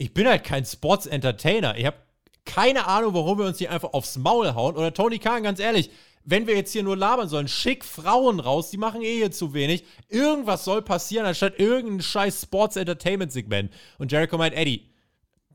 ich 0.00 0.14
bin 0.14 0.26
halt 0.26 0.44
kein 0.44 0.64
Sports 0.64 1.04
Entertainer. 1.04 1.76
Ich 1.76 1.84
habe 1.84 1.98
keine 2.46 2.86
Ahnung, 2.86 3.12
warum 3.12 3.38
wir 3.38 3.44
uns 3.44 3.58
hier 3.58 3.70
einfach 3.70 3.92
aufs 3.92 4.16
Maul 4.16 4.54
hauen. 4.54 4.74
Oder 4.74 4.94
Tony 4.94 5.18
Khan, 5.18 5.42
ganz 5.42 5.60
ehrlich, 5.60 5.90
wenn 6.24 6.46
wir 6.46 6.56
jetzt 6.56 6.72
hier 6.72 6.82
nur 6.82 6.96
labern 6.96 7.28
sollen, 7.28 7.48
schick 7.48 7.84
Frauen 7.84 8.40
raus, 8.40 8.70
die 8.70 8.78
machen 8.78 9.02
eh 9.02 9.16
hier 9.16 9.30
zu 9.30 9.52
wenig. 9.52 9.84
Irgendwas 10.08 10.64
soll 10.64 10.80
passieren, 10.80 11.26
anstatt 11.26 11.58
irgendein 11.58 12.00
scheiß 12.00 12.40
Sports-Entertainment-Segment. 12.42 13.70
Und 13.98 14.10
Jericho 14.10 14.38
meint, 14.38 14.54
Eddie, 14.54 14.89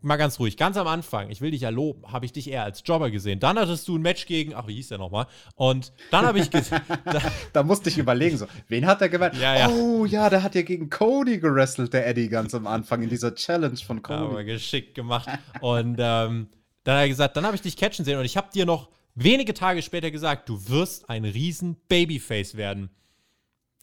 mal 0.06 0.18
ganz 0.18 0.40
ruhig, 0.40 0.58
ganz 0.58 0.78
am 0.78 0.88
Anfang, 0.88 1.30
ich 1.30 1.42
will 1.42 1.52
dich 1.52 1.62
ja 1.62 1.70
loben, 1.70 2.12
habe 2.12 2.26
ich 2.26 2.32
dich 2.32 2.50
eher 2.50 2.64
als 2.64 2.84
Jobber 2.86 3.12
gesehen. 3.12 3.40
Dann 3.40 3.58
hattest 3.58 3.88
du 3.88 3.98
ein 3.98 4.02
Match 4.02 4.26
gegen, 4.26 4.54
ach, 4.54 4.68
wie 4.68 4.76
hieß 4.76 4.90
der 4.90 4.98
nochmal? 4.98 5.28
Und 5.56 5.92
dann 6.12 6.26
habe 6.26 6.40
ich 6.40 6.50
gesehen. 6.50 6.82
da, 7.06 7.22
da, 7.52 7.64
musste 7.64 7.90
ich 7.90 7.98
überlegen, 7.98 8.38
so, 8.38 8.48
wen 8.68 8.86
hat 8.86 9.02
er 9.02 9.10
gewonnen? 9.10 9.38
Ja, 9.40 9.58
ja. 9.58 9.70
Oh 9.70 10.06
ja, 10.06 10.30
der 10.30 10.44
hat 10.44 10.56
ja 10.56 10.62
gegen 10.62 10.90
Cody 10.90 11.40
gewrestelt, 11.40 11.94
der 11.94 12.08
Eddie, 12.08 12.30
ganz 12.30 12.54
am 12.56 12.68
Anfang 12.68 13.02
in 13.04 13.10
dieser 13.10 13.36
Challenge 13.36 13.78
von 13.78 14.02
Cody. 14.02 14.24
Aber 14.24 14.44
geschickt 14.44 14.96
gemacht. 14.96 15.28
Und 15.62 15.98
ähm, 16.00 16.48
dann 16.84 16.96
hat 16.96 17.04
er 17.04 17.08
gesagt, 17.08 17.36
dann 17.36 17.46
habe 17.46 17.56
ich 17.56 17.62
dich 17.62 17.76
catchen 17.76 18.06
sehen 18.06 18.20
und 18.20 18.26
ich 18.26 18.38
habe 18.38 18.50
dir 18.54 18.66
noch 18.66 18.90
wenige 19.16 19.54
Tage 19.54 19.82
später 19.82 20.12
gesagt, 20.12 20.48
du 20.50 20.70
wirst 20.70 21.10
ein 21.10 21.26
riesen 21.26 21.78
Babyface 21.88 22.56
werden. 22.56 22.90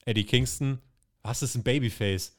Eddie 0.05 0.25
Kingston, 0.25 0.79
was 1.23 1.43
ist 1.43 1.55
ein 1.55 1.63
Babyface? 1.63 2.37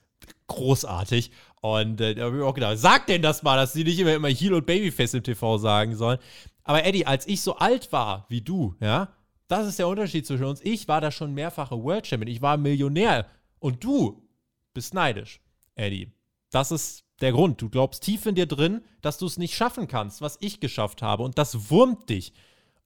Großartig. 0.48 1.32
Und 1.64 2.02
äh, 2.02 2.14
da 2.14 2.26
habe 2.26 2.36
ich 2.36 2.44
auch 2.44 2.54
gedacht, 2.54 2.78
sag 2.78 3.08
denn 3.08 3.22
das 3.22 3.42
mal, 3.42 3.56
dass 3.56 3.72
sie 3.72 3.86
nicht 3.86 3.98
immer, 3.98 4.14
immer 4.14 4.28
Heel 4.28 4.54
und 4.54 4.66
Babyface 4.66 5.14
im 5.14 5.24
TV 5.24 5.58
sagen 5.58 5.96
sollen. 5.96 6.20
Aber 6.66 6.84
Eddie, 6.84 7.06
als 7.06 7.26
ich 7.26 7.40
so 7.40 7.56
alt 7.56 7.94
war 7.94 8.26
wie 8.28 8.42
du, 8.42 8.76
ja, 8.82 9.14
das 9.48 9.66
ist 9.68 9.80
der 9.80 9.88
Unterschied 9.88 10.28
zwischen 10.28 10.44
uns. 10.44 10.60
Ich 10.62 10.90
war 10.90 11.00
da 11.00 11.10
schon 11.10 11.34
mehrfache 11.34 11.82
World 11.82 12.06
Champion. 12.06 12.30
Ich 12.30 12.42
war 12.42 12.58
Millionär. 12.58 13.28
Und 13.60 13.82
du 13.82 14.28
bist 14.74 14.94
neidisch, 14.94 15.40
Eddie. 15.76 16.12
Das 16.52 16.70
ist 16.70 17.06
der 17.22 17.32
Grund. 17.32 17.62
Du 17.62 17.70
glaubst 17.70 18.04
tief 18.04 18.26
in 18.26 18.36
dir 18.36 18.46
drin, 18.46 18.82
dass 19.02 19.18
du 19.18 19.26
es 19.26 19.38
nicht 19.38 19.56
schaffen 19.56 19.88
kannst, 19.88 20.22
was 20.22 20.38
ich 20.42 20.60
geschafft 20.60 21.02
habe. 21.02 21.24
Und 21.24 21.38
das 21.38 21.70
wurmt 21.70 22.10
dich. 22.10 22.34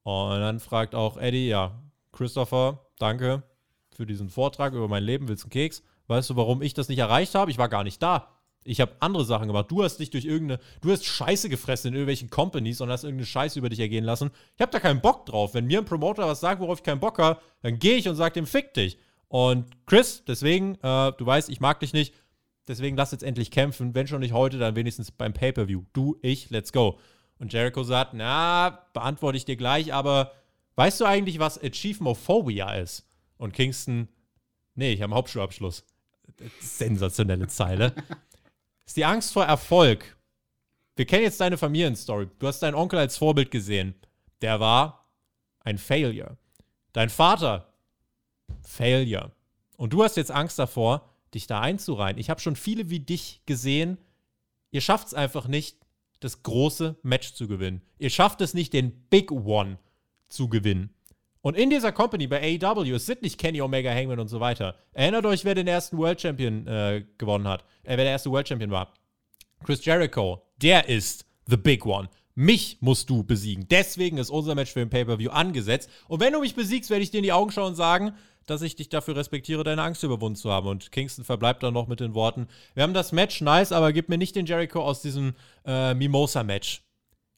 Und 0.04 0.40
dann 0.40 0.60
fragt 0.60 0.94
auch 0.94 1.18
Eddie, 1.18 1.48
ja, 1.48 1.82
Christopher, 2.12 2.86
danke 3.00 3.42
für 3.90 4.06
diesen 4.06 4.30
Vortrag 4.30 4.74
über 4.74 4.88
mein 4.88 5.04
Leben. 5.04 5.28
Willst 5.28 5.46
du 5.46 5.48
einen 5.48 5.52
Keks? 5.52 5.82
Weißt 6.06 6.30
du, 6.30 6.36
warum 6.36 6.62
ich 6.62 6.76
das 6.76 6.90
nicht 6.90 7.00
erreicht 7.00 7.34
habe? 7.34 7.50
Ich 7.50 7.58
war 7.58 7.70
gar 7.70 7.84
nicht 7.84 8.04
da. 8.04 8.37
Ich 8.68 8.82
habe 8.82 8.96
andere 9.00 9.26
Sachen 9.26 9.48
gemacht. 9.48 9.72
Du 9.72 9.84
hast 9.84 9.98
dich 9.98 10.10
durch 10.10 10.26
irgendeine, 10.26 10.60
du 10.82 10.92
hast 10.92 11.06
Scheiße 11.06 11.50
gefressen 11.50 11.90
in 11.90 11.94
irgendwelchen 11.94 12.30
Companies 12.30 12.82
und 12.82 12.90
hast 12.90 13.04
irgendeine 13.04 13.26
Scheiße 13.26 13.58
über 13.58 13.70
dich 13.70 13.80
ergehen 13.80 14.04
lassen. 14.04 14.30
Ich 14.56 14.62
habe 14.62 14.72
da 14.72 14.80
keinen 14.80 15.02
Bock 15.02 15.26
drauf. 15.26 15.54
Wenn 15.54 15.66
mir 15.66 15.80
ein 15.80 15.86
Promoter 15.86 16.28
was 16.28 16.40
sagt, 16.40 16.62
worauf 16.62 16.80
ich 16.80 16.84
keinen 16.84 17.00
Bock 17.00 17.18
habe, 17.20 17.42
dann 17.62 17.80
gehe 17.80 17.96
ich 17.96 18.08
und 18.10 18.16
sage 18.16 18.34
dem, 18.34 18.46
fick 18.46 18.74
dich. 18.74 18.98
Und 19.30 19.66
Chris, 19.86 20.24
deswegen, 20.28 20.76
äh, 20.76 21.12
du 21.14 21.26
weißt, 21.26 21.50
ich 21.50 21.60
mag 21.60 21.80
dich 21.80 21.94
nicht. 21.94 22.14
Deswegen 22.68 22.98
lass 22.98 23.12
jetzt 23.12 23.24
endlich 23.24 23.52
kämpfen. 23.52 23.96
Wenn 23.96 24.08
schon 24.08 24.20
nicht 24.20 24.34
heute, 24.34 24.58
dann 24.58 24.76
wenigstens 24.76 25.12
beim 25.12 25.34
Pay-Per-View. 25.34 25.84
Du, 25.94 26.18
ich, 26.22 26.50
let's 26.50 26.74
go. 26.74 27.00
Und 27.40 27.54
Jericho 27.54 27.84
sagt, 27.84 28.14
na, 28.14 28.86
beantworte 28.94 29.38
ich 29.38 29.46
dir 29.46 29.56
gleich, 29.56 29.94
aber 29.94 30.32
weißt 30.76 31.00
du 31.00 31.06
eigentlich, 31.06 31.40
was 31.40 31.62
Achievemophobia 31.62 32.74
ist? 32.76 33.06
Und 33.38 33.54
Kingston, 33.54 34.10
nee, 34.76 34.92
ich 34.92 35.02
habe 35.02 35.12
einen 35.12 35.18
Hauptschulabschluss. 35.18 35.86
Sensationelle 36.60 37.48
Zeile. 37.48 37.94
ist 38.88 38.98
die 38.98 39.06
Angst 39.06 39.34
vor 39.34 39.46
Erfolg. 39.46 40.18
Wir 40.96 41.06
kennen 41.06 41.24
jetzt 41.24 41.42
deine 41.42 41.58
Familienstory. 41.58 42.30
Du 42.40 42.48
hast 42.48 42.60
deinen 42.60 42.74
Onkel 42.74 42.98
als 42.98 43.18
Vorbild 43.18 43.52
gesehen. 43.52 43.94
Der 44.42 44.60
war 44.60 45.12
ein 45.60 45.78
Failure. 45.78 46.38
Dein 46.94 47.10
Vater, 47.10 47.74
Failure. 48.62 49.34
Und 49.76 49.94
du 49.94 50.04
hast 50.04 50.18
jetzt 50.18 50.32
Angst 50.32 50.58
davor, 50.58 51.14
dich 51.34 51.46
da 51.46 51.60
einzureihen. 51.60 52.18
Ich 52.18 52.30
habe 52.30 52.40
schon 52.40 52.56
viele 52.56 52.90
wie 52.90 53.02
dich 53.02 53.42
gesehen. 53.46 53.98
Ihr 54.72 54.82
schafft 54.82 55.08
es 55.08 55.14
einfach 55.14 55.48
nicht, 55.48 55.78
das 56.20 56.42
große 56.42 56.98
Match 57.04 57.34
zu 57.34 57.48
gewinnen. 57.48 57.82
Ihr 58.00 58.10
schafft 58.10 58.42
es 58.42 58.54
nicht, 58.54 58.74
den 58.74 58.92
Big 59.10 59.32
One 59.32 59.78
zu 60.30 60.50
gewinnen. 60.50 60.94
Und 61.42 61.56
in 61.56 61.70
dieser 61.70 61.92
Company 61.92 62.28
bei 62.28 62.60
AEW, 62.62 62.96
es 62.96 63.06
sind 63.06 63.22
nicht 63.22 63.38
Kenny 63.38 63.62
Omega, 63.62 63.92
Hangman 63.92 64.20
und 64.20 64.28
so 64.28 64.40
weiter. 64.40 64.76
Erinnert 64.94 65.26
euch, 65.26 65.46
wer 65.46 65.56
den 65.56 65.68
ersten 65.68 65.98
World 65.98 66.20
Champion 66.20 66.68
äh, 66.68 67.06
gewonnen 67.18 67.48
hat. 67.48 67.62
Äh, 67.84 67.98
wer 67.98 67.98
der 67.98 68.12
erste 68.12 68.32
World 68.32 68.48
Champion 68.48 68.72
war. 68.72 68.94
Chris 69.64 69.84
Jericho. 69.86 70.42
Der 70.62 70.90
ist 70.90 71.26
the 71.48 71.58
Big 71.58 71.86
One. 71.86 72.10
Mich 72.36 72.78
musst 72.82 73.10
du 73.10 73.24
besiegen. 73.24 73.68
Deswegen 73.70 74.18
ist 74.18 74.30
unser 74.30 74.54
Match 74.54 74.72
für 74.72 74.80
den 74.80 74.90
Pay-Per-View 74.90 75.32
angesetzt. 75.32 75.90
Und 76.08 76.20
wenn 76.20 76.34
du 76.34 76.40
mich 76.40 76.54
besiegst, 76.54 76.90
werde 76.90 77.04
ich 77.04 77.12
dir 77.12 77.18
in 77.18 77.24
die 77.24 77.34
Augen 77.34 77.52
schauen 77.52 77.70
und 77.70 77.76
sagen, 77.76 78.14
dass 78.46 78.62
ich 78.62 78.76
dich 78.76 78.90
dafür 78.90 79.16
respektiere, 79.16 79.64
deine 79.64 79.82
Angst 79.82 80.04
überwunden 80.04 80.36
zu 80.36 80.52
haben. 80.52 80.68
Und 80.68 80.92
Kingston 80.92 81.26
verbleibt 81.26 81.64
dann 81.64 81.74
noch 81.74 81.88
mit 81.88 82.00
den 82.00 82.14
Worten: 82.14 82.48
Wir 82.74 82.84
haben 82.84 82.94
das 82.94 83.12
Match, 83.12 83.42
nice, 83.42 83.72
aber 83.72 83.94
gib 83.94 84.10
mir 84.10 84.18
nicht 84.18 84.36
den 84.36 84.46
Jericho 84.46 84.82
aus 84.82 85.02
diesem 85.02 85.34
äh, 85.66 85.94
Mimosa-Match. 85.94 86.84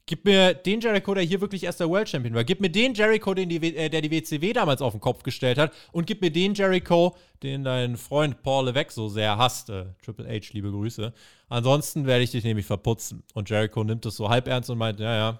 Gib 0.09 0.25
mir 0.25 0.55
den 0.55 0.81
Jericho, 0.81 1.13
der 1.13 1.21
hier 1.21 1.39
wirklich 1.39 1.63
erster 1.63 1.87
World 1.87 2.09
Champion 2.09 2.33
war. 2.33 2.43
Gib 2.43 2.61
mir 2.61 2.71
den 2.71 2.95
Jericho, 2.95 3.35
den 3.35 3.47
die, 3.47 3.57
äh, 3.75 3.89
der 3.91 4.01
die 4.01 4.09
WCW 4.09 4.53
damals 4.53 4.81
auf 4.81 4.93
den 4.93 4.99
Kopf 4.99 5.21
gestellt 5.21 5.59
hat. 5.59 5.71
Und 5.91 6.07
gib 6.07 6.19
mir 6.19 6.31
den 6.31 6.55
Jericho, 6.55 7.15
den 7.43 7.63
dein 7.63 7.95
Freund 7.95 8.41
Paul 8.41 8.65
Levesque 8.65 8.91
so 8.91 9.07
sehr 9.07 9.37
hasst. 9.37 9.69
Äh, 9.69 9.85
Triple 10.03 10.27
H, 10.27 10.47
liebe 10.53 10.71
Grüße. 10.71 11.13
Ansonsten 11.47 12.07
werde 12.07 12.23
ich 12.23 12.31
dich 12.31 12.43
nämlich 12.43 12.65
verputzen. 12.65 13.21
Und 13.35 13.51
Jericho 13.51 13.83
nimmt 13.83 14.03
es 14.07 14.15
so 14.15 14.29
halb 14.29 14.47
ernst 14.47 14.71
und 14.71 14.79
meint, 14.79 14.99
ja, 14.99 15.15
ja, 15.15 15.39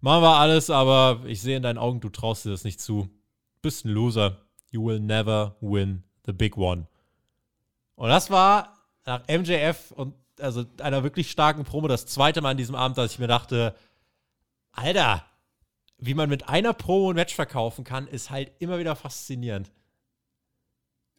machen 0.00 0.22
wir 0.22 0.36
alles, 0.36 0.70
aber 0.70 1.22
ich 1.26 1.42
sehe 1.42 1.56
in 1.56 1.64
deinen 1.64 1.78
Augen, 1.78 1.98
du 1.98 2.08
traust 2.08 2.44
dir 2.44 2.50
das 2.50 2.62
nicht 2.62 2.80
zu. 2.80 3.08
Bist 3.62 3.84
ein 3.84 3.88
Loser. 3.88 4.36
You 4.70 4.86
will 4.86 5.00
never 5.00 5.56
win 5.60 6.04
the 6.24 6.32
big 6.32 6.56
one. 6.56 6.86
Und 7.96 8.10
das 8.10 8.30
war 8.30 8.78
nach 9.04 9.26
MJF 9.26 9.90
und 9.90 10.14
also 10.40 10.64
einer 10.80 11.02
wirklich 11.02 11.30
starken 11.30 11.64
Promo 11.64 11.88
das 11.88 12.06
zweite 12.06 12.40
Mal 12.40 12.50
an 12.50 12.56
diesem 12.56 12.74
Abend, 12.74 12.98
dass 12.98 13.12
ich 13.12 13.18
mir 13.18 13.26
dachte, 13.26 13.74
Alter, 14.72 15.26
wie 15.98 16.14
man 16.14 16.28
mit 16.28 16.48
einer 16.48 16.72
Promo 16.72 17.10
ein 17.10 17.16
Match 17.16 17.34
verkaufen 17.34 17.84
kann, 17.84 18.06
ist 18.06 18.30
halt 18.30 18.52
immer 18.60 18.78
wieder 18.78 18.96
faszinierend. 18.96 19.70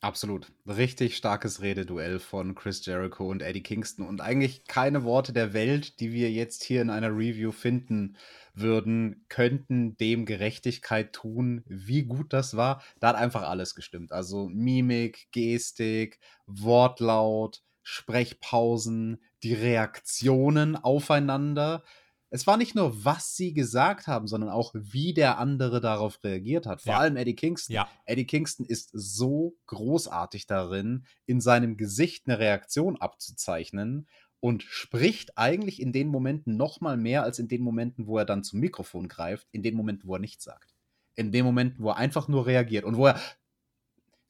Absolut. 0.02 0.50
Richtig 0.66 1.18
starkes 1.18 1.62
Rededuell 1.62 2.20
von 2.20 2.56
Chris 2.56 2.86
Jericho 2.86 3.28
und 3.30 3.42
Eddie 3.42 3.64
Kingston. 3.64 4.08
Und 4.08 4.22
eigentlich 4.22 4.66
keine 4.66 5.04
Worte 5.04 5.34
der 5.34 5.52
Welt, 5.54 6.00
die 6.00 6.14
wir 6.14 6.32
jetzt 6.32 6.64
hier 6.64 6.82
in 6.82 6.90
einer 6.90 7.10
Review 7.10 7.52
finden 7.52 8.16
würden, 8.54 9.26
könnten 9.28 9.98
dem 9.98 10.26
Gerechtigkeit 10.26 11.12
tun, 11.12 11.64
wie 11.68 12.04
gut 12.04 12.32
das 12.32 12.56
war. 12.56 12.82
Da 13.02 13.10
hat 13.10 13.18
einfach 13.18 13.42
alles 13.42 13.76
gestimmt. 13.76 14.14
Also 14.14 14.48
Mimik, 14.48 15.28
Gestik, 15.34 16.20
Wortlaut, 16.46 17.62
Sprechpausen, 17.84 19.22
die 19.44 19.54
Reaktionen 19.54 20.78
aufeinander 20.78 21.84
es 22.32 22.46
war 22.46 22.58
nicht 22.58 22.76
nur, 22.76 23.04
was 23.04 23.36
sie 23.36 23.54
gesagt 23.54 24.08
haben, 24.08 24.28
sondern 24.28 24.50
auch, 24.50 24.72
wie 24.76 25.14
der 25.14 25.40
andere 25.40 25.82
darauf 25.82 26.24
reagiert 26.24 26.68
hat. 26.68 26.82
Vor 26.82 26.94
ja. 26.94 27.00
allem 27.00 27.18
Eddie 27.18 27.36
Kingston. 27.36 27.74
Ja. 27.74 27.90
Eddie 28.06 28.26
Kingston 28.26 28.66
ist 28.66 28.90
so 28.94 29.56
großartig 29.66 30.46
darin, 30.46 31.06
in 31.26 31.42
seinem 31.42 31.76
Gesicht 31.76 32.28
eine 32.28 32.38
Reaktion 32.38 32.98
abzuzeichnen 32.98 34.08
und 34.40 34.64
spricht 34.64 35.38
eigentlich 35.38 35.82
in 35.82 35.92
den 35.92 36.08
Momenten 36.08 36.56
noch 36.56 36.82
mal 36.82 36.98
mehr 36.98 37.24
als 37.24 37.40
in 37.40 37.48
den 37.48 37.62
Momenten, 37.62 38.08
wo 38.08 38.18
er 38.18 38.26
dann 38.26 38.44
zum 38.44 38.60
Mikrofon 38.60 39.08
greift, 39.08 39.48
in 39.52 39.64
den 39.64 39.76
Momenten, 39.76 40.08
wo 40.08 40.16
er 40.16 40.20
nichts 40.20 40.44
sagt. 40.44 40.76
In 41.16 41.32
den 41.32 41.44
Momenten, 41.44 41.84
wo 41.84 41.90
er 41.90 41.98
einfach 41.98 42.28
nur 42.28 42.46
reagiert 42.46 42.86
und 42.86 42.96
wo 42.96 43.08
er 43.08 43.20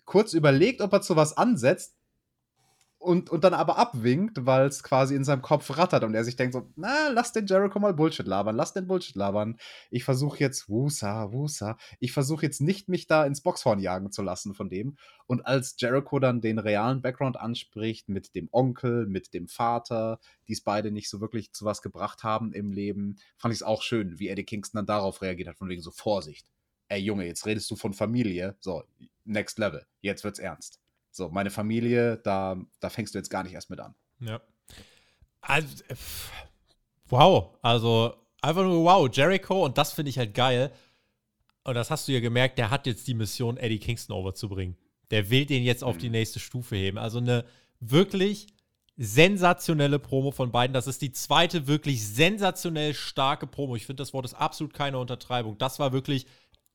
kurz 0.05 0.33
überlegt, 0.33 0.81
ob 0.81 0.93
er 0.93 1.01
zu 1.01 1.15
was 1.15 1.37
ansetzt, 1.37 1.98
und, 2.99 3.29
und 3.29 3.45
dann 3.45 3.53
aber 3.53 3.77
abwinkt, 3.77 4.45
weil 4.45 4.67
es 4.67 4.83
quasi 4.83 5.15
in 5.15 5.23
seinem 5.23 5.41
Kopf 5.41 5.77
rattert 5.77 6.03
und 6.03 6.13
er 6.13 6.25
sich 6.25 6.35
denkt 6.35 6.53
so, 6.53 6.69
na, 6.75 7.07
lass 7.07 7.31
den 7.31 7.47
Jericho 7.47 7.79
mal 7.79 7.93
Bullshit 7.93 8.27
labern, 8.27 8.57
lass 8.57 8.73
den 8.73 8.87
Bullshit 8.87 9.15
labern. 9.15 9.57
Ich 9.89 10.03
versuche 10.03 10.39
jetzt, 10.39 10.67
Wusa, 10.67 11.31
Wusa, 11.31 11.77
ich 12.01 12.11
versuche 12.11 12.45
jetzt 12.45 12.59
nicht, 12.59 12.89
mich 12.89 13.07
da 13.07 13.25
ins 13.25 13.41
Boxhorn 13.41 13.79
jagen 13.79 14.11
zu 14.11 14.21
lassen 14.21 14.53
von 14.53 14.67
dem. 14.69 14.97
Und 15.27 15.45
als 15.45 15.75
Jericho 15.79 16.19
dann 16.19 16.41
den 16.41 16.59
realen 16.59 17.01
Background 17.01 17.37
anspricht 17.37 18.09
mit 18.09 18.35
dem 18.35 18.49
Onkel, 18.51 19.07
mit 19.07 19.33
dem 19.33 19.47
Vater, 19.47 20.19
die 20.49 20.53
es 20.53 20.61
beide 20.61 20.91
nicht 20.91 21.09
so 21.09 21.21
wirklich 21.21 21.53
zu 21.53 21.63
was 21.63 21.81
gebracht 21.81 22.23
haben 22.23 22.51
im 22.51 22.73
Leben, 22.73 23.15
fand 23.37 23.53
ich 23.53 23.59
es 23.59 23.63
auch 23.63 23.81
schön, 23.81 24.19
wie 24.19 24.27
Eddie 24.27 24.43
Kingston 24.43 24.79
dann 24.79 24.85
darauf 24.87 25.21
reagiert 25.21 25.47
hat, 25.47 25.57
von 25.57 25.69
wegen 25.69 25.81
so 25.81 25.91
Vorsicht. 25.91 26.47
Ey 26.89 26.99
Junge, 26.99 27.25
jetzt 27.25 27.45
redest 27.45 27.71
du 27.71 27.77
von 27.77 27.93
Familie, 27.93 28.57
so, 28.59 28.83
next 29.23 29.57
level, 29.57 29.85
jetzt 30.01 30.25
wird's 30.25 30.39
ernst. 30.39 30.81
So, 31.11 31.29
meine 31.29 31.49
Familie, 31.49 32.17
da, 32.17 32.57
da 32.79 32.89
fängst 32.89 33.13
du 33.13 33.19
jetzt 33.19 33.29
gar 33.29 33.43
nicht 33.43 33.53
erst 33.53 33.69
mit 33.69 33.79
an. 33.79 33.95
Ja. 34.19 34.41
Also, 35.41 35.83
wow. 37.07 37.57
Also, 37.61 38.15
einfach 38.41 38.63
nur 38.63 38.83
wow. 38.83 39.09
Jericho, 39.11 39.65
und 39.65 39.77
das 39.77 39.93
finde 39.93 40.09
ich 40.09 40.17
halt 40.17 40.33
geil. 40.33 40.71
Und 41.63 41.75
das 41.75 41.91
hast 41.91 42.07
du 42.07 42.11
ja 42.11 42.19
gemerkt, 42.19 42.57
der 42.57 42.69
hat 42.69 42.87
jetzt 42.87 43.07
die 43.07 43.13
Mission, 43.13 43.57
Eddie 43.57 43.79
Kingston 43.79 44.15
overzubringen. 44.15 44.77
Der 45.11 45.29
will 45.29 45.45
den 45.45 45.63
jetzt 45.63 45.83
auf 45.83 45.97
die 45.97 46.07
mhm. 46.07 46.13
nächste 46.13 46.39
Stufe 46.39 46.75
heben. 46.75 46.97
Also 46.97 47.17
eine 47.17 47.45
wirklich 47.79 48.47
sensationelle 48.97 49.97
Promo 49.97 50.31
von 50.31 50.51
beiden. 50.51 50.73
Das 50.73 50.87
ist 50.87 51.01
die 51.01 51.13
zweite 51.13 51.67
wirklich 51.67 52.05
sensationell 52.05 52.93
starke 52.93 53.47
Promo. 53.47 53.75
Ich 53.75 53.85
finde, 53.85 54.01
das 54.01 54.13
Wort 54.13 54.25
ist 54.25 54.33
absolut 54.33 54.73
keine 54.73 54.99
Untertreibung. 54.99 55.57
Das 55.57 55.79
war 55.79 55.93
wirklich 55.93 56.25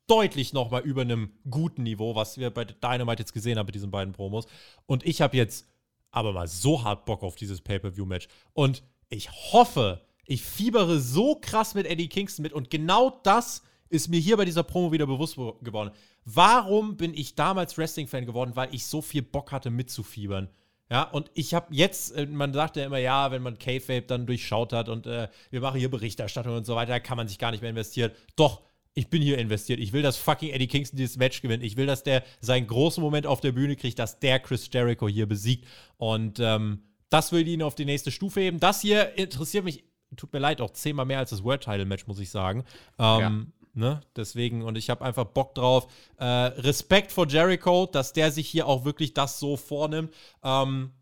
deutlich 0.06 0.52
nochmal 0.52 0.82
über 0.82 1.02
einem 1.02 1.32
guten 1.48 1.82
Niveau, 1.82 2.14
was 2.14 2.38
wir 2.38 2.50
bei 2.50 2.64
Dynamite 2.64 3.22
jetzt 3.22 3.32
gesehen 3.32 3.58
haben 3.58 3.66
mit 3.66 3.74
diesen 3.74 3.90
beiden 3.90 4.12
Promos. 4.12 4.46
Und 4.86 5.04
ich 5.04 5.20
habe 5.20 5.36
jetzt 5.36 5.66
aber 6.10 6.32
mal 6.32 6.46
so 6.46 6.84
hart 6.84 7.04
Bock 7.06 7.22
auf 7.22 7.34
dieses 7.34 7.60
Pay-Per-View-Match. 7.60 8.28
Und 8.52 8.82
ich 9.08 9.30
hoffe, 9.52 10.02
ich 10.26 10.42
fiebere 10.42 11.00
so 11.00 11.36
krass 11.36 11.74
mit 11.74 11.86
Eddie 11.86 12.08
Kingston 12.08 12.42
mit. 12.42 12.52
Und 12.52 12.70
genau 12.70 13.20
das 13.22 13.62
ist 13.88 14.08
mir 14.08 14.20
hier 14.20 14.36
bei 14.36 14.44
dieser 14.44 14.62
Promo 14.62 14.92
wieder 14.92 15.06
bewusst 15.06 15.36
geworden. 15.36 15.90
Warum 16.24 16.96
bin 16.96 17.14
ich 17.14 17.34
damals 17.34 17.76
Wrestling-Fan 17.76 18.26
geworden? 18.26 18.52
Weil 18.54 18.74
ich 18.74 18.86
so 18.86 19.02
viel 19.02 19.22
Bock 19.22 19.52
hatte 19.52 19.70
mitzufiebern. 19.70 20.48
Ja, 20.90 21.02
und 21.02 21.30
ich 21.34 21.54
habe 21.54 21.74
jetzt, 21.74 22.12
äh, 22.12 22.26
man 22.26 22.52
sagt 22.52 22.76
ja 22.76 22.84
immer, 22.84 22.98
ja, 22.98 23.30
wenn 23.30 23.42
man 23.42 23.58
K-Fape 23.58 24.02
dann 24.02 24.26
durchschaut 24.26 24.72
hat 24.72 24.88
und 24.88 25.06
äh, 25.06 25.28
wir 25.50 25.60
machen 25.60 25.80
hier 25.80 25.90
Berichterstattung 25.90 26.54
und 26.54 26.66
so 26.66 26.76
weiter, 26.76 27.00
kann 27.00 27.16
man 27.16 27.26
sich 27.26 27.38
gar 27.38 27.50
nicht 27.50 27.62
mehr 27.62 27.70
investieren. 27.70 28.12
Doch, 28.36 28.62
ich 28.94 29.10
bin 29.10 29.20
hier 29.20 29.38
investiert. 29.38 29.80
Ich 29.80 29.92
will, 29.92 30.02
dass 30.02 30.16
fucking 30.16 30.50
Eddie 30.50 30.68
Kingston 30.68 30.96
dieses 30.96 31.16
Match 31.16 31.42
gewinnt. 31.42 31.64
Ich 31.64 31.76
will, 31.76 31.86
dass 31.86 32.04
der 32.04 32.22
seinen 32.40 32.66
großen 32.66 33.02
Moment 33.02 33.26
auf 33.26 33.40
der 33.40 33.52
Bühne 33.52 33.76
kriegt, 33.76 33.98
dass 33.98 34.20
der 34.20 34.38
Chris 34.38 34.68
Jericho 34.72 35.08
hier 35.08 35.26
besiegt. 35.26 35.66
Und 35.96 36.38
ähm, 36.40 36.82
das 37.08 37.32
will 37.32 37.46
ihn 37.46 37.62
auf 37.62 37.74
die 37.74 37.84
nächste 37.84 38.10
Stufe 38.10 38.40
heben. 38.40 38.60
Das 38.60 38.80
hier 38.80 39.18
interessiert 39.18 39.64
mich, 39.64 39.84
tut 40.16 40.32
mir 40.32 40.38
leid, 40.38 40.60
auch 40.60 40.70
zehnmal 40.70 41.06
mehr 41.06 41.18
als 41.18 41.30
das 41.30 41.42
World 41.42 41.62
Title 41.62 41.84
Match, 41.84 42.06
muss 42.06 42.20
ich 42.20 42.30
sagen. 42.30 42.64
Ähm, 42.98 43.20
ja. 43.20 43.30
Ne? 43.74 44.00
Deswegen, 44.14 44.62
und 44.62 44.78
ich 44.78 44.88
habe 44.88 45.04
einfach 45.04 45.24
Bock 45.24 45.56
drauf. 45.56 45.88
Äh, 46.16 46.24
Respekt 46.24 47.10
vor 47.10 47.26
Jericho, 47.26 47.86
dass 47.86 48.12
der 48.12 48.30
sich 48.30 48.48
hier 48.48 48.68
auch 48.68 48.84
wirklich 48.84 49.12
das 49.14 49.40
so 49.40 49.56
vornimmt. 49.56 50.14
Ähm, 50.44 50.92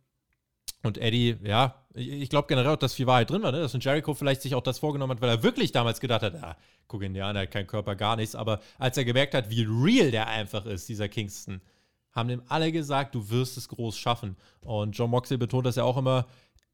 und 0.82 0.97
Eddie, 0.97 1.36
ja, 1.45 1.82
ich 1.95 2.28
glaube 2.30 2.49
generell 2.49 2.70
auch, 2.72 2.76
dass 2.76 2.95
viel 2.95 3.07
Wahrheit 3.07 3.30
drin 3.30 3.43
war, 3.43 3.53
ne? 3.53 3.61
dass 3.61 3.74
ein 3.74 3.80
Jericho 3.80 4.14
vielleicht 4.14 4.43
sich 4.43 4.55
auch 4.55 4.62
das 4.62 4.78
vorgenommen 4.78 5.12
hat, 5.12 5.20
weil 5.20 5.28
er 5.28 5.43
wirklich 5.43 5.72
damals 5.72 6.01
gedacht 6.01 6.22
hat, 6.22 6.34
ah, 6.36 6.57
guck 6.88 7.03
ihn 7.03 7.14
dir 7.14 7.26
an, 7.26 7.36
er 7.36 7.43
hat 7.43 7.51
keinen 7.51 7.66
Körper, 7.66 7.97
gar 7.97 8.16
nichts. 8.16 8.34
Aber 8.34 8.61
als 8.78 8.97
er 8.97 9.05
gemerkt 9.05 9.34
hat, 9.34 9.51
wie 9.51 9.66
real 9.68 10.11
der 10.11 10.28
einfach 10.28 10.64
ist, 10.66 10.88
dieser 10.88 11.09
Kingston, 11.09 11.61
haben 12.12 12.28
dem 12.28 12.43
alle 12.49 12.72
gesagt, 12.72 13.14
du 13.14 13.30
wirst 13.30 13.57
es 13.57 13.68
groß 13.68 13.97
schaffen. 13.97 14.36
Und 14.61 14.97
John 14.97 15.11
Moxley 15.11 15.38
betont 15.38 15.66
das 15.66 15.76
ja 15.76 15.84
auch 15.84 15.97
immer, 15.97 16.26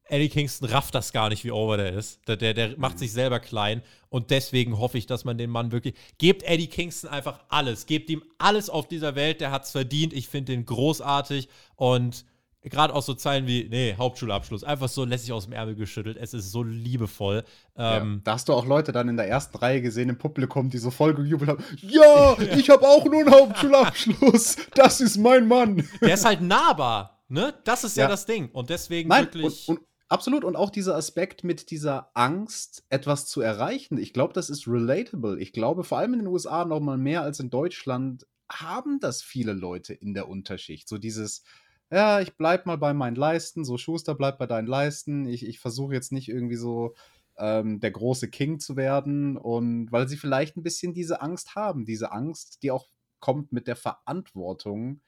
Eddie 0.09 0.29
Kingston 0.29 0.69
rafft 0.69 0.95
das 0.95 1.13
gar 1.13 1.29
nicht, 1.29 1.43
wie 1.43 1.51
over 1.51 1.77
der 1.77 1.93
ist. 1.93 2.27
Der, 2.27 2.35
der, 2.35 2.53
der 2.53 2.77
macht 2.77 2.97
sich 2.97 3.11
selber 3.11 3.39
klein. 3.39 3.83
Und 4.09 4.31
deswegen 4.31 4.79
hoffe 4.79 4.97
ich, 4.97 5.05
dass 5.05 5.23
man 5.23 5.37
den 5.37 5.51
Mann 5.51 5.71
wirklich. 5.71 5.93
Gebt 6.17 6.43
Eddie 6.43 6.67
Kingston 6.67 7.11
einfach 7.11 7.39
alles. 7.49 7.85
Gebt 7.85 8.09
ihm 8.09 8.23
alles 8.39 8.69
auf 8.69 8.87
dieser 8.87 9.15
Welt. 9.15 9.39
Der 9.39 9.51
hat 9.51 9.65
es 9.65 9.71
verdient. 9.71 10.13
Ich 10.13 10.27
finde 10.27 10.53
den 10.53 10.65
großartig. 10.65 11.47
Und 11.75 12.25
gerade 12.63 12.93
auch 12.93 13.01
so 13.01 13.13
Zeilen 13.13 13.47
wie, 13.47 13.67
nee, 13.69 13.95
Hauptschulabschluss, 13.97 14.63
einfach 14.63 14.89
so 14.89 15.05
lässig 15.05 15.31
aus 15.31 15.45
dem 15.45 15.53
Ärmel 15.53 15.75
geschüttelt. 15.75 16.17
Es 16.17 16.33
ist 16.33 16.51
so 16.51 16.63
liebevoll. 16.63 17.43
Ähm, 17.77 18.15
ja, 18.15 18.21
da 18.25 18.33
hast 18.33 18.49
du 18.49 18.53
auch 18.53 18.65
Leute 18.65 18.91
dann 18.91 19.07
in 19.07 19.17
der 19.17 19.27
ersten 19.27 19.57
Reihe 19.57 19.81
gesehen 19.81 20.09
im 20.09 20.17
Publikum, 20.17 20.69
die 20.69 20.77
so 20.77 20.91
voll 20.91 21.13
gejubelt 21.13 21.49
haben. 21.49 21.63
Ja, 21.81 22.37
ich 22.39 22.69
habe 22.69 22.87
auch 22.87 23.05
nur 23.05 23.19
einen 23.21 23.31
Hauptschulabschluss. 23.31 24.57
Das 24.75 24.99
ist 24.99 25.17
mein 25.17 25.47
Mann. 25.47 25.87
Der 26.01 26.13
ist 26.13 26.25
halt 26.25 26.41
nahbar, 26.41 27.23
ne? 27.29 27.53
Das 27.63 27.83
ist 27.83 27.95
ja, 27.95 28.03
ja 28.03 28.09
das 28.09 28.25
Ding. 28.25 28.49
Und 28.51 28.69
deswegen 28.69 29.09
Nein, 29.09 29.25
wirklich. 29.25 29.67
Und, 29.69 29.77
und, 29.77 29.87
absolut. 30.09 30.43
Und 30.43 30.55
auch 30.57 30.69
dieser 30.69 30.95
Aspekt 30.95 31.45
mit 31.45 31.71
dieser 31.71 32.11
Angst, 32.13 32.83
etwas 32.89 33.25
zu 33.25 33.39
erreichen. 33.39 33.97
Ich 33.97 34.13
glaube, 34.13 34.33
das 34.33 34.49
ist 34.49 34.67
relatable. 34.67 35.39
Ich 35.39 35.53
glaube, 35.53 35.85
vor 35.85 35.99
allem 35.99 36.13
in 36.13 36.19
den 36.19 36.27
USA 36.27 36.65
noch 36.65 36.81
mal 36.81 36.97
mehr 36.97 37.21
als 37.21 37.39
in 37.39 37.49
Deutschland 37.49 38.25
haben 38.51 38.99
das 38.99 39.21
viele 39.21 39.53
Leute 39.53 39.93
in 39.93 40.13
der 40.13 40.27
Unterschicht. 40.27 40.89
So 40.89 40.97
dieses 40.97 41.43
ja, 41.91 42.19
ich 42.21 42.35
bleib 42.37 42.65
mal 42.65 42.77
bei 42.77 42.93
meinen 42.93 43.15
Leisten, 43.15 43.65
so 43.65 43.77
Schuster 43.77 44.15
bleibt 44.15 44.37
bei 44.37 44.47
deinen 44.47 44.67
Leisten. 44.67 45.25
Ich, 45.25 45.45
ich 45.45 45.59
versuche 45.59 45.93
jetzt 45.93 46.11
nicht 46.11 46.29
irgendwie 46.29 46.55
so 46.55 46.93
ähm, 47.37 47.79
der 47.79 47.91
große 47.91 48.29
King 48.29 48.59
zu 48.59 48.75
werden 48.75 49.37
und 49.37 49.91
weil 49.91 50.07
sie 50.07 50.17
vielleicht 50.17 50.57
ein 50.57 50.63
bisschen 50.63 50.93
diese 50.93 51.21
Angst 51.21 51.55
haben, 51.55 51.85
diese 51.85 52.11
Angst, 52.11 52.61
die 52.63 52.71
auch 52.71 52.87
kommt 53.19 53.51
mit 53.51 53.67
der 53.67 53.75
Verantwortung, 53.75 55.01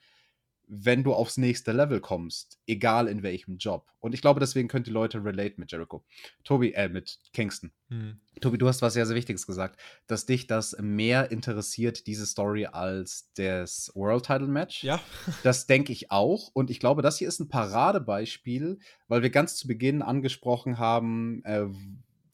wenn 0.73 1.03
du 1.03 1.13
aufs 1.13 1.35
nächste 1.35 1.73
Level 1.73 1.99
kommst, 1.99 2.57
egal 2.65 3.09
in 3.09 3.23
welchem 3.23 3.57
Job. 3.57 3.91
Und 3.99 4.13
ich 4.13 4.21
glaube, 4.21 4.39
deswegen 4.39 4.69
können 4.69 4.85
die 4.85 4.89
Leute 4.91 5.21
relate 5.21 5.55
mit 5.57 5.69
Jericho. 5.69 6.05
Tobi, 6.45 6.71
äh, 6.71 6.87
mit 6.87 7.19
Kingston. 7.33 7.73
Hm. 7.89 8.21
Tobi, 8.39 8.57
du 8.57 8.69
hast 8.69 8.81
was 8.81 8.93
sehr, 8.93 9.05
sehr 9.05 9.17
Wichtiges 9.17 9.45
gesagt, 9.45 9.77
dass 10.07 10.25
dich 10.25 10.47
das 10.47 10.77
mehr 10.79 11.29
interessiert, 11.29 12.07
diese 12.07 12.25
Story, 12.25 12.67
als 12.67 13.33
das 13.35 13.91
World 13.95 14.25
Title 14.25 14.47
Match. 14.47 14.81
Ja. 14.81 15.01
das 15.43 15.67
denke 15.67 15.91
ich 15.91 16.09
auch. 16.09 16.49
Und 16.53 16.69
ich 16.69 16.79
glaube, 16.79 17.01
das 17.01 17.17
hier 17.17 17.27
ist 17.27 17.41
ein 17.41 17.49
Paradebeispiel, 17.49 18.79
weil 19.09 19.23
wir 19.23 19.29
ganz 19.29 19.57
zu 19.57 19.67
Beginn 19.67 20.01
angesprochen 20.01 20.79
haben, 20.79 21.43
äh, 21.43 21.65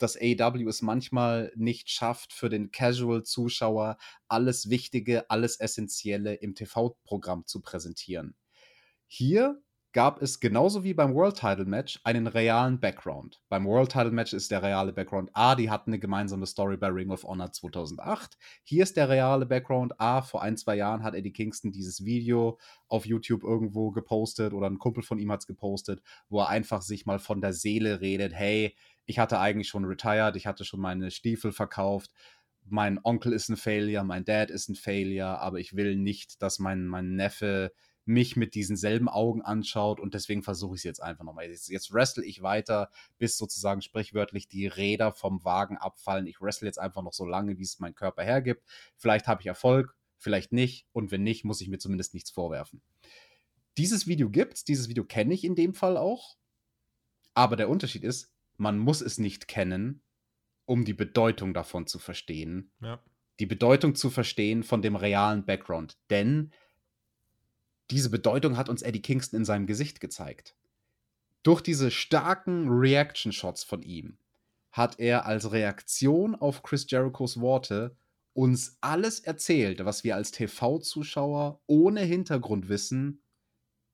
dass 0.01 0.17
AEW 0.17 0.67
es 0.67 0.81
manchmal 0.81 1.51
nicht 1.55 1.89
schafft, 1.89 2.33
für 2.33 2.49
den 2.49 2.71
Casual-Zuschauer 2.71 3.97
alles 4.27 4.69
Wichtige, 4.69 5.29
alles 5.29 5.59
Essentielle 5.59 6.35
im 6.35 6.55
TV-Programm 6.55 7.45
zu 7.45 7.61
präsentieren. 7.61 8.35
Hier 9.07 9.61
gab 9.97 10.21
es 10.21 10.39
genauso 10.39 10.83
wie 10.83 10.93
beim 10.93 11.15
World 11.15 11.37
Title 11.37 11.65
Match 11.65 11.99
einen 12.03 12.27
realen 12.27 12.79
Background. 12.79 13.41
Beim 13.49 13.65
World 13.65 13.91
Title 13.91 14.11
Match 14.11 14.31
ist 14.31 14.51
der 14.51 14.61
reale 14.61 14.93
Background 14.93 15.31
A, 15.33 15.55
die 15.55 15.71
hatten 15.71 15.89
eine 15.89 15.97
gemeinsame 15.97 16.45
Story 16.45 16.77
bei 16.77 16.89
Ring 16.89 17.09
of 17.09 17.23
Honor 17.23 17.51
2008. 17.51 18.37
Hier 18.63 18.83
ist 18.83 18.95
der 18.95 19.09
reale 19.09 19.47
Background 19.47 19.99
A, 19.99 20.21
vor 20.21 20.43
ein, 20.43 20.55
zwei 20.55 20.75
Jahren 20.75 21.01
hat 21.01 21.15
Eddie 21.15 21.31
Kingston 21.31 21.71
dieses 21.71 22.05
Video 22.05 22.59
auf 22.87 23.07
YouTube 23.07 23.43
irgendwo 23.43 23.89
gepostet 23.89 24.53
oder 24.53 24.69
ein 24.69 24.77
Kumpel 24.77 25.01
von 25.01 25.17
ihm 25.17 25.31
hat 25.31 25.39
es 25.39 25.47
gepostet, 25.47 26.03
wo 26.29 26.41
er 26.41 26.49
einfach 26.49 26.83
sich 26.83 27.07
mal 27.07 27.17
von 27.17 27.41
der 27.41 27.53
Seele 27.53 27.99
redet, 27.99 28.33
hey, 28.33 28.75
ich 29.07 29.17
hatte 29.17 29.39
eigentlich 29.39 29.67
schon 29.67 29.85
retired, 29.85 30.35
ich 30.35 30.45
hatte 30.45 30.65
schon 30.65 30.79
meine 30.79 31.09
Stiefel 31.09 31.51
verkauft. 31.51 32.11
Mein 32.65 32.99
Onkel 33.03 33.33
ist 33.33 33.49
ein 33.49 33.57
Failure, 33.57 34.03
mein 34.03 34.25
Dad 34.25 34.51
ist 34.51 34.69
ein 34.69 34.75
Failure, 34.75 35.39
aber 35.39 35.59
ich 35.59 35.75
will 35.75 35.95
nicht, 35.95 36.41
dass 36.41 36.59
mein, 36.59 36.85
mein 36.85 37.15
Neffe 37.15 37.73
mich 38.05 38.35
mit 38.35 38.53
diesen 38.55 38.77
selben 38.77 39.09
Augen 39.09 39.41
anschaut 39.41 39.99
und 39.99 40.13
deswegen 40.13 40.43
versuche 40.43 40.75
ich 40.75 40.81
es 40.81 40.83
jetzt 40.83 41.03
einfach 41.03 41.23
nochmal. 41.23 41.49
Jetzt, 41.49 41.69
jetzt 41.69 41.91
wrestle 41.93 42.23
ich 42.23 42.41
weiter, 42.41 42.89
bis 43.17 43.37
sozusagen 43.37 43.81
sprichwörtlich 43.81 44.47
die 44.47 44.67
Räder 44.67 45.11
vom 45.11 45.43
Wagen 45.43 45.77
abfallen. 45.77 46.27
Ich 46.27 46.39
wrestle 46.39 46.67
jetzt 46.67 46.79
einfach 46.79 47.01
noch 47.01 47.13
so 47.13 47.25
lange, 47.25 47.57
wie 47.57 47.63
es 47.63 47.79
mein 47.79 47.95
Körper 47.95 48.23
hergibt. 48.23 48.63
Vielleicht 48.95 49.27
habe 49.27 49.41
ich 49.41 49.47
Erfolg, 49.47 49.95
vielleicht 50.17 50.53
nicht 50.53 50.85
und 50.93 51.11
wenn 51.11 51.23
nicht, 51.23 51.43
muss 51.43 51.61
ich 51.61 51.67
mir 51.67 51.79
zumindest 51.79 52.13
nichts 52.13 52.31
vorwerfen 52.31 52.81
dieses 53.77 54.07
Video 54.07 54.29
gibt's, 54.29 54.63
dieses 54.63 54.89
Video 54.89 55.03
kenne 55.03 55.33
ich 55.33 55.43
in 55.43 55.55
dem 55.55 55.73
Fall 55.73 55.97
auch. 55.97 56.35
Aber 57.33 57.55
der 57.55 57.69
Unterschied 57.69 58.03
ist, 58.03 58.31
man 58.57 58.77
muss 58.77 59.01
es 59.01 59.17
nicht 59.17 59.47
kennen, 59.47 60.01
um 60.65 60.83
die 60.83 60.93
Bedeutung 60.93 61.53
davon 61.53 61.87
zu 61.87 61.99
verstehen. 61.99 62.71
Ja. 62.81 63.01
Die 63.39 63.45
Bedeutung 63.45 63.95
zu 63.95 64.09
verstehen 64.09 64.63
von 64.63 64.81
dem 64.81 64.95
realen 64.95 65.45
Background. 65.45 65.97
Denn 66.09 66.51
diese 67.91 68.09
Bedeutung 68.09 68.57
hat 68.57 68.67
uns 68.67 68.81
Eddie 68.81 69.01
Kingston 69.01 69.39
in 69.39 69.45
seinem 69.45 69.67
Gesicht 69.67 69.99
gezeigt. 69.99 70.55
Durch 71.43 71.61
diese 71.61 71.91
starken 71.91 72.67
Reaction-Shots 72.67 73.63
von 73.63 73.81
ihm 73.81 74.17
hat 74.71 74.99
er 74.99 75.25
als 75.25 75.51
Reaktion 75.51 76.35
auf 76.35 76.63
Chris 76.63 76.89
Jerichos 76.89 77.39
Worte 77.39 77.95
uns 78.33 78.77
alles 78.81 79.21
erzählt, 79.21 79.83
was 79.85 80.03
wir 80.03 80.15
als 80.15 80.31
TV-Zuschauer 80.31 81.61
ohne 81.65 82.01
Hintergrundwissen 82.01 83.23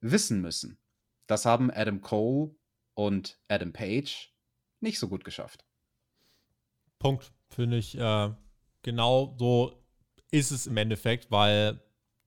wissen 0.02 0.42
müssen. 0.42 0.80
Das 1.28 1.46
haben 1.46 1.72
Adam 1.72 2.02
Cole 2.02 2.56
und 2.96 3.40
Adam 3.48 3.72
Page 3.72 4.33
nicht 4.84 5.00
so 5.00 5.08
gut 5.08 5.24
geschafft. 5.24 5.66
Punkt. 7.00 7.32
Finde 7.50 7.78
ich, 7.78 7.98
äh, 7.98 8.30
genau 8.82 9.36
so 9.38 9.74
ist 10.32 10.52
es 10.52 10.66
im 10.66 10.78
Endeffekt, 10.78 11.30
weil 11.30 11.80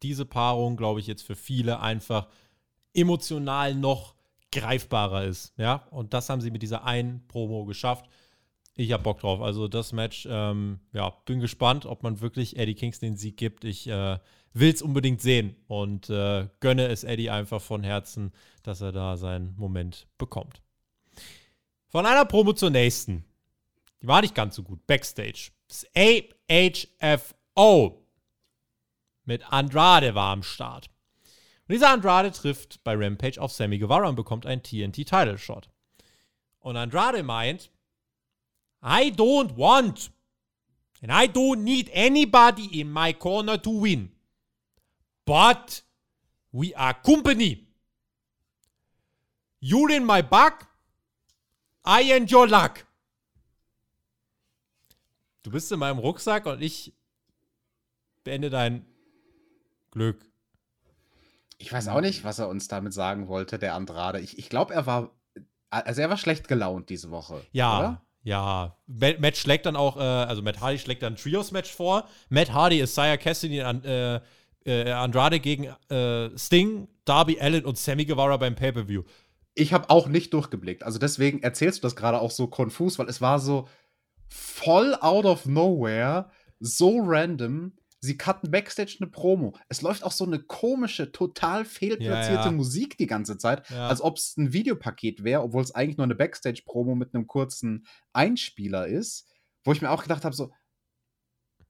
diese 0.02 0.24
Paarung, 0.24 0.76
glaube 0.76 1.00
ich, 1.00 1.06
jetzt 1.06 1.22
für 1.22 1.34
viele 1.34 1.80
einfach 1.80 2.28
emotional 2.94 3.74
noch 3.74 4.14
greifbarer 4.52 5.24
ist. 5.24 5.52
Ja, 5.56 5.86
und 5.90 6.14
das 6.14 6.28
haben 6.28 6.40
sie 6.40 6.50
mit 6.50 6.62
dieser 6.62 6.84
einen 6.84 7.26
Promo 7.26 7.64
geschafft. 7.64 8.08
Ich 8.74 8.92
habe 8.92 9.02
Bock 9.02 9.20
drauf. 9.20 9.40
Also 9.40 9.68
das 9.68 9.92
Match, 9.92 10.28
ähm, 10.30 10.80
ja, 10.92 11.10
bin 11.24 11.40
gespannt, 11.40 11.86
ob 11.86 12.02
man 12.02 12.20
wirklich 12.20 12.56
Eddie 12.56 12.74
Kingston 12.74 13.10
den 13.10 13.16
Sieg 13.16 13.36
gibt. 13.36 13.64
Ich 13.64 13.88
äh, 13.88 14.18
will 14.52 14.72
es 14.72 14.82
unbedingt 14.82 15.20
sehen 15.20 15.56
und 15.66 16.10
äh, 16.10 16.48
gönne 16.60 16.86
es 16.88 17.02
Eddie 17.02 17.30
einfach 17.30 17.60
von 17.60 17.82
Herzen, 17.82 18.32
dass 18.62 18.80
er 18.80 18.92
da 18.92 19.16
seinen 19.16 19.56
Moment 19.56 20.06
bekommt. 20.18 20.62
Von 21.96 22.04
einer 22.04 22.26
Promo 22.26 22.52
zur 22.52 22.68
nächsten. 22.68 23.24
Die 24.02 24.06
war 24.06 24.20
nicht 24.20 24.34
ganz 24.34 24.54
so 24.54 24.62
gut. 24.62 24.86
Backstage. 24.86 25.50
Das 25.66 25.86
AHFO 25.96 28.06
mit 29.24 29.50
Andrade 29.50 30.14
war 30.14 30.32
am 30.32 30.42
Start. 30.42 30.90
Und 31.66 31.72
dieser 31.72 31.88
Andrade 31.88 32.32
trifft 32.32 32.84
bei 32.84 32.94
Rampage 32.94 33.40
auf 33.40 33.50
Sammy 33.50 33.78
Guevara 33.78 34.10
und 34.10 34.16
bekommt 34.16 34.44
einen 34.44 34.62
TNT-Title-Shot. 34.62 35.70
Und 36.58 36.76
Andrade 36.76 37.22
meint, 37.22 37.70
I 38.82 39.10
don't 39.10 39.56
want 39.56 40.10
and 41.00 41.10
I 41.10 41.26
don't 41.26 41.62
need 41.62 41.90
anybody 41.94 42.78
in 42.78 42.92
my 42.92 43.14
corner 43.14 43.56
to 43.62 43.70
win. 43.70 44.12
But 45.24 45.82
we 46.52 46.76
are 46.76 46.92
company. 46.92 47.66
You're 49.62 49.96
in 49.96 50.04
my 50.04 50.20
back. 50.20 50.75
I 51.86 52.12
and 52.12 52.30
your 52.32 52.48
luck. 52.48 52.84
Du 55.42 55.50
bist 55.50 55.70
in 55.70 55.78
meinem 55.78 55.98
Rucksack 55.98 56.46
und 56.46 56.60
ich 56.60 56.92
beende 58.24 58.50
dein 58.50 58.84
Glück. 59.92 60.28
Ich 61.58 61.72
weiß 61.72 61.88
auch 61.88 62.00
nicht, 62.00 62.24
was 62.24 62.38
er 62.38 62.48
uns 62.48 62.68
damit 62.68 62.92
sagen 62.92 63.28
wollte, 63.28 63.58
der 63.58 63.74
Andrade. 63.74 64.20
Ich, 64.20 64.38
ich 64.38 64.48
glaube, 64.48 64.74
er 64.74 64.86
war. 64.86 65.10
Also 65.70 66.00
er 66.00 66.10
war 66.10 66.16
schlecht 66.16 66.48
gelaunt 66.48 66.90
diese 66.90 67.10
Woche. 67.10 67.42
Ja, 67.52 67.78
Oder? 67.78 68.02
ja. 68.24 68.76
Matt, 68.86 69.20
Matt 69.20 69.36
schlägt 69.36 69.66
dann 69.66 69.76
auch, 69.76 69.96
äh, 69.96 70.00
also 70.00 70.42
Matt 70.42 70.60
Hardy 70.60 70.78
schlägt 70.78 71.02
dann 71.02 71.14
ein 71.14 71.16
Trios-Match 71.16 71.72
vor. 71.72 72.08
Matt 72.28 72.52
Hardy 72.52 72.80
ist 72.80 72.94
Saya 72.94 73.16
Cassidy 73.16 73.62
an, 73.62 73.84
äh, 73.84 74.20
äh, 74.64 74.90
Andrade 74.90 75.40
gegen 75.40 75.64
äh, 75.90 76.36
Sting, 76.36 76.88
Darby 77.04 77.40
Allen 77.40 77.64
und 77.64 77.78
Sammy 77.78 78.04
Guevara 78.04 78.36
beim 78.36 78.54
Pay-Per-View. 78.54 79.02
Ich 79.58 79.72
habe 79.72 79.88
auch 79.88 80.06
nicht 80.06 80.34
durchgeblickt. 80.34 80.82
Also 80.82 80.98
deswegen 80.98 81.42
erzählst 81.42 81.78
du 81.78 81.82
das 81.82 81.96
gerade 81.96 82.20
auch 82.20 82.30
so 82.30 82.46
konfus, 82.46 82.98
weil 82.98 83.08
es 83.08 83.22
war 83.22 83.40
so 83.40 83.68
voll 84.28 84.94
out 85.00 85.24
of 85.24 85.46
nowhere, 85.46 86.30
so 86.60 86.98
random. 87.02 87.72
Sie 88.00 88.18
cutten 88.18 88.50
Backstage 88.50 88.98
eine 89.00 89.10
Promo. 89.10 89.56
Es 89.70 89.80
läuft 89.80 90.04
auch 90.04 90.12
so 90.12 90.24
eine 90.26 90.38
komische, 90.40 91.10
total 91.10 91.64
fehlplatzierte 91.64 92.34
Ja, 92.40 92.44
ja. 92.44 92.52
Musik 92.52 92.98
die 92.98 93.06
ganze 93.06 93.38
Zeit, 93.38 93.68
Ja. 93.70 93.88
als 93.88 94.02
ob 94.02 94.18
es 94.18 94.36
ein 94.36 94.52
Videopaket 94.52 95.24
wäre, 95.24 95.42
obwohl 95.42 95.62
es 95.62 95.74
eigentlich 95.74 95.96
nur 95.96 96.04
eine 96.04 96.14
Backstage-Promo 96.14 96.94
mit 96.94 97.14
einem 97.14 97.26
kurzen 97.26 97.86
Einspieler 98.12 98.86
ist, 98.86 99.26
wo 99.64 99.72
ich 99.72 99.80
mir 99.80 99.90
auch 99.90 100.02
gedacht 100.02 100.24
habe, 100.26 100.36
so, 100.36 100.52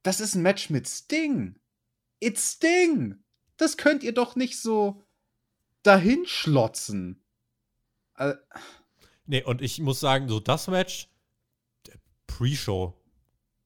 das 0.03 0.21
ist 0.21 0.35
ein 0.35 0.43
Match 0.43 0.71
mit 0.71 0.89
Sting. 0.89 1.57
It's 2.19 2.55
Sting. 2.55 3.23
Das 3.57 3.77
könnt 3.77 4.03
ihr 4.03 4.13
doch 4.13 4.35
nicht 4.35 4.61
so 4.61 5.05
dahinschlotzen. 5.85 7.23
Äh, 8.17 8.35
Nee, 9.27 9.43
und 9.43 9.61
ich 9.61 9.81
muss 9.81 10.01
sagen, 10.01 10.29
so 10.29 10.41
das 10.41 10.69
Match, 10.69 11.09
Pre-Show, 12.27 12.95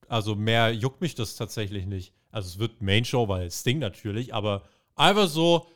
also 0.09 0.34
mehr 0.34 0.72
juckt 0.72 1.01
mich 1.01 1.14
das 1.14 1.36
tatsächlich 1.36 1.86
nicht. 1.86 2.14
Also 2.30 2.48
es 2.48 2.59
wird 2.59 2.80
Main-Show, 2.80 3.28
weil 3.28 3.51
Sting 3.51 3.78
natürlich, 3.78 4.32
aber 4.34 4.64
einfach 4.96 5.28
so, 5.28 5.66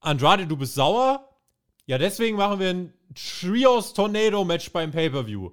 Andrade, 0.00 0.46
du 0.46 0.56
bist 0.56 0.74
sauer? 0.74 1.28
Ja, 1.86 1.98
deswegen 1.98 2.36
machen 2.36 2.60
wir 2.60 2.70
ein 2.70 2.94
Trios-Tornado-Match 3.14 4.72
beim 4.72 4.90
Pay-Per-View. 4.90 5.50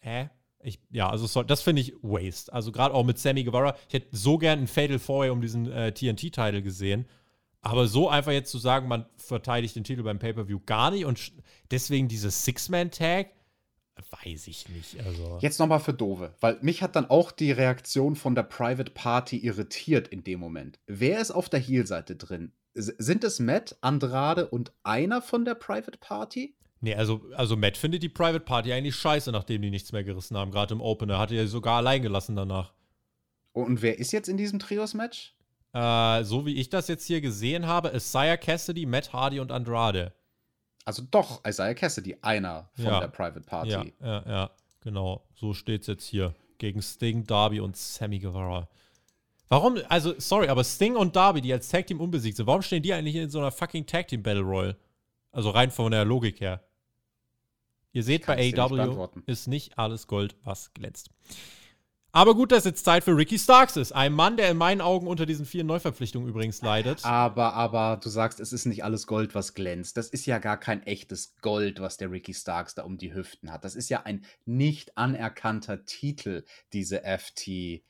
Hä? 0.00 0.30
Ich, 0.60 0.80
ja, 0.90 1.08
also 1.08 1.26
so, 1.26 1.42
das 1.42 1.62
finde 1.62 1.82
ich 1.82 1.94
Waste. 2.02 2.52
Also 2.52 2.72
gerade 2.72 2.94
auch 2.94 3.04
mit 3.04 3.18
Sammy 3.18 3.44
Guevara. 3.44 3.76
Ich 3.88 3.94
hätte 3.94 4.16
so 4.16 4.38
gern 4.38 4.60
ein 4.60 4.66
Fatal 4.66 4.98
Four 4.98 5.30
um 5.30 5.40
diesen 5.40 5.70
äh, 5.70 5.92
TNT-Titel 5.92 6.62
gesehen. 6.62 7.06
Aber 7.60 7.88
so 7.88 8.08
einfach 8.08 8.32
jetzt 8.32 8.50
zu 8.50 8.58
sagen, 8.58 8.88
man 8.88 9.06
verteidigt 9.16 9.76
den 9.76 9.84
Titel 9.84 10.02
beim 10.02 10.18
Pay-Per-View 10.18 10.60
gar 10.64 10.90
nicht 10.90 11.04
und 11.04 11.32
deswegen 11.70 12.08
dieses 12.08 12.44
Six-Man-Tag, 12.44 13.32
weiß 14.22 14.46
ich 14.46 14.68
nicht. 14.68 15.00
Also. 15.04 15.38
Jetzt 15.40 15.58
nochmal 15.58 15.80
für 15.80 15.92
Dove, 15.92 16.34
weil 16.40 16.58
mich 16.62 16.82
hat 16.82 16.96
dann 16.96 17.10
auch 17.10 17.32
die 17.32 17.52
Reaktion 17.52 18.16
von 18.16 18.34
der 18.34 18.44
Private 18.44 18.92
Party 18.92 19.38
irritiert 19.38 20.08
in 20.08 20.22
dem 20.24 20.40
Moment. 20.40 20.78
Wer 20.86 21.20
ist 21.20 21.30
auf 21.30 21.48
der 21.48 21.60
Heel-Seite 21.60 22.16
drin? 22.16 22.52
Sind 22.74 23.24
es 23.24 23.40
Matt, 23.40 23.76
Andrade 23.80 24.48
und 24.48 24.72
einer 24.84 25.20
von 25.20 25.44
der 25.44 25.56
Private 25.56 25.98
Party? 25.98 26.54
Nee, 26.80 26.94
also, 26.94 27.22
also 27.34 27.56
Matt 27.56 27.76
findet 27.76 28.04
die 28.04 28.08
Private 28.08 28.40
Party 28.40 28.72
eigentlich 28.72 28.94
scheiße, 28.94 29.32
nachdem 29.32 29.62
die 29.62 29.70
nichts 29.70 29.90
mehr 29.90 30.04
gerissen 30.04 30.36
haben, 30.36 30.52
gerade 30.52 30.74
im 30.74 30.80
Opener. 30.80 31.18
Hat 31.18 31.32
er 31.32 31.48
sogar 31.48 31.78
allein 31.78 32.02
gelassen 32.02 32.36
danach. 32.36 32.72
Und 33.52 33.82
wer 33.82 33.98
ist 33.98 34.12
jetzt 34.12 34.28
in 34.28 34.36
diesem 34.36 34.60
Trios-Match? 34.60 35.34
Äh, 35.72 36.24
so 36.24 36.46
wie 36.46 36.54
ich 36.54 36.70
das 36.70 36.88
jetzt 36.88 37.06
hier 37.06 37.20
gesehen 37.20 37.66
habe, 37.66 37.98
Saya 38.00 38.36
Cassidy, 38.36 38.86
Matt 38.86 39.12
Hardy 39.12 39.40
und 39.40 39.52
Andrade. 39.52 40.12
Also 40.84 41.02
doch, 41.10 41.44
Isaiah 41.46 41.74
Cassidy, 41.74 42.16
einer 42.22 42.70
von 42.74 42.84
Ja. 42.86 43.00
der 43.00 43.08
Private 43.08 43.42
Party. 43.42 43.70
Ja, 43.70 43.84
ja, 44.00 44.22
ja, 44.26 44.50
genau. 44.80 45.22
So 45.34 45.52
steht's 45.52 45.86
jetzt 45.86 46.06
hier. 46.06 46.34
Gegen 46.56 46.80
Sting, 46.82 47.24
Darby 47.26 47.60
und 47.60 47.76
Sammy 47.76 48.18
Guevara. 48.18 48.68
Warum, 49.50 49.78
also, 49.88 50.14
sorry, 50.18 50.48
aber 50.48 50.64
Sting 50.64 50.96
und 50.96 51.14
Darby, 51.14 51.40
die 51.40 51.52
als 51.52 51.68
Tag 51.68 51.86
Team 51.86 52.00
unbesiegt 52.00 52.36
sind, 52.36 52.46
warum 52.46 52.62
stehen 52.62 52.82
die 52.82 52.92
eigentlich 52.92 53.16
in 53.16 53.30
so 53.30 53.38
einer 53.38 53.50
fucking 53.52 53.86
Tag 53.86 54.08
Team 54.08 54.22
Battle 54.22 54.42
Royal? 54.42 54.76
Also 55.30 55.50
rein 55.50 55.70
von 55.70 55.90
der 55.92 56.04
Logik 56.04 56.40
her. 56.40 56.62
Ihr 57.92 58.02
seht, 58.02 58.26
bei 58.26 58.36
dir 58.36 58.42
nicht 58.42 58.56
beantworten. 58.56 59.22
ist 59.26 59.46
nicht 59.46 59.78
alles 59.78 60.06
Gold, 60.06 60.36
was 60.42 60.72
glänzt. 60.74 61.10
Aber 62.10 62.34
gut, 62.34 62.52
dass 62.52 62.64
jetzt 62.64 62.84
Zeit 62.84 63.04
für 63.04 63.16
Ricky 63.16 63.38
Starks 63.38 63.76
ist. 63.76 63.92
Ein 63.92 64.14
Mann, 64.14 64.36
der 64.36 64.50
in 64.50 64.56
meinen 64.56 64.80
Augen 64.80 65.06
unter 65.06 65.26
diesen 65.26 65.44
vielen 65.44 65.66
Neuverpflichtungen 65.66 66.28
übrigens 66.28 66.62
leidet. 66.62 67.04
Aber, 67.04 67.52
aber 67.52 68.00
du 68.02 68.08
sagst, 68.08 68.40
es 68.40 68.52
ist 68.52 68.64
nicht 68.64 68.82
alles 68.82 69.06
Gold, 69.06 69.34
was 69.34 69.52
glänzt. 69.52 69.96
Das 69.96 70.08
ist 70.08 70.24
ja 70.24 70.38
gar 70.38 70.58
kein 70.58 70.82
echtes 70.84 71.36
Gold, 71.42 71.80
was 71.80 71.98
der 71.98 72.10
Ricky 72.10 72.32
Starks 72.32 72.74
da 72.74 72.84
um 72.84 72.96
die 72.96 73.14
Hüften 73.14 73.52
hat. 73.52 73.64
Das 73.64 73.74
ist 73.74 73.90
ja 73.90 74.04
ein 74.04 74.24
nicht 74.46 74.96
anerkannter 74.96 75.84
Titel, 75.84 76.44
diese 76.72 77.02
FTW 77.02 77.82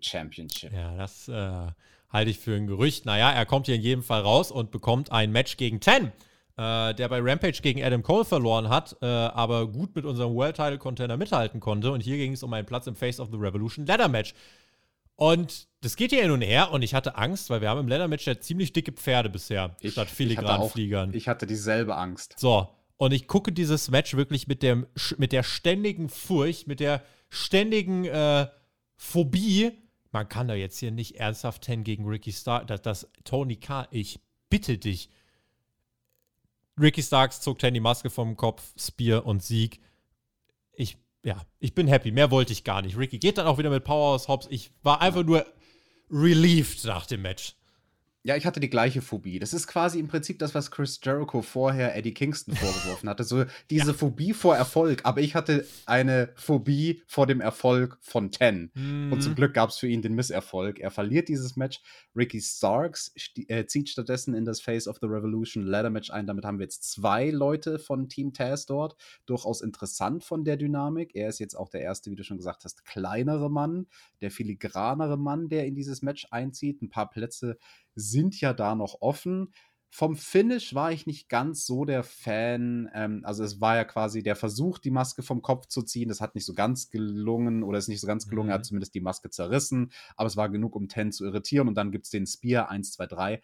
Championship. 0.00 0.72
Ja, 0.72 0.96
das 0.96 1.28
äh, 1.28 1.70
halte 2.08 2.30
ich 2.30 2.38
für 2.38 2.56
ein 2.56 2.66
Gerücht. 2.66 3.04
Naja, 3.04 3.30
er 3.30 3.46
kommt 3.46 3.66
hier 3.66 3.74
in 3.74 3.82
jedem 3.82 4.02
Fall 4.02 4.22
raus 4.22 4.50
und 4.50 4.70
bekommt 4.70 5.12
ein 5.12 5.30
Match 5.32 5.58
gegen 5.58 5.80
Ten, 5.80 6.12
äh, 6.58 6.92
der 6.94 7.08
bei 7.08 7.20
Rampage 7.20 7.60
gegen 7.62 7.82
Adam 7.82 8.02
Cole 8.02 8.24
verloren 8.24 8.68
hat, 8.68 8.96
äh, 9.00 9.06
aber 9.06 9.68
gut 9.68 9.94
mit 9.94 10.04
unserem 10.04 10.34
World 10.34 10.56
Title 10.56 10.78
Contender 10.78 11.16
mithalten 11.16 11.60
konnte. 11.60 11.92
Und 11.92 12.02
hier 12.02 12.16
ging 12.16 12.32
es 12.32 12.42
um 12.42 12.52
einen 12.52 12.66
Platz 12.66 12.86
im 12.88 12.96
Face 12.96 13.20
of 13.20 13.28
the 13.30 13.38
Revolution 13.38 13.86
Ladder 13.86 14.08
Match. 14.08 14.34
Und 15.14 15.68
das 15.80 15.96
geht 15.96 16.10
hier 16.10 16.22
hin 16.22 16.30
und 16.30 16.42
her 16.42 16.70
und 16.72 16.82
ich 16.82 16.94
hatte 16.94 17.16
Angst, 17.16 17.50
weil 17.50 17.60
wir 17.60 17.68
haben 17.70 17.80
im 17.80 17.88
Ladder 17.88 18.08
Match 18.08 18.26
ja 18.26 18.38
ziemlich 18.38 18.72
dicke 18.72 18.92
Pferde 18.92 19.28
bisher, 19.30 19.76
statt 19.78 19.96
hatte 19.96 20.00
auch- 20.02 20.14
Filigranfliegern. 20.14 21.14
Ich 21.14 21.28
hatte 21.28 21.46
dieselbe 21.46 21.96
Angst. 21.96 22.34
So, 22.38 22.68
und 22.96 23.12
ich 23.12 23.26
gucke 23.28 23.52
dieses 23.52 23.90
Match 23.90 24.14
wirklich 24.16 24.48
mit, 24.48 24.62
dem, 24.62 24.86
mit 25.16 25.32
der 25.32 25.42
ständigen 25.44 26.08
Furcht, 26.08 26.66
mit 26.66 26.80
der 26.80 27.02
ständigen 27.30 28.04
äh, 28.04 28.46
Phobie. 28.96 29.72
Man 30.10 30.28
kann 30.28 30.48
da 30.48 30.54
jetzt 30.54 30.78
hier 30.78 30.90
nicht 30.90 31.16
ernsthaft 31.16 31.64
10 31.64 31.84
gegen 31.84 32.06
Ricky 32.06 32.32
Stark, 32.32 32.66
das, 32.66 32.82
das 32.82 33.08
Tony 33.24 33.56
Khan, 33.56 33.86
ich 33.90 34.20
bitte 34.50 34.78
dich. 34.78 35.10
Ricky 36.80 37.02
Starks 37.02 37.40
zog 37.40 37.60
10 37.60 37.74
die 37.74 37.80
Maske 37.80 38.10
vom 38.10 38.36
Kopf, 38.36 38.72
Spear 38.78 39.26
und 39.26 39.42
Sieg. 39.42 39.80
Ich, 40.72 40.96
ja, 41.24 41.40
ich 41.58 41.74
bin 41.74 41.88
happy. 41.88 42.12
Mehr 42.12 42.30
wollte 42.30 42.52
ich 42.52 42.64
gar 42.64 42.82
nicht. 42.82 42.96
Ricky 42.96 43.18
geht 43.18 43.38
dann 43.38 43.46
auch 43.46 43.58
wieder 43.58 43.70
mit 43.70 43.84
Powerhouse 43.84 44.28
Hobbs. 44.28 44.46
Ich 44.50 44.70
war 44.82 45.00
einfach 45.00 45.24
nur 45.24 45.46
relieved 46.10 46.84
nach 46.84 47.06
dem 47.06 47.22
Match. 47.22 47.57
Ja, 48.28 48.36
ich 48.36 48.44
hatte 48.44 48.60
die 48.60 48.68
gleiche 48.68 49.00
Phobie. 49.00 49.38
Das 49.38 49.54
ist 49.54 49.66
quasi 49.66 49.98
im 49.98 50.06
Prinzip 50.06 50.38
das, 50.38 50.54
was 50.54 50.70
Chris 50.70 51.00
Jericho 51.02 51.40
vorher 51.40 51.96
Eddie 51.96 52.12
Kingston 52.12 52.54
vorgeworfen 52.54 53.08
hatte. 53.08 53.24
So 53.24 53.46
diese 53.70 53.86
ja. 53.86 53.92
Phobie 53.94 54.34
vor 54.34 54.54
Erfolg. 54.54 55.00
Aber 55.04 55.22
ich 55.22 55.34
hatte 55.34 55.66
eine 55.86 56.28
Phobie 56.34 57.00
vor 57.06 57.26
dem 57.26 57.40
Erfolg 57.40 57.96
von 58.02 58.30
Ten. 58.30 58.70
Mhm. 58.74 59.14
Und 59.14 59.22
zum 59.22 59.34
Glück 59.34 59.54
gab 59.54 59.70
es 59.70 59.78
für 59.78 59.88
ihn 59.88 60.02
den 60.02 60.14
Misserfolg. 60.14 60.78
Er 60.78 60.90
verliert 60.90 61.30
dieses 61.30 61.56
Match. 61.56 61.80
Ricky 62.14 62.42
Starks 62.42 63.14
äh, 63.46 63.64
zieht 63.64 63.88
stattdessen 63.88 64.34
in 64.34 64.44
das 64.44 64.60
Face 64.60 64.88
of 64.88 64.98
the 65.00 65.06
Revolution 65.06 65.62
Ladder 65.62 65.88
Match 65.88 66.10
ein. 66.10 66.26
Damit 66.26 66.44
haben 66.44 66.58
wir 66.58 66.64
jetzt 66.64 66.82
zwei 66.82 67.30
Leute 67.30 67.78
von 67.78 68.10
Team 68.10 68.34
Taz 68.34 68.66
dort. 68.66 68.94
Durchaus 69.24 69.62
interessant 69.62 70.22
von 70.22 70.44
der 70.44 70.58
Dynamik. 70.58 71.14
Er 71.14 71.30
ist 71.30 71.38
jetzt 71.38 71.54
auch 71.54 71.70
der 71.70 71.80
erste, 71.80 72.10
wie 72.10 72.16
du 72.16 72.24
schon 72.24 72.36
gesagt 72.36 72.64
hast, 72.64 72.84
kleinere 72.84 73.50
Mann, 73.50 73.86
der 74.20 74.30
filigranere 74.30 75.16
Mann, 75.16 75.48
der 75.48 75.64
in 75.64 75.74
dieses 75.74 76.02
Match 76.02 76.26
einzieht. 76.30 76.82
Ein 76.82 76.90
paar 76.90 77.08
Plätze 77.08 77.56
sind 77.94 78.17
ja 78.40 78.52
da 78.52 78.74
noch 78.74 79.00
offen. 79.00 79.52
Vom 79.90 80.16
Finish 80.16 80.74
war 80.74 80.92
ich 80.92 81.06
nicht 81.06 81.30
ganz 81.30 81.64
so 81.64 81.86
der 81.86 82.02
Fan. 82.02 82.90
Ähm, 82.92 83.22
also 83.24 83.42
es 83.42 83.60
war 83.60 83.76
ja 83.76 83.84
quasi 83.84 84.22
der 84.22 84.36
Versuch, 84.36 84.78
die 84.78 84.90
Maske 84.90 85.22
vom 85.22 85.40
Kopf 85.40 85.66
zu 85.66 85.82
ziehen. 85.82 86.08
Das 86.08 86.20
hat 86.20 86.34
nicht 86.34 86.44
so 86.44 86.52
ganz 86.52 86.90
gelungen 86.90 87.62
oder 87.62 87.78
ist 87.78 87.88
nicht 87.88 88.00
so 88.00 88.06
ganz 88.06 88.28
gelungen. 88.28 88.48
Mhm. 88.48 88.50
Er 88.50 88.54
hat 88.54 88.62
mhm. 88.62 88.68
zumindest 88.68 88.94
die 88.94 89.00
Maske 89.00 89.30
zerrissen. 89.30 89.90
Aber 90.16 90.26
es 90.26 90.36
war 90.36 90.50
genug, 90.50 90.76
um 90.76 90.88
Ten 90.88 91.10
zu 91.10 91.24
irritieren. 91.24 91.68
Und 91.68 91.74
dann 91.74 91.90
gibt 91.90 92.04
es 92.04 92.10
den 92.10 92.26
Spear 92.26 92.68
1, 92.68 92.92
2, 92.92 93.06
3. 93.06 93.42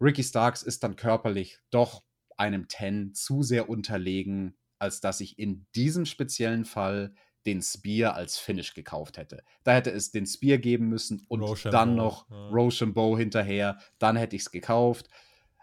Ricky 0.00 0.24
Starks 0.24 0.62
ist 0.62 0.82
dann 0.82 0.96
körperlich 0.96 1.58
doch 1.70 2.02
einem 2.36 2.68
Ten 2.68 3.14
zu 3.14 3.42
sehr 3.42 3.68
unterlegen, 3.68 4.56
als 4.78 5.00
dass 5.00 5.20
ich 5.20 5.38
in 5.38 5.66
diesem 5.74 6.04
speziellen 6.04 6.64
Fall 6.64 7.14
den 7.48 7.62
Spear 7.62 8.14
als 8.14 8.38
Finish 8.38 8.74
gekauft 8.74 9.16
hätte. 9.16 9.42
Da 9.64 9.72
hätte 9.72 9.90
es 9.90 10.10
den 10.10 10.26
Spear 10.26 10.58
geben 10.58 10.88
müssen 10.88 11.24
und 11.28 11.40
Rochambeau, 11.40 11.70
dann 11.70 11.94
noch 11.94 12.30
ja. 12.30 12.48
Rochambeau 12.48 13.16
hinterher. 13.16 13.78
Dann 13.98 14.16
hätte 14.16 14.36
ich 14.36 14.42
es 14.42 14.50
gekauft. 14.50 15.08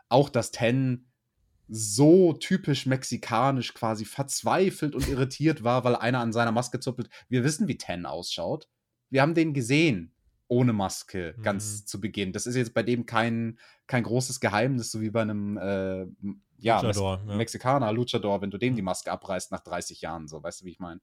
Auch 0.09 0.29
das 0.29 0.51
Ten 0.51 1.05
so 1.67 2.33
typisch 2.33 2.85
mexikanisch 2.85 3.73
quasi 3.73 4.05
verzweifelt 4.05 4.95
und 4.95 5.07
irritiert 5.07 5.63
war, 5.63 5.83
weil 5.83 5.95
einer 5.95 6.19
an 6.19 6.33
seiner 6.33 6.51
Maske 6.51 6.79
zuppelt. 6.79 7.09
Wir 7.29 7.43
wissen, 7.43 7.67
wie 7.67 7.77
Ten 7.77 8.05
ausschaut. 8.05 8.67
Wir 9.09 9.21
haben 9.21 9.35
den 9.35 9.53
gesehen 9.53 10.11
ohne 10.47 10.73
Maske 10.73 11.35
ganz 11.41 11.81
mhm. 11.81 11.85
zu 11.87 12.01
Beginn. 12.01 12.33
Das 12.33 12.45
ist 12.45 12.55
jetzt 12.55 12.73
bei 12.73 12.83
dem 12.83 13.05
kein, 13.05 13.59
kein 13.87 14.03
großes 14.03 14.39
Geheimnis, 14.39 14.91
so 14.91 15.01
wie 15.01 15.09
bei 15.09 15.21
einem 15.21 15.57
äh, 15.57 16.05
ja, 16.57 16.81
Luchador, 16.81 17.17
Mes 17.17 17.29
ja. 17.29 17.35
Mexikaner, 17.35 17.93
Luchador, 17.93 18.41
wenn 18.41 18.51
du 18.51 18.57
dem 18.57 18.75
die 18.75 18.81
Maske 18.81 19.11
abreißt 19.11 19.51
nach 19.51 19.61
30 19.61 20.01
Jahren. 20.01 20.27
So, 20.27 20.41
weißt 20.43 20.61
du, 20.61 20.65
wie 20.65 20.71
ich 20.71 20.79
meine? 20.79 21.01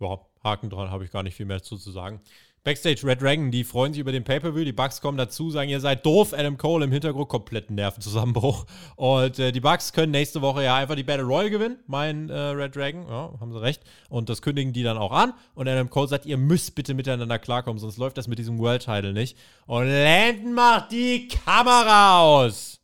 Ja, 0.00 0.18
Haken 0.42 0.70
dran, 0.70 0.90
habe 0.90 1.04
ich 1.04 1.10
gar 1.10 1.22
nicht 1.22 1.34
viel 1.34 1.46
mehr 1.46 1.62
zu, 1.62 1.76
zu 1.76 1.90
sagen. 1.90 2.20
Backstage 2.64 3.06
Red 3.06 3.22
Dragon, 3.22 3.50
die 3.50 3.64
freuen 3.64 3.92
sich 3.92 4.00
über 4.00 4.12
den 4.12 4.24
Pay-Per-View. 4.24 4.64
Die 4.64 4.72
Bucks 4.72 5.00
kommen 5.00 5.16
dazu, 5.16 5.50
sagen, 5.50 5.70
ihr 5.70 5.80
seid 5.80 6.04
doof. 6.04 6.34
Adam 6.34 6.58
Cole 6.58 6.84
im 6.84 6.92
Hintergrund, 6.92 7.28
kompletten 7.28 7.76
Nervenzusammenbruch. 7.76 8.66
Und 8.96 9.38
äh, 9.38 9.52
die 9.52 9.60
Bucks 9.60 9.92
können 9.92 10.12
nächste 10.12 10.42
Woche 10.42 10.64
ja 10.64 10.76
einfach 10.76 10.96
die 10.96 11.02
Battle 11.02 11.24
Royal 11.24 11.50
gewinnen, 11.50 11.78
mein 11.86 12.28
äh, 12.28 12.34
Red 12.34 12.76
Dragon. 12.76 13.06
Ja, 13.08 13.32
haben 13.40 13.52
sie 13.52 13.62
recht. 13.62 13.82
Und 14.10 14.28
das 14.28 14.42
kündigen 14.42 14.72
die 14.72 14.82
dann 14.82 14.98
auch 14.98 15.12
an. 15.12 15.32
Und 15.54 15.68
Adam 15.68 15.88
Cole 15.88 16.08
sagt, 16.08 16.26
ihr 16.26 16.36
müsst 16.36 16.74
bitte 16.74 16.94
miteinander 16.94 17.38
klarkommen, 17.38 17.78
sonst 17.78 17.96
läuft 17.96 18.18
das 18.18 18.28
mit 18.28 18.38
diesem 18.38 18.58
World 18.58 18.84
Title 18.84 19.12
nicht. 19.12 19.38
Und 19.66 19.86
Landon 19.86 20.52
macht 20.52 20.92
die 20.92 21.28
Kamera 21.28 22.20
aus. 22.20 22.80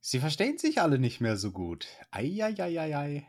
Sie 0.00 0.18
verstehen 0.18 0.58
sich 0.58 0.82
alle 0.82 0.98
nicht 0.98 1.22
mehr 1.22 1.38
so 1.38 1.50
gut. 1.50 1.86
Eieieiei. 2.10 3.26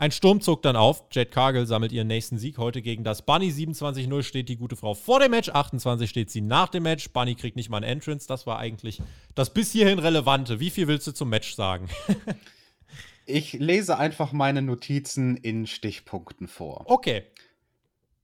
Ein 0.00 0.12
Sturm 0.12 0.40
zog 0.40 0.62
dann 0.62 0.76
auf. 0.76 1.02
Jade 1.10 1.28
Cargill 1.28 1.66
sammelt 1.66 1.90
ihren 1.90 2.06
nächsten 2.06 2.38
Sieg 2.38 2.56
heute 2.56 2.82
gegen 2.82 3.02
das 3.02 3.22
Bunny. 3.22 3.50
27-0 3.50 4.22
steht 4.22 4.48
die 4.48 4.56
gute 4.56 4.76
Frau 4.76 4.94
vor 4.94 5.18
dem 5.18 5.32
Match, 5.32 5.48
28 5.48 6.08
steht 6.08 6.30
sie 6.30 6.40
nach 6.40 6.68
dem 6.68 6.84
Match. 6.84 7.10
Bunny 7.10 7.34
kriegt 7.34 7.56
nicht 7.56 7.68
mal 7.68 7.78
ein 7.78 7.82
Entrance. 7.82 8.28
Das 8.28 8.46
war 8.46 8.60
eigentlich 8.60 9.02
das 9.34 9.52
bis 9.52 9.72
hierhin 9.72 9.98
Relevante. 9.98 10.60
Wie 10.60 10.70
viel 10.70 10.86
willst 10.86 11.08
du 11.08 11.12
zum 11.12 11.30
Match 11.30 11.56
sagen? 11.56 11.88
ich 13.26 13.54
lese 13.54 13.98
einfach 13.98 14.30
meine 14.30 14.62
Notizen 14.62 15.36
in 15.36 15.66
Stichpunkten 15.66 16.46
vor. 16.46 16.84
Okay. 16.86 17.24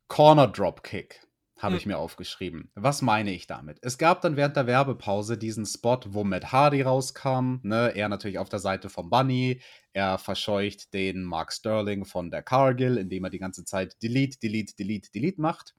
Corner 0.06 0.46
Dropkick 0.46 1.23
habe 1.64 1.74
hm. 1.74 1.78
ich 1.78 1.86
mir 1.86 1.98
aufgeschrieben. 1.98 2.70
Was 2.74 3.02
meine 3.02 3.32
ich 3.32 3.48
damit? 3.48 3.78
Es 3.82 3.98
gab 3.98 4.20
dann 4.20 4.36
während 4.36 4.56
der 4.56 4.68
Werbepause 4.68 5.36
diesen 5.36 5.66
Spot, 5.66 5.98
wo 6.06 6.22
Matt 6.22 6.52
Hardy 6.52 6.82
rauskam. 6.82 7.56
Ne? 7.62 7.92
Er 7.96 8.08
natürlich 8.08 8.38
auf 8.38 8.48
der 8.48 8.60
Seite 8.60 8.88
von 8.88 9.10
Bunny. 9.10 9.60
Er 9.92 10.18
verscheucht 10.18 10.94
den 10.94 11.24
Mark 11.24 11.52
Sterling 11.52 12.04
von 12.04 12.30
der 12.30 12.42
Cargill, 12.42 12.98
indem 12.98 13.24
er 13.24 13.30
die 13.30 13.38
ganze 13.38 13.64
Zeit 13.64 14.00
Delete, 14.02 14.38
Delete, 14.38 14.76
Delete, 14.76 15.10
Delete 15.10 15.40
macht. 15.40 15.74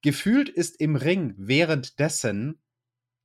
Gefühlt 0.00 0.48
ist 0.48 0.80
im 0.80 0.96
Ring 0.96 1.34
währenddessen 1.36 2.60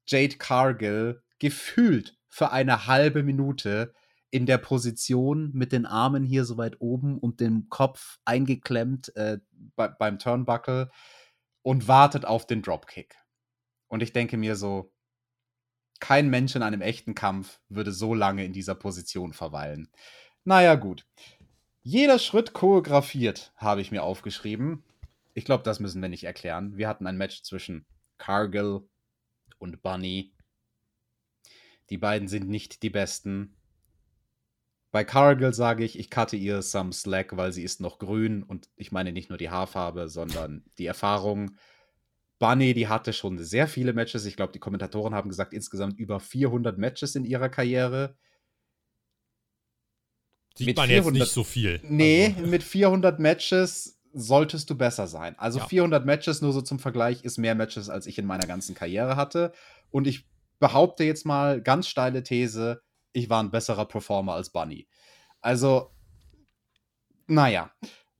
Jade 0.07 0.37
Cargill 0.37 1.21
gefühlt 1.39 2.17
für 2.27 2.51
eine 2.51 2.87
halbe 2.87 3.23
Minute 3.23 3.93
in 4.31 4.47
der 4.47 4.57
Position 4.57 5.51
mit 5.53 5.71
den 5.71 5.85
Armen 5.85 6.23
hier 6.23 6.43
so 6.43 6.57
weit 6.57 6.81
oben 6.81 7.19
und 7.19 7.39
dem 7.39 7.69
Kopf 7.69 8.17
eingeklemmt 8.25 9.15
äh, 9.15 9.37
bei, 9.75 9.89
beim 9.89 10.17
Turnbuckle 10.17 10.89
und 11.63 11.87
wartet 11.87 12.25
auf 12.25 12.45
den 12.45 12.61
Dropkick. 12.61 13.15
Und 13.87 14.03
ich 14.03 14.13
denke 14.13 14.37
mir 14.37 14.55
so, 14.55 14.93
kein 15.99 16.29
Mensch 16.29 16.55
in 16.55 16.63
einem 16.63 16.81
echten 16.81 17.15
Kampf 17.15 17.59
würde 17.69 17.91
so 17.91 18.13
lange 18.13 18.43
in 18.43 18.53
dieser 18.53 18.75
Position 18.75 19.33
verweilen. 19.33 19.89
Naja, 20.43 20.75
gut. 20.75 21.05
Jeder 21.81 22.19
Schritt 22.19 22.53
choreografiert, 22.53 23.53
habe 23.55 23.81
ich 23.81 23.91
mir 23.91 24.03
aufgeschrieben. 24.03 24.83
Ich 25.33 25.45
glaube, 25.45 25.63
das 25.63 25.79
müssen 25.79 26.01
wir 26.01 26.09
nicht 26.09 26.25
erklären. 26.25 26.77
Wir 26.77 26.87
hatten 26.87 27.07
ein 27.07 27.17
Match 27.17 27.43
zwischen 27.43 27.85
Cargill 28.17 28.87
und 29.57 29.81
Bunny. 29.81 30.33
Die 31.89 31.97
beiden 31.97 32.27
sind 32.27 32.49
nicht 32.49 32.83
die 32.83 32.89
besten. 32.89 33.55
Bei 34.93 35.03
Cargill 35.03 35.55
sage 35.55 35.83
ich, 35.83 35.97
ich 35.97 36.11
cutte 36.11 36.35
ihr 36.35 36.61
some 36.61 36.93
slack, 36.93 37.35
weil 37.35 37.51
sie 37.51 37.63
ist 37.63 37.81
noch 37.81 37.97
grün 37.97 38.43
und 38.43 38.69
ich 38.75 38.91
meine 38.91 39.11
nicht 39.11 39.27
nur 39.27 39.39
die 39.39 39.49
Haarfarbe, 39.49 40.07
sondern 40.07 40.63
die 40.77 40.85
Erfahrung. 40.85 41.57
Bunny, 42.37 42.75
die 42.75 42.87
hatte 42.87 43.11
schon 43.11 43.39
sehr 43.39 43.67
viele 43.67 43.93
Matches. 43.93 44.23
Ich 44.25 44.35
glaube, 44.35 44.53
die 44.53 44.59
Kommentatoren 44.59 45.15
haben 45.15 45.29
gesagt, 45.29 45.51
insgesamt 45.51 45.97
über 45.97 46.19
400 46.19 46.77
Matches 46.77 47.15
in 47.15 47.25
ihrer 47.25 47.49
Karriere. 47.49 48.15
Sieht 50.55 50.67
mit 50.67 50.77
man 50.77 50.89
400, 50.89 51.15
jetzt 51.15 51.21
nicht 51.21 51.33
so 51.33 51.43
viel. 51.43 51.81
Nee, 51.81 52.35
also. 52.37 52.47
mit 52.47 52.61
400 52.61 53.19
Matches 53.19 53.99
solltest 54.13 54.69
du 54.69 54.75
besser 54.75 55.07
sein. 55.07 55.33
Also 55.39 55.57
ja. 55.57 55.65
400 55.65 56.05
Matches, 56.05 56.43
nur 56.43 56.53
so 56.53 56.61
zum 56.61 56.77
Vergleich, 56.77 57.23
ist 57.23 57.39
mehr 57.39 57.55
Matches, 57.55 57.89
als 57.89 58.05
ich 58.05 58.19
in 58.19 58.27
meiner 58.27 58.45
ganzen 58.45 58.75
Karriere 58.75 59.15
hatte. 59.15 59.53
Und 59.89 60.05
ich 60.05 60.27
behaupte 60.59 61.03
jetzt 61.03 61.25
mal, 61.25 61.63
ganz 61.63 61.87
steile 61.87 62.21
These, 62.21 62.82
ich 63.13 63.29
war 63.29 63.41
ein 63.41 63.51
besserer 63.51 63.85
Performer 63.85 64.33
als 64.33 64.49
Bunny. 64.49 64.87
Also, 65.41 65.91
naja. 67.27 67.71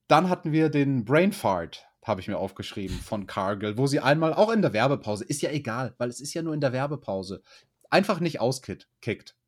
Dann 0.08 0.30
hatten 0.30 0.52
wir 0.52 0.70
den 0.70 1.06
Brainfart, 1.06 1.86
habe 2.04 2.22
ich 2.22 2.28
mir 2.28 2.38
aufgeschrieben, 2.38 2.98
von 3.00 3.26
Cargill, 3.26 3.78
wo 3.78 3.88
sie 3.88 4.00
einmal, 4.00 4.34
auch 4.34 4.52
in 4.52 4.62
der 4.62 4.74
Werbepause, 4.74 5.26
ist 5.26 5.42
ja 5.42 5.50
egal, 5.50 5.96
weil 5.98 6.10
es 6.10 6.20
ist 6.20 6.34
ja 6.34 6.42
nur 6.42 6.54
in 6.54 6.62
der 6.62 6.74
Werbepause, 6.74 7.42
einfach 7.90 8.20
nicht 8.20 8.40
auskickt. 8.40 8.88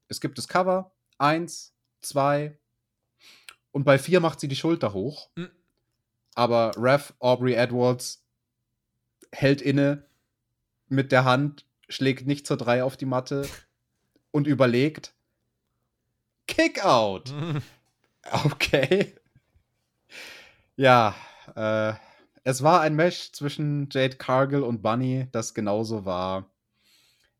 Es 0.08 0.22
gibt 0.22 0.38
das 0.38 0.48
Cover, 0.48 0.94
eins, 1.18 1.76
zwei, 2.02 2.58
und 3.76 3.84
bei 3.84 4.00
vier 4.00 4.22
macht 4.22 4.40
sie 4.40 4.48
die 4.48 4.56
Schulter 4.56 4.94
hoch. 4.94 5.30
Mhm. 5.36 5.50
Aber 6.34 6.72
Ref 6.78 7.14
Aubrey 7.20 7.56
Edwards 7.56 8.26
hält 9.34 9.62
inne 9.62 10.06
mit 10.88 11.12
der 11.12 11.26
Hand, 11.26 11.66
schlägt 11.90 12.26
nicht 12.26 12.48
zur 12.48 12.56
drei 12.56 12.86
auf 12.86 12.96
die 12.96 13.06
Matte 13.06 13.46
und 14.32 14.48
überlegt, 14.48 15.15
Kickout. 16.48 17.34
Okay. 18.44 19.14
Ja, 20.78 21.14
äh, 21.56 21.94
es 22.44 22.64
war 22.64 22.82
ein 22.82 22.96
Match 22.96 23.32
zwischen 23.34 23.88
Jade 23.92 24.18
Cargill 24.18 24.64
und 24.64 24.82
Bunny, 24.82 25.28
das 25.32 25.54
genauso 25.54 26.06
war, 26.06 26.52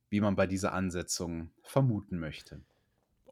wie 0.10 0.22
man 0.22 0.36
bei 0.36 0.48
dieser 0.48 0.74
Ansetzung 0.74 1.50
vermuten 1.64 2.20
möchte. 2.20 2.62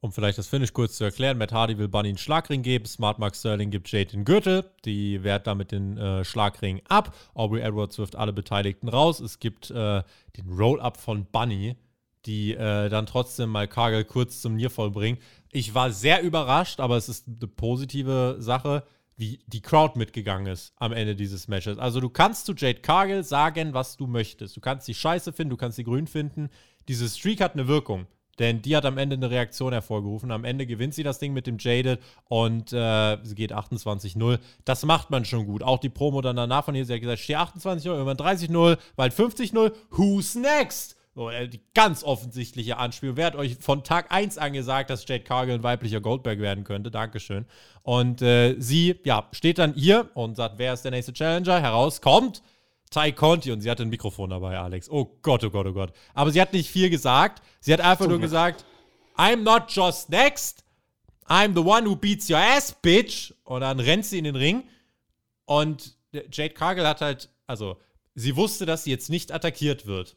Um 0.04 0.12
vielleicht 0.12 0.38
das 0.38 0.50
Finish 0.50 0.74
kurz 0.74 0.98
zu 0.98 1.06
erklären, 1.06 1.38
Matt 1.38 1.54
Hardy 1.54 1.78
will 1.78 1.88
Bunny 1.88 2.10
einen 2.10 2.18
Schlagring 2.18 2.62
geben, 2.62 2.86
Smart 2.86 3.20
Mark 3.20 3.38
Sterling 3.38 3.72
gibt 3.72 3.90
Jade 3.90 4.12
den 4.12 4.26
Gürtel, 4.26 4.70
die 4.84 5.24
wehrt 5.24 5.48
damit 5.48 5.72
den 5.72 5.98
äh, 5.98 6.26
Schlagring 6.26 6.82
ab, 6.90 7.16
Aubrey 7.34 7.62
Edwards 7.62 7.98
wirft 7.98 8.18
alle 8.18 8.34
Beteiligten 8.34 8.90
raus, 8.90 9.22
es 9.22 9.40
gibt 9.40 9.72
äh, 9.72 10.04
den 10.36 10.50
Roll-Up 10.50 10.98
von 10.98 11.26
Bunny, 11.26 11.78
die 12.26 12.54
äh, 12.54 12.90
dann 12.90 13.06
trotzdem 13.06 13.50
mal 13.50 13.68
Cargill 13.68 14.06
kurz 14.06 14.42
zum 14.42 14.56
Nierfall 14.56 14.92
bringen. 14.92 15.18
Ich 15.52 15.76
war 15.76 15.92
sehr 15.92 16.22
überrascht, 16.22 16.80
aber 16.80 16.98
es 16.98 17.10
ist 17.10 17.28
eine 17.28 17.48
positive 17.48 18.38
Sache, 18.40 18.84
wie 19.16 19.40
die 19.48 19.62
Crowd 19.62 19.98
mitgegangen 19.98 20.48
ist 20.48 20.74
am 20.78 20.92
Ende 20.92 21.16
dieses 21.16 21.48
Matches. 21.48 21.78
Also 21.78 22.00
du 22.00 22.10
kannst 22.10 22.46
zu 22.46 22.54
Jade 22.54 22.82
Cargill 22.82 23.24
sagen, 23.24 23.74
was 23.74 23.98
du 23.98 24.08
möchtest. 24.08 24.58
Du 24.58 24.62
kannst 24.62 24.86
sie 24.86 24.94
scheiße 24.94 25.34
finden, 25.34 25.52
du 25.52 25.58
kannst 25.58 25.76
sie 25.76 25.84
grün 25.84 26.08
finden. 26.08 26.50
Diese 26.88 27.08
Streak 27.08 27.42
hat 27.42 27.54
eine 27.54 27.68
Wirkung. 27.68 28.08
Denn 28.40 28.64
die 28.64 28.76
hat 28.76 28.86
am 28.86 28.98
Ende 28.98 29.16
eine 29.16 29.30
Reaktion 29.30 29.74
hervorgerufen. 29.74 30.32
Am 30.32 30.44
Ende 30.44 30.66
gewinnt 30.66 30.96
sie 30.96 31.04
das 31.04 31.20
Ding 31.20 31.34
mit 31.34 31.46
dem 31.46 31.58
Jaded 31.60 32.00
und 32.30 32.74
äh, 32.74 33.18
sie 33.22 33.36
geht 33.36 33.54
28-0. 33.54 34.40
Das 34.66 34.84
macht 34.86 35.12
man 35.12 35.24
schon 35.24 35.46
gut. 35.46 35.62
Auch 35.62 35.78
die 35.78 35.90
Promo 35.90 36.22
dann 36.22 36.36
danach 36.36 36.66
von 36.66 36.74
ihr, 36.74 36.84
sie 36.84 36.94
hat 36.94 37.02
gesagt, 37.02 37.20
steh 37.20 37.36
28-0, 37.36 37.86
irgendwann 37.86 38.18
30-0, 38.18 38.80
bald 38.96 39.14
50-0. 39.14 39.72
Who's 39.92 40.34
next? 40.34 40.96
So, 41.16 41.30
äh, 41.30 41.48
die 41.48 41.62
ganz 41.76 42.04
offensichtliche 42.04 42.78
Anspielung. 42.78 43.18
Wer 43.18 43.28
hat 43.28 43.36
euch 43.36 43.58
von 43.60 43.84
Tag 43.84 44.12
1 44.12 44.40
angesagt, 44.40 44.90
dass 44.90 45.08
Jade 45.08 45.24
Cargill 45.24 45.56
ein 45.56 45.64
weiblicher 45.64 46.02
Goldberg 46.02 46.40
werden 46.40 46.64
könnte? 46.64 46.90
Dankeschön. 46.90 47.46
Und 47.84 48.22
äh, 48.22 48.56
sie, 48.58 49.00
ja, 49.04 49.28
steht 49.32 49.60
dann 49.60 49.74
hier 49.74 50.10
und 50.16 50.36
sagt, 50.36 50.58
wer 50.58 50.74
ist 50.74 50.82
der 50.84 50.92
nächste 50.92 51.14
Challenger? 51.14 51.62
Herauskommt 51.62 52.42
Ty 52.94 53.12
Conti 53.12 53.52
und 53.52 53.62
sie 53.62 53.70
hatte 53.70 53.84
ein 53.84 53.90
Mikrofon 53.90 54.30
dabei, 54.30 54.58
Alex. 54.58 54.90
Oh 54.90 55.18
Gott, 55.24 55.44
oh 55.44 55.50
Gott, 55.50 55.66
oh 55.66 55.74
Gott. 55.74 55.94
Aber 56.14 56.32
sie 56.32 56.40
hat 56.40 56.54
nicht 56.54 56.70
viel 56.70 56.90
gesagt. 56.90 57.42
Sie 57.60 57.74
hat 57.74 57.82
einfach 57.82 58.08
nur 58.08 58.20
gesagt, 58.20 58.66
I'm 59.18 59.38
not 59.38 59.64
just 59.70 60.10
next. 60.10 60.64
I'm 61.28 61.54
the 61.56 61.64
one 61.64 61.90
who 61.90 61.96
beats 61.96 62.30
your 62.30 62.38
ass, 62.38 62.76
bitch. 62.82 63.34
Und 63.44 63.62
dann 63.62 63.80
rennt 63.80 64.06
sie 64.06 64.20
in 64.20 64.26
den 64.26 64.36
Ring. 64.36 64.64
Und 65.46 65.96
Jade 66.12 66.54
Cargill 66.54 66.86
hat 66.86 67.02
halt, 67.02 67.30
also, 67.48 67.78
sie 68.14 68.36
wusste, 68.36 68.66
dass 68.66 68.84
sie 68.84 68.92
jetzt 68.92 69.10
nicht 69.10 69.32
attackiert 69.32 69.88
wird. 69.88 70.16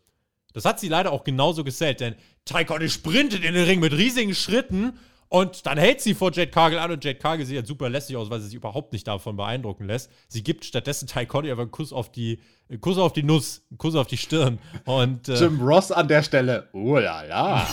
Das 0.56 0.64
hat 0.64 0.80
sie 0.80 0.88
leider 0.88 1.12
auch 1.12 1.22
genauso 1.22 1.64
gesellt, 1.64 2.00
denn 2.00 2.14
Ty 2.46 2.64
Conti 2.64 2.88
sprintet 2.88 3.44
in 3.44 3.52
den 3.52 3.64
Ring 3.66 3.78
mit 3.78 3.92
riesigen 3.92 4.34
Schritten 4.34 4.94
und 5.28 5.66
dann 5.66 5.76
hält 5.76 6.00
sie 6.00 6.14
vor 6.14 6.32
Jade 6.32 6.50
Cargill 6.50 6.78
an 6.78 6.90
und 6.92 7.04
Jade 7.04 7.18
Cargill 7.18 7.44
sieht 7.44 7.58
halt 7.58 7.66
super 7.66 7.90
lässig 7.90 8.16
aus, 8.16 8.30
weil 8.30 8.40
sie 8.40 8.46
sich 8.46 8.54
überhaupt 8.54 8.94
nicht 8.94 9.06
davon 9.06 9.36
beeindrucken 9.36 9.84
lässt. 9.84 10.10
Sie 10.28 10.42
gibt 10.42 10.64
stattdessen 10.64 11.08
Ty 11.08 11.26
Conti 11.26 11.50
einfach 11.50 11.64
einen 11.64 11.72
Kuss 11.72 11.92
auf 11.92 12.10
die, 12.10 12.40
einen 12.70 12.80
Kuss 12.80 12.96
auf 12.96 13.12
die 13.12 13.22
Nuss, 13.22 13.66
einen 13.70 13.76
Kuss 13.76 13.94
auf 13.96 14.06
die 14.06 14.16
Stirn. 14.16 14.58
Und, 14.86 15.28
äh, 15.28 15.34
Jim 15.34 15.60
Ross 15.60 15.92
an 15.92 16.08
der 16.08 16.22
Stelle. 16.22 16.70
Oh 16.72 16.96
la 16.96 17.20
la. 17.24 17.66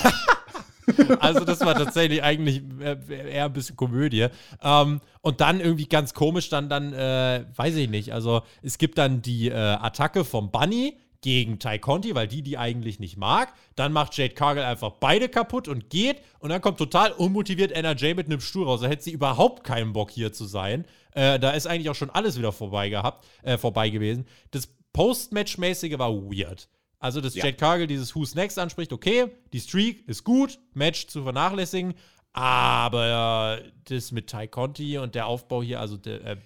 also 1.21 1.45
das 1.45 1.61
war 1.61 1.75
tatsächlich 1.75 2.21
eigentlich 2.21 2.63
eher 3.07 3.45
ein 3.45 3.53
bisschen 3.53 3.77
Komödie. 3.77 4.27
Ähm, 4.61 4.99
und 5.21 5.39
dann 5.39 5.61
irgendwie 5.61 5.87
ganz 5.87 6.13
komisch, 6.13 6.49
dann, 6.49 6.67
dann 6.67 6.91
äh, 6.91 7.45
weiß 7.55 7.77
ich 7.77 7.89
nicht. 7.89 8.13
Also 8.13 8.41
es 8.61 8.77
gibt 8.77 8.97
dann 8.97 9.21
die 9.21 9.47
äh, 9.47 9.53
Attacke 9.53 10.25
vom 10.25 10.51
Bunny, 10.51 10.97
gegen 11.23 11.57
Ty 11.57 11.79
Conti, 11.79 12.13
weil 12.13 12.27
die 12.27 12.43
die 12.43 12.57
eigentlich 12.57 12.99
nicht 12.99 13.17
mag. 13.17 13.53
Dann 13.75 13.93
macht 13.93 14.15
Jade 14.15 14.35
Cargill 14.35 14.63
einfach 14.63 14.91
beide 14.99 15.29
kaputt 15.29 15.67
und 15.67 15.89
geht. 15.89 16.21
Und 16.37 16.49
dann 16.49 16.61
kommt 16.61 16.77
total 16.77 17.13
unmotiviert 17.13 17.71
NRJ 17.71 18.13
mit 18.13 18.27
einem 18.27 18.41
Stuhl 18.41 18.65
raus. 18.65 18.81
Da 18.81 18.87
hätte 18.87 19.03
sie 19.03 19.11
überhaupt 19.11 19.63
keinen 19.63 19.93
Bock 19.93 20.11
hier 20.11 20.33
zu 20.33 20.45
sein. 20.45 20.85
Äh, 21.13 21.39
da 21.39 21.51
ist 21.51 21.65
eigentlich 21.65 21.89
auch 21.89 21.95
schon 21.95 22.09
alles 22.09 22.37
wieder 22.37 22.51
vorbei 22.51 22.89
gehabt, 22.89 23.25
äh, 23.41 23.57
vorbei 23.57 23.89
gewesen. 23.89 24.25
Das 24.51 24.67
Post-Match-mäßige 24.91 25.97
war 25.97 26.13
weird. 26.13 26.67
Also, 26.99 27.21
dass 27.21 27.35
ja. 27.35 27.45
Jade 27.45 27.57
Cargill 27.57 27.87
dieses 27.87 28.13
Who's 28.15 28.35
Next 28.35 28.59
anspricht, 28.59 28.93
okay, 28.93 29.27
die 29.53 29.59
Streak 29.59 30.07
ist 30.07 30.23
gut, 30.23 30.59
Match 30.73 31.07
zu 31.07 31.23
vernachlässigen, 31.23 31.95
aber 32.33 33.59
das 33.85 34.11
mit 34.11 34.27
Ty 34.27 34.47
Conti 34.47 34.97
und 34.97 35.15
der 35.15 35.27
Aufbau 35.27 35.63
hier, 35.63 35.79
also 35.79 35.97
der, 35.97 36.25
äh, 36.25 36.37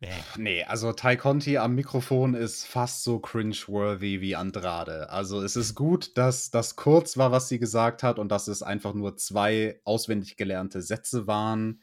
Nee. 0.00 0.10
nee, 0.36 0.64
also 0.64 0.92
Ty 0.92 1.16
Conti 1.16 1.56
am 1.56 1.74
Mikrofon 1.74 2.34
ist 2.34 2.66
fast 2.66 3.04
so 3.04 3.18
cringe-worthy 3.20 4.20
wie 4.20 4.36
Andrade. 4.36 5.08
Also 5.08 5.40
es 5.42 5.56
ist 5.56 5.74
gut, 5.74 6.18
dass 6.18 6.50
das 6.50 6.76
kurz 6.76 7.16
war, 7.16 7.32
was 7.32 7.48
sie 7.48 7.58
gesagt 7.58 8.02
hat 8.02 8.18
und 8.18 8.28
dass 8.28 8.48
es 8.48 8.62
einfach 8.62 8.92
nur 8.92 9.16
zwei 9.16 9.80
auswendig 9.84 10.36
gelernte 10.36 10.82
Sätze 10.82 11.26
waren. 11.26 11.80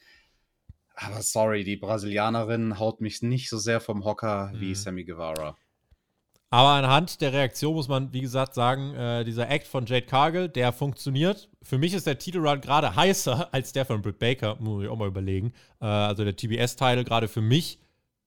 Aber 0.94 1.22
sorry, 1.22 1.64
die 1.64 1.78
Brasilianerin 1.78 2.78
haut 2.78 3.02
mich 3.02 3.22
nicht 3.24 3.50
so 3.50 3.58
sehr 3.58 3.80
vom 3.80 4.04
Hocker 4.04 4.52
mhm. 4.54 4.60
wie 4.60 4.76
Sammy 4.76 5.04
Guevara. 5.04 5.58
Aber 6.54 6.72
anhand 6.72 7.22
der 7.22 7.32
Reaktion 7.32 7.74
muss 7.74 7.88
man, 7.88 8.12
wie 8.12 8.20
gesagt, 8.20 8.54
sagen, 8.54 8.94
äh, 8.94 9.24
dieser 9.24 9.50
Act 9.50 9.68
von 9.68 9.86
Jade 9.86 10.06
Cargill, 10.06 10.50
der 10.50 10.74
funktioniert. 10.74 11.50
Für 11.64 11.78
mich 11.78 11.94
ist 11.94 12.06
der 12.06 12.20
Titelrun 12.20 12.60
gerade 12.60 12.94
heißer 12.96 13.54
als 13.54 13.72
der 13.72 13.86
von 13.86 14.02
Britt 14.02 14.20
Baker, 14.20 14.58
muss 14.60 14.84
ich 14.84 14.90
auch 14.90 14.98
mal 14.98 15.08
überlegen. 15.08 15.54
Äh, 15.80 15.86
also 15.86 16.26
der 16.26 16.36
TBS-Title 16.36 17.06
gerade 17.06 17.30
für 17.30 17.42
mich 17.42 17.80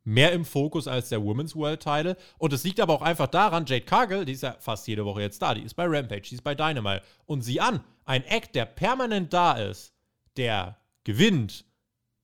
mehr 0.05 0.33
im 0.33 0.45
Fokus 0.45 0.87
als 0.87 1.09
der 1.09 1.23
Women's 1.23 1.57
World 1.57 1.81
Title. 1.83 2.17
Und 2.39 2.53
es 2.53 2.63
liegt 2.63 2.79
aber 2.81 2.93
auch 2.93 3.03
einfach 3.03 3.27
daran, 3.27 3.65
Jade 3.67 3.85
Cargill, 3.85 4.25
die 4.25 4.33
ist 4.33 4.43
ja 4.43 4.55
fast 4.59 4.87
jede 4.87 5.05
Woche 5.05 5.23
jetzt 5.23 5.41
da, 5.41 5.55
die 5.55 5.63
ist 5.63 5.75
bei 5.75 5.87
Rampage, 5.87 6.29
die 6.29 6.35
ist 6.35 6.45
bei 6.45 6.55
Dynamite. 6.55 7.03
Und 7.27 7.43
sieh 7.43 7.61
an, 7.61 7.81
ein 8.05 8.25
Act, 8.25 8.55
der 8.55 8.67
permanent 8.67 9.33
da 9.33 9.53
ist, 9.53 9.95
der 10.37 10.77
gewinnt, 11.05 11.65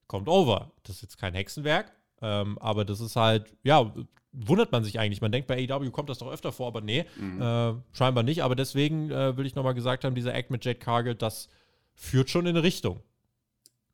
kommt 0.06 0.28
over. 0.28 0.72
Das 0.82 0.96
ist 0.96 1.02
jetzt 1.02 1.18
kein 1.18 1.34
Hexenwerk, 1.34 1.92
ähm, 2.20 2.58
aber 2.58 2.84
das 2.84 3.00
ist 3.00 3.16
halt, 3.16 3.56
ja, 3.62 3.92
wundert 4.32 4.72
man 4.72 4.84
sich 4.84 4.98
eigentlich. 4.98 5.20
Man 5.20 5.32
denkt, 5.32 5.48
bei 5.48 5.68
AEW 5.68 5.90
kommt 5.90 6.10
das 6.10 6.18
doch 6.18 6.30
öfter 6.30 6.52
vor, 6.52 6.68
aber 6.68 6.80
nee, 6.80 7.04
mhm. 7.16 7.40
äh, 7.40 7.74
scheinbar 7.92 8.22
nicht. 8.22 8.42
Aber 8.42 8.56
deswegen 8.56 9.10
äh, 9.10 9.36
will 9.36 9.46
ich 9.46 9.54
nochmal 9.54 9.74
gesagt 9.74 10.04
haben, 10.04 10.14
dieser 10.14 10.34
Act 10.34 10.50
mit 10.50 10.64
Jade 10.64 10.78
Cargill, 10.78 11.14
das 11.14 11.48
führt 11.94 12.30
schon 12.30 12.46
in 12.46 12.56
eine 12.56 12.62
Richtung. 12.62 13.00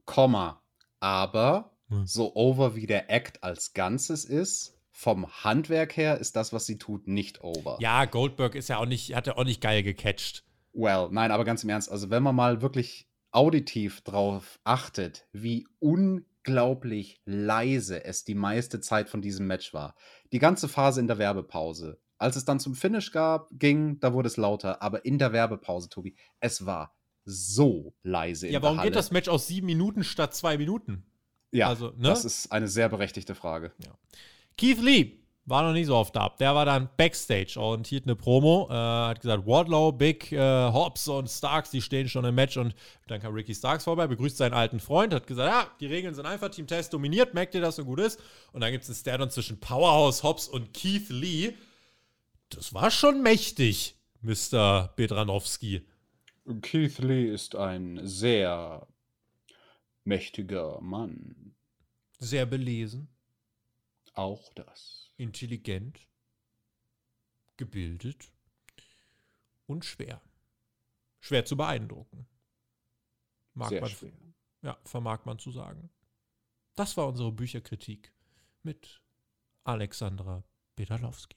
Komma. 0.05 0.61
Aber 1.01 1.76
so 2.05 2.35
over 2.35 2.75
wie 2.75 2.87
der 2.87 3.11
Act 3.11 3.43
als 3.43 3.73
Ganzes 3.73 4.25
ist, 4.25 4.77
vom 4.91 5.27
Handwerk 5.45 5.97
her 5.97 6.19
ist 6.19 6.37
das, 6.37 6.53
was 6.53 6.65
sie 6.67 6.79
tut, 6.79 7.07
nicht 7.07 7.43
over. 7.43 7.77
Ja, 7.81 8.07
Goldberg 8.07 8.55
ist 8.55 8.69
ja 8.69 8.79
auch 8.79 8.87
nicht, 8.87 9.15
hat 9.15 9.27
ja 9.27 9.37
auch 9.37 9.45
nicht 9.45 9.61
geil 9.61 9.83
gecatcht. 9.83 10.45
Well, 10.73 11.09
nein, 11.11 11.31
aber 11.31 11.45
ganz 11.45 11.65
im 11.65 11.71
Ernst, 11.71 11.91
also 11.91 12.11
wenn 12.11 12.23
man 12.23 12.35
mal 12.35 12.63
wirklich 12.63 13.07
auditiv 13.31 14.01
drauf 14.01 14.59
achtet, 14.65 15.27
wie 15.33 15.69
unglaublich 15.79 17.21
leise 17.27 18.05
es 18.05 18.25
die 18.25 18.35
meiste 18.35 18.81
Zeit 18.81 19.11
von 19.11 19.21
diesem 19.21 19.47
Match 19.47 19.75
war. 19.75 19.95
Die 20.33 20.39
ganze 20.39 20.69
Phase 20.69 21.01
in 21.01 21.07
der 21.07 21.19
Werbepause. 21.19 22.01
Als 22.17 22.37
es 22.37 22.47
dann 22.47 22.61
zum 22.61 22.75
Finish 22.75 23.13
gab, 23.13 23.51
ging, 23.53 24.01
da 24.01 24.15
wurde 24.15 24.29
es 24.29 24.39
lauter, 24.39 24.81
aber 24.81 25.05
in 25.05 25.19
der 25.19 25.35
Werbepause, 25.35 25.91
Tobi, 25.91 26.17
es 26.41 26.65
war 26.65 26.95
so 27.27 27.95
leise. 28.03 28.49
Ja, 28.49 28.63
warum 28.63 28.81
geht 28.81 28.97
das 28.97 29.11
Match 29.11 29.29
aus 29.29 29.47
sieben 29.47 29.67
Minuten 29.67 30.05
statt 30.05 30.35
zwei 30.35 30.57
Minuten? 30.57 31.05
Ja, 31.57 31.69
also, 31.69 31.89
ne? 31.97 32.09
das 32.09 32.25
ist 32.25 32.53
eine 32.53 32.69
sehr 32.69 32.89
berechtigte 32.89 33.35
Frage. 33.35 33.73
Ja. 33.85 33.93
Keith 34.57 34.81
Lee 34.81 35.13
war 35.47 35.63
noch 35.63 35.73
nicht 35.73 35.87
so 35.87 35.95
oft 35.95 36.15
da. 36.15 36.29
Der 36.41 36.55
war 36.55 36.65
dann 36.65 36.89
Backstage 36.97 37.59
und 37.59 37.87
hielt 37.87 38.05
eine 38.05 38.17
Promo. 38.17 38.67
Äh, 38.69 38.75
hat 38.75 39.21
gesagt, 39.21 39.47
Wardlow, 39.47 39.93
Big, 39.93 40.33
äh, 40.33 40.39
Hobbs 40.39 41.07
und 41.09 41.31
Starks, 41.31 41.71
die 41.71 41.81
stehen 41.81 42.09
schon 42.09 42.25
im 42.25 42.35
Match. 42.35 42.57
Und 42.57 42.75
dann 43.07 43.21
kam 43.21 43.33
Ricky 43.33 43.55
Starks 43.55 43.85
vorbei, 43.85 44.09
begrüßt 44.09 44.37
seinen 44.37 44.55
alten 44.55 44.81
Freund, 44.81 45.15
hat 45.15 45.27
gesagt, 45.27 45.49
ja, 45.49 45.71
die 45.81 45.87
Regeln 45.87 46.15
sind 46.15 46.27
einfach, 46.27 46.51
Team 46.51 46.67
Test 46.67 46.93
dominiert, 46.93 47.33
merkt 47.33 47.55
ihr, 47.55 47.61
dass 47.61 47.77
so 47.77 47.85
gut 47.85 48.01
ist. 48.01 48.21
Und 48.53 48.61
dann 48.61 48.73
gibt 48.73 48.83
es 48.85 48.91
einen 48.91 49.19
Stand 49.19 49.33
zwischen 49.33 49.61
Powerhouse 49.61 50.25
Hobbs 50.25 50.49
und 50.49 50.75
Keith 50.75 51.09
Lee. 51.11 51.53
Das 52.51 52.75
war 52.75 52.91
schon 52.91 53.23
mächtig, 53.23 53.95
Mr. 54.23 54.93
Bedranowski. 54.97 55.83
Keith 56.61 56.99
Lee 56.99 57.33
ist 57.33 57.55
ein 57.55 58.01
sehr 58.03 58.87
mächtiger 60.05 60.81
Mann. 60.81 61.36
Sehr 62.19 62.47
belesen. 62.47 63.09
Auch 64.15 64.53
das. 64.55 65.11
Intelligent. 65.17 66.09
Gebildet. 67.57 68.33
Und 69.67 69.85
schwer. 69.85 70.23
Schwer 71.21 71.45
zu 71.45 71.57
beeindrucken. 71.57 72.27
Mag 73.55 73.71
Sehr 73.71 73.81
man, 73.81 73.91
schwer. 73.91 74.13
Ja, 74.63 74.79
vermag 74.85 75.25
man 75.25 75.39
zu 75.39 75.51
sagen. 75.51 75.91
Das 76.75 76.97
war 76.97 77.09
unsere 77.09 77.33
Bücherkritik 77.33 78.13
mit 78.63 79.03
Alexandra 79.65 80.45
Bedalowski. 80.77 81.37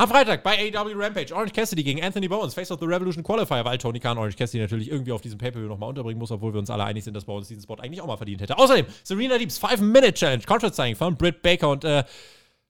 Am 0.00 0.08
Freitag 0.08 0.44
bei 0.44 0.56
AEW 0.56 0.92
Rampage, 0.94 1.34
Orange 1.34 1.52
Cassidy 1.52 1.82
gegen 1.82 2.00
Anthony 2.04 2.28
Bowens, 2.28 2.54
Face 2.54 2.70
of 2.70 2.78
the 2.78 2.86
Revolution 2.86 3.24
Qualifier, 3.24 3.64
weil 3.64 3.78
Tony 3.78 3.98
Khan 3.98 4.16
Orange 4.16 4.36
Cassidy 4.36 4.62
natürlich 4.62 4.92
irgendwie 4.92 5.10
auf 5.10 5.20
diesem 5.20 5.38
Pay-Per-View 5.40 5.66
nochmal 5.66 5.88
unterbringen 5.88 6.20
muss, 6.20 6.30
obwohl 6.30 6.52
wir 6.52 6.60
uns 6.60 6.70
alle 6.70 6.84
einig 6.84 7.02
sind, 7.02 7.14
dass 7.14 7.24
Bowens 7.24 7.48
diesen 7.48 7.64
Spot 7.64 7.74
eigentlich 7.80 8.00
auch 8.00 8.06
mal 8.06 8.16
verdient 8.16 8.40
hätte. 8.40 8.56
Außerdem 8.56 8.86
Serena 9.02 9.38
Deeps 9.38 9.60
5-Minute-Challenge, 9.60 10.44
Contract-Signing 10.44 10.94
von 10.94 11.16
Britt 11.16 11.42
Baker 11.42 11.70
und 11.70 11.82
äh, 11.82 12.04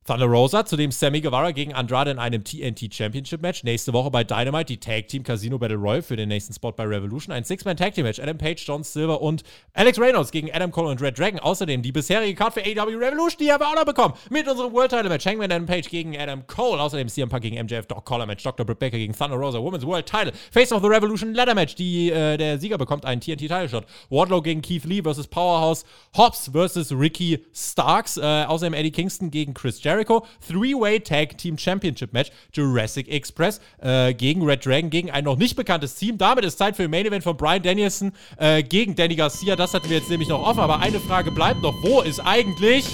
Thunder 0.09 0.25
Rosa, 0.25 0.65
zudem 0.65 0.91
Sammy 0.91 1.21
Guevara 1.21 1.51
gegen 1.51 1.75
Andrade 1.75 2.11
in 2.13 2.19
einem 2.19 2.43
TNT 2.43 2.95
Championship 2.95 3.43
Match. 3.43 3.63
Nächste 3.63 3.93
Woche 3.93 4.11
bei 4.11 4.25
Dynamite 4.25 4.65
die 4.65 4.81
Tag 4.81 5.09
Team 5.09 5.23
Casino 5.23 5.59
Battle 5.59 5.77
Royale 5.77 6.03
für 6.03 6.17
den 6.17 6.31
nächsten 6.31 6.55
Spot 6.55 6.73
bei 6.73 6.85
Revolution. 6.85 7.31
Ein 7.31 7.45
Six-Man 7.45 7.77
Tag 7.77 7.93
Team 7.93 8.05
Match. 8.05 8.19
Adam 8.19 8.39
Page, 8.39 8.67
John 8.67 8.85
Silver 8.85 9.21
und 9.21 9.43
Alex 9.75 10.01
Reynolds 10.01 10.31
gegen 10.31 10.51
Adam 10.51 10.71
Cole 10.71 10.89
und 10.89 11.03
Red 11.03 11.19
Dragon. 11.19 11.39
Außerdem 11.39 11.83
die 11.83 11.93
bisherige 11.93 12.35
Card 12.35 12.55
für 12.55 12.61
AW 12.61 12.97
Revolution, 12.97 13.37
die 13.39 13.53
haben 13.53 13.61
wir 13.61 13.69
auch 13.69 13.75
noch 13.75 13.85
bekommen. 13.85 14.15
Mit 14.31 14.49
unserem 14.49 14.73
World 14.73 14.91
Title 14.93 15.11
Match. 15.11 15.27
Hangman 15.27 15.53
Adam 15.53 15.67
Page 15.67 15.91
gegen 15.91 16.17
Adam 16.17 16.47
Cole. 16.47 16.81
Außerdem 16.81 17.07
CM 17.09 17.29
Punk 17.29 17.43
gegen 17.43 17.63
MJF 17.63 17.85
Doc 17.85 18.07
Collar 18.07 18.25
Match. 18.25 18.43
Dr. 18.43 18.65
Britt 18.65 18.79
Baker 18.79 18.97
gegen 18.97 19.13
Thunder 19.13 19.37
Rosa. 19.37 19.59
Women's 19.59 19.85
World 19.85 20.07
Title. 20.07 20.33
Face 20.51 20.73
of 20.73 20.81
the 20.81 20.89
Revolution 20.89 21.35
Ladder 21.35 21.55
Match. 21.55 21.75
Die, 21.75 22.11
äh, 22.11 22.39
der 22.39 22.59
Sieger 22.59 22.79
bekommt 22.79 23.05
einen 23.05 23.21
TNT 23.21 23.41
Title 23.41 23.69
Shot. 23.69 23.85
Wardlow 24.09 24.41
gegen 24.41 24.63
Keith 24.63 24.87
Lee 24.87 25.03
versus 25.03 25.27
Powerhouse. 25.27 25.85
Hobbs 26.17 26.49
versus 26.51 26.93
Ricky 26.93 27.45
Starks. 27.53 28.17
Äh, 28.17 28.23
außerdem 28.23 28.73
Eddie 28.73 28.91
Kingston 28.91 29.31
gegen 29.31 29.53
Chris 29.53 29.83
Jericho. 29.83 29.98
Three 30.05 30.21
Three-Way 30.47 31.01
Tag 31.01 31.39
Team 31.39 31.57
Championship 31.57 32.13
Match 32.13 32.31
Jurassic 32.53 33.09
Express 33.09 33.61
äh, 33.81 34.15
gegen 34.15 34.43
Red 34.43 34.65
Dragon, 34.65 34.91
gegen 34.91 35.11
ein 35.11 35.25
noch 35.25 35.37
nicht 35.37 35.57
bekanntes 35.57 35.95
Team. 35.95 36.19
Damit 36.19 36.45
ist 36.45 36.59
Zeit 36.59 36.77
für 36.77 36.85
ein 36.85 36.91
Main 36.91 37.07
Event 37.07 37.25
von 37.25 37.37
Brian 37.37 37.63
Danielson 37.63 38.13
äh, 38.37 38.63
gegen 38.63 38.95
Danny 38.95 39.17
Garcia. 39.17 39.57
Das 39.57 39.75
hatten 39.75 39.89
wir 39.89 39.99
jetzt 39.99 40.11
nämlich 40.11 40.29
noch 40.29 40.43
offen, 40.47 40.61
aber 40.61 40.81
eine 40.81 41.01
Frage 41.01 41.31
bleibt 41.31 41.63
noch. 41.63 41.75
Wo 41.83 42.03
ist 42.03 42.21
eigentlich. 42.21 42.85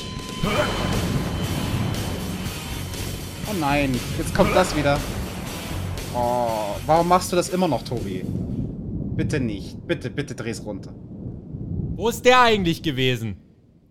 Oh 3.46 3.54
nein, 3.58 3.98
jetzt 4.18 4.34
kommt 4.34 4.54
das 4.54 4.76
wieder. 4.76 4.98
Oh, 6.14 6.76
warum 6.86 7.08
machst 7.08 7.32
du 7.32 7.36
das 7.36 7.48
immer 7.48 7.68
noch, 7.68 7.82
Tobi? 7.82 8.24
Bitte 9.16 9.40
nicht. 9.40 9.86
Bitte, 9.86 10.10
bitte 10.10 10.34
dreh's 10.34 10.64
runter. 10.64 10.92
Wo 11.96 12.08
ist 12.08 12.24
der 12.24 12.40
eigentlich 12.40 12.82
gewesen? 12.82 13.36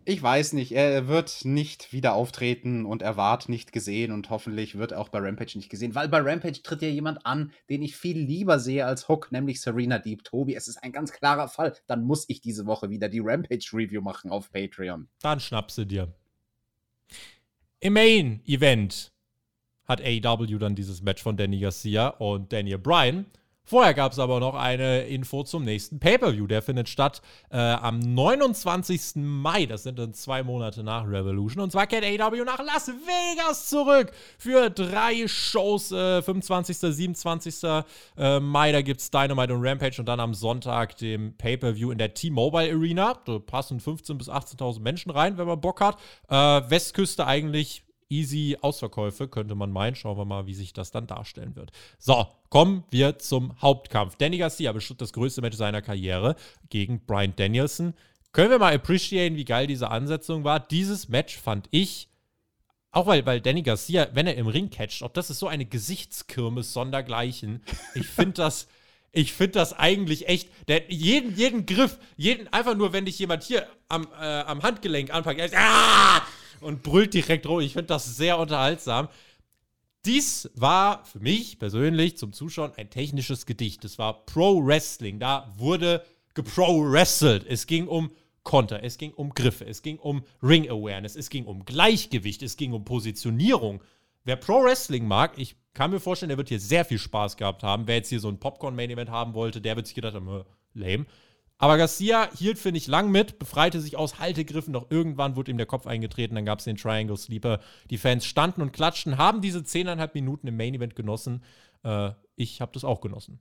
Ich 0.05 0.21
weiß 0.21 0.53
nicht, 0.53 0.73
er 0.73 1.07
wird 1.07 1.45
nicht 1.45 1.93
wieder 1.93 2.13
auftreten 2.13 2.85
und 2.85 3.01
er 3.01 3.15
ward 3.15 3.47
nicht 3.47 3.71
gesehen 3.71 4.11
und 4.11 4.29
hoffentlich 4.29 4.77
wird 4.77 4.91
er 4.91 4.99
auch 4.99 5.07
bei 5.09 5.19
Rampage 5.19 5.57
nicht 5.57 5.69
gesehen, 5.69 5.95
weil 5.95 6.09
bei 6.09 6.19
Rampage 6.19 6.61
tritt 6.61 6.81
ja 6.81 6.89
jemand 6.89 7.25
an, 7.25 7.53
den 7.69 7.81
ich 7.81 7.95
viel 7.95 8.17
lieber 8.17 8.59
sehe 8.59 8.85
als 8.85 9.07
Hook, 9.07 9.31
nämlich 9.31 9.61
Serena 9.61 9.99
Deep 9.99 10.25
Tobi. 10.25 10.55
Es 10.55 10.67
ist 10.67 10.83
ein 10.83 10.91
ganz 10.91 11.13
klarer 11.13 11.47
Fall. 11.47 11.73
Dann 11.87 12.03
muss 12.03 12.25
ich 12.27 12.41
diese 12.41 12.65
Woche 12.65 12.89
wieder 12.89 13.07
die 13.07 13.21
Rampage 13.23 13.69
Review 13.73 14.01
machen 14.01 14.29
auf 14.29 14.51
Patreon. 14.51 15.07
Dann 15.21 15.39
schnappst 15.39 15.77
du 15.77 15.85
dir. 15.85 16.13
Im 17.79 17.93
Main 17.93 18.41
Event 18.45 19.13
hat 19.85 20.01
AEW 20.01 20.57
dann 20.57 20.75
dieses 20.75 21.01
Match 21.01 21.21
von 21.21 21.37
Danny 21.37 21.59
Garcia 21.59 22.07
und 22.09 22.51
Daniel 22.51 22.77
Bryan 22.77 23.25
Vorher 23.65 23.93
gab 23.93 24.11
es 24.11 24.19
aber 24.19 24.41
noch 24.41 24.55
eine 24.55 25.03
Info 25.03 25.43
zum 25.43 25.63
nächsten 25.63 25.97
Pay-Per-View. 25.99 26.47
Der 26.47 26.61
findet 26.61 26.89
statt 26.89 27.21
äh, 27.49 27.57
am 27.57 27.99
29. 27.99 29.15
Mai. 29.15 29.65
Das 29.65 29.83
sind 29.83 29.97
dann 29.97 30.13
zwei 30.13 30.43
Monate 30.43 30.83
nach 30.83 31.07
Revolution. 31.07 31.63
Und 31.63 31.71
zwar 31.71 31.87
kehrt 31.87 32.03
AEW 32.03 32.43
nach 32.43 32.59
Las 32.59 32.89
Vegas 32.89 33.69
zurück 33.69 34.11
für 34.37 34.69
drei 34.69 35.27
Shows. 35.27 35.93
Äh, 35.93 36.21
25. 36.21 36.77
27. 36.77 37.63
Äh, 38.17 38.39
Mai, 38.41 38.73
da 38.73 38.81
gibt 38.81 38.99
es 38.99 39.09
Dynamite 39.09 39.53
und 39.53 39.65
Rampage. 39.65 39.95
Und 39.99 40.07
dann 40.07 40.19
am 40.19 40.33
Sonntag 40.33 40.97
dem 40.97 41.37
Pay-Per-View 41.37 41.91
in 41.91 41.97
der 41.97 42.13
T-Mobile 42.13 42.73
Arena. 42.73 43.17
Da 43.25 43.39
passen 43.39 43.79
15.000 43.79 44.17
bis 44.17 44.29
18.000 44.29 44.81
Menschen 44.81 45.09
rein, 45.09 45.37
wenn 45.37 45.47
man 45.47 45.61
Bock 45.61 45.79
hat. 45.79 45.97
Äh, 46.27 46.35
Westküste 46.69 47.25
eigentlich 47.25 47.82
easy 48.09 48.57
Ausverkäufe, 48.61 49.27
könnte 49.27 49.55
man 49.55 49.71
meinen. 49.71 49.95
Schauen 49.95 50.17
wir 50.17 50.25
mal, 50.25 50.45
wie 50.47 50.53
sich 50.53 50.73
das 50.73 50.91
dann 50.91 51.07
darstellen 51.07 51.55
wird. 51.55 51.71
So, 51.97 52.27
kommen 52.49 52.83
wir 52.89 53.19
zum 53.19 53.61
Hauptkampf. 53.61 54.15
Danny 54.17 54.37
Garcia 54.37 54.71
bestritt 54.71 55.01
das 55.01 55.13
größte 55.13 55.41
Match 55.41 55.57
seiner 55.57 55.81
Karriere 55.81 56.35
gegen 56.69 57.05
Brian 57.05 57.33
Danielson. 57.35 57.93
Können 58.31 58.49
wir 58.49 58.59
mal 58.59 58.73
appreciaten, 58.73 59.35
wie 59.35 59.45
geil 59.45 59.67
diese 59.67 59.89
Ansetzung 59.91 60.43
war? 60.43 60.59
Dieses 60.59 61.07
Match 61.07 61.37
fand 61.37 61.67
ich, 61.71 62.09
auch 62.91 63.05
weil, 63.05 63.25
weil 63.25 63.41
Danny 63.41 63.61
Garcia, 63.61 64.07
wenn 64.13 64.27
er 64.27 64.35
im 64.35 64.47
Ring 64.47 64.69
catcht, 64.69 65.03
auch 65.03 65.11
das 65.11 65.29
ist 65.29 65.39
so 65.39 65.47
eine 65.47 65.65
Gesichtskirmes 65.65 66.73
sondergleichen. 66.73 67.63
Ich 67.95 68.07
finde 68.07 68.33
das. 68.33 68.67
Ich 69.15 69.33
finde 69.33 69.51
das 69.51 69.73
eigentlich 69.73 70.27
echt, 70.27 70.49
der, 70.67 70.91
jeden, 70.91 71.35
jeden 71.35 71.67
Griff, 71.67 71.99
jeden, 72.17 72.51
einfach 72.51 72.75
nur, 72.75 72.93
wenn 72.93 73.05
dich 73.05 73.19
jemand 73.19 73.43
hier 73.43 73.67
am, 73.87 74.07
äh, 74.19 74.39
am 74.41 74.63
Handgelenk 74.63 75.13
anpackt, 75.13 75.39
er 75.39 75.45
ist, 75.45 75.55
ah! 75.55 76.23
Und 76.63 76.83
brüllt 76.83 77.13
direkt 77.13 77.47
rum. 77.47 77.59
Ich 77.59 77.73
finde 77.73 77.87
das 77.87 78.15
sehr 78.15 78.39
unterhaltsam. 78.39 79.09
Dies 80.05 80.49
war 80.55 81.05
für 81.05 81.19
mich 81.19 81.59
persönlich 81.59 82.17
zum 82.17 82.33
Zuschauen 82.33 82.73
ein 82.75 82.89
technisches 82.89 83.45
Gedicht. 83.45 83.85
Es 83.85 83.97
war 83.97 84.25
Pro 84.25 84.65
Wrestling. 84.65 85.19
Da 85.19 85.53
wurde 85.57 86.03
gepro-wrestelt. 86.33 87.45
Es 87.47 87.67
ging 87.67 87.87
um 87.87 88.11
Konter, 88.43 88.83
es 88.83 88.97
ging 88.97 89.13
um 89.13 89.33
Griffe, 89.33 89.65
es 89.65 89.81
ging 89.81 89.97
um 89.99 90.23
Ring 90.41 90.69
Awareness, 90.69 91.15
es 91.15 91.29
ging 91.29 91.45
um 91.45 91.63
Gleichgewicht, 91.63 92.43
es 92.43 92.57
ging 92.57 92.73
um 92.73 92.83
Positionierung. 92.83 93.81
Wer 94.25 94.35
Pro 94.35 94.63
Wrestling 94.63 95.07
mag, 95.07 95.37
ich 95.37 95.55
kann 95.73 95.91
mir 95.91 95.99
vorstellen, 95.99 96.29
der 96.29 96.37
wird 96.37 96.49
hier 96.49 96.59
sehr 96.59 96.85
viel 96.85 96.99
Spaß 96.99 97.37
gehabt 97.37 97.63
haben. 97.63 97.87
Wer 97.87 97.95
jetzt 97.95 98.09
hier 98.09 98.19
so 98.19 98.27
ein 98.27 98.39
Popcorn-Main-Event 98.39 99.09
haben 99.09 99.33
wollte, 99.33 99.61
der 99.61 99.75
wird 99.75 99.87
sich 99.87 99.95
gedacht 99.95 100.13
haben, 100.13 100.43
lame. 100.73 101.05
Aber 101.57 101.77
Garcia 101.77 102.29
hielt, 102.35 102.57
finde 102.57 102.79
ich, 102.79 102.87
lang 102.87 103.09
mit, 103.09 103.39
befreite 103.39 103.79
sich 103.79 103.95
aus 103.95 104.19
Haltegriffen, 104.19 104.73
doch 104.73 104.89
irgendwann 104.89 105.35
wurde 105.35 105.51
ihm 105.51 105.57
der 105.57 105.65
Kopf 105.65 105.87
eingetreten, 105.87 106.35
dann 106.35 106.45
gab 106.45 106.59
es 106.59 106.65
den 106.65 106.75
Triangle 106.75 107.15
Sleeper. 107.15 107.59
Die 107.89 107.97
Fans 107.97 108.25
standen 108.25 108.61
und 108.61 108.73
klatschten, 108.73 109.17
haben 109.17 109.41
diese 109.41 109.59
10,5 109.59 110.09
Minuten 110.13 110.47
im 110.47 110.57
Main 110.57 110.73
Event 110.73 110.95
genossen. 110.95 111.43
Äh, 111.83 112.11
ich 112.35 112.59
habe 112.59 112.71
das 112.73 112.83
auch 112.83 113.01
genossen. 113.01 113.39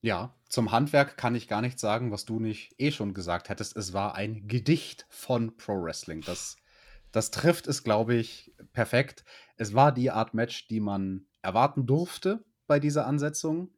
Ja, 0.00 0.34
zum 0.48 0.70
Handwerk 0.70 1.16
kann 1.16 1.34
ich 1.34 1.48
gar 1.48 1.62
nichts 1.62 1.80
sagen, 1.80 2.10
was 2.10 2.26
du 2.26 2.38
nicht 2.38 2.74
eh 2.78 2.90
schon 2.90 3.14
gesagt 3.14 3.48
hättest. 3.48 3.74
Es 3.74 3.94
war 3.94 4.14
ein 4.14 4.48
Gedicht 4.48 5.06
von 5.08 5.56
Pro 5.56 5.82
Wrestling. 5.82 6.20
Das, 6.20 6.56
das 7.10 7.30
trifft 7.30 7.66
es, 7.66 7.84
glaube 7.84 8.14
ich, 8.14 8.52
perfekt. 8.72 9.24
Es 9.56 9.74
war 9.74 9.92
die 9.92 10.10
Art 10.10 10.34
Match, 10.34 10.68
die 10.68 10.80
man 10.80 11.26
erwarten 11.40 11.86
durfte 11.86 12.44
bei 12.66 12.80
dieser 12.80 13.06
Ansetzung. 13.06 13.70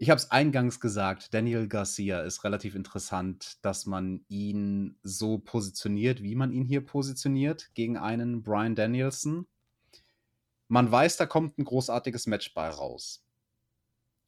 Ich 0.00 0.10
habe 0.10 0.18
es 0.18 0.30
eingangs 0.30 0.78
gesagt, 0.78 1.34
Daniel 1.34 1.66
Garcia 1.66 2.20
ist 2.20 2.44
relativ 2.44 2.76
interessant, 2.76 3.58
dass 3.62 3.84
man 3.84 4.24
ihn 4.28 4.96
so 5.02 5.38
positioniert, 5.38 6.22
wie 6.22 6.36
man 6.36 6.52
ihn 6.52 6.64
hier 6.64 6.86
positioniert, 6.86 7.74
gegen 7.74 7.96
einen 7.96 8.44
Brian 8.44 8.76
Danielson. 8.76 9.48
Man 10.68 10.88
weiß, 10.88 11.16
da 11.16 11.26
kommt 11.26 11.58
ein 11.58 11.64
großartiges 11.64 12.28
Match 12.28 12.54
bei 12.54 12.68
raus. 12.68 13.24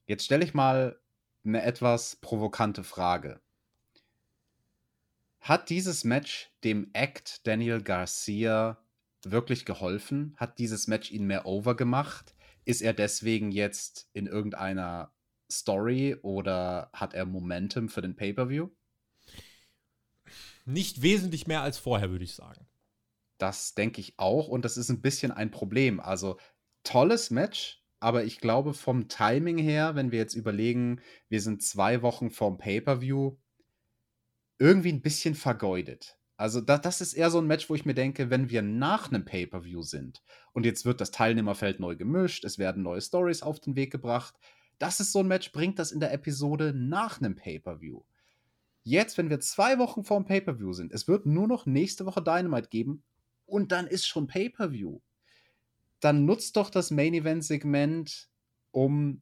Jetzt 0.06 0.24
stelle 0.24 0.44
ich 0.44 0.54
mal 0.54 0.98
eine 1.44 1.62
etwas 1.62 2.16
provokante 2.16 2.82
Frage. 2.82 3.40
Hat 5.38 5.70
dieses 5.70 6.02
Match 6.02 6.50
dem 6.64 6.90
Act 6.94 7.46
Daniel 7.46 7.80
Garcia 7.80 8.82
wirklich 9.22 9.64
geholfen? 9.64 10.34
Hat 10.36 10.58
dieses 10.58 10.88
Match 10.88 11.12
ihn 11.12 11.28
mehr 11.28 11.46
over 11.46 11.76
gemacht? 11.76 12.34
Ist 12.64 12.82
er 12.82 12.92
deswegen 12.92 13.52
jetzt 13.52 14.10
in 14.12 14.26
irgendeiner 14.26 15.12
Story 15.50 16.16
oder 16.22 16.90
hat 16.92 17.14
er 17.14 17.26
Momentum 17.26 17.88
für 17.88 18.02
den 18.02 18.16
Pay-per-view? 18.16 18.68
Nicht 20.64 21.02
wesentlich 21.02 21.46
mehr 21.46 21.62
als 21.62 21.78
vorher, 21.78 22.10
würde 22.10 22.24
ich 22.24 22.34
sagen. 22.34 22.68
Das 23.38 23.74
denke 23.74 24.00
ich 24.00 24.18
auch 24.18 24.48
und 24.48 24.64
das 24.64 24.76
ist 24.76 24.90
ein 24.90 25.00
bisschen 25.00 25.32
ein 25.32 25.50
Problem. 25.50 25.98
Also 26.00 26.38
tolles 26.84 27.30
Match, 27.30 27.82
aber 27.98 28.24
ich 28.24 28.40
glaube 28.40 28.74
vom 28.74 29.08
Timing 29.08 29.58
her, 29.58 29.94
wenn 29.94 30.12
wir 30.12 30.18
jetzt 30.18 30.34
überlegen, 30.34 31.00
wir 31.28 31.40
sind 31.40 31.62
zwei 31.62 32.02
Wochen 32.02 32.30
vorm 32.30 32.58
Pay-per-view, 32.58 33.36
irgendwie 34.58 34.92
ein 34.92 35.02
bisschen 35.02 35.34
vergeudet. 35.34 36.18
Also 36.36 36.62
da, 36.62 36.78
das 36.78 37.02
ist 37.02 37.12
eher 37.12 37.30
so 37.30 37.38
ein 37.38 37.46
Match, 37.46 37.68
wo 37.68 37.74
ich 37.74 37.84
mir 37.84 37.92
denke, 37.92 38.30
wenn 38.30 38.48
wir 38.48 38.62
nach 38.62 39.08
einem 39.08 39.26
Pay-per-view 39.26 39.82
sind 39.82 40.22
und 40.52 40.64
jetzt 40.64 40.86
wird 40.86 41.00
das 41.00 41.10
Teilnehmerfeld 41.10 41.80
neu 41.80 41.96
gemischt, 41.96 42.44
es 42.44 42.58
werden 42.58 42.82
neue 42.82 43.02
Stories 43.02 43.42
auf 43.42 43.60
den 43.60 43.76
Weg 43.76 43.90
gebracht, 43.90 44.34
das 44.80 44.98
ist 44.98 45.12
so 45.12 45.20
ein 45.20 45.28
Match, 45.28 45.52
bringt 45.52 45.78
das 45.78 45.92
in 45.92 46.00
der 46.00 46.12
Episode 46.12 46.72
nach 46.74 47.20
einem 47.20 47.36
Pay-Per-View. 47.36 48.02
Jetzt, 48.82 49.18
wenn 49.18 49.28
wir 49.28 49.38
zwei 49.40 49.78
Wochen 49.78 50.04
vor 50.04 50.18
dem 50.18 50.24
Pay-Per-View 50.24 50.72
sind, 50.72 50.92
es 50.92 51.06
wird 51.06 51.26
nur 51.26 51.46
noch 51.46 51.66
nächste 51.66 52.06
Woche 52.06 52.22
Dynamite 52.22 52.70
geben 52.70 53.02
und 53.44 53.72
dann 53.72 53.86
ist 53.86 54.06
schon 54.06 54.26
Pay-Per-View. 54.26 55.00
Dann 56.00 56.24
nutzt 56.24 56.56
doch 56.56 56.70
das 56.70 56.90
Main-Event-Segment, 56.90 58.30
um 58.70 59.20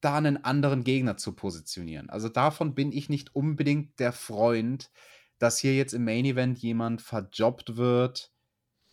da 0.00 0.16
einen 0.16 0.44
anderen 0.44 0.84
Gegner 0.84 1.16
zu 1.16 1.32
positionieren. 1.32 2.08
Also 2.08 2.28
davon 2.28 2.76
bin 2.76 2.92
ich 2.92 3.08
nicht 3.08 3.34
unbedingt 3.34 3.98
der 3.98 4.12
Freund, 4.12 4.92
dass 5.40 5.58
hier 5.58 5.74
jetzt 5.74 5.92
im 5.92 6.04
Main 6.04 6.24
Event 6.24 6.58
jemand 6.58 7.02
verjobbt 7.02 7.76
wird, 7.76 8.32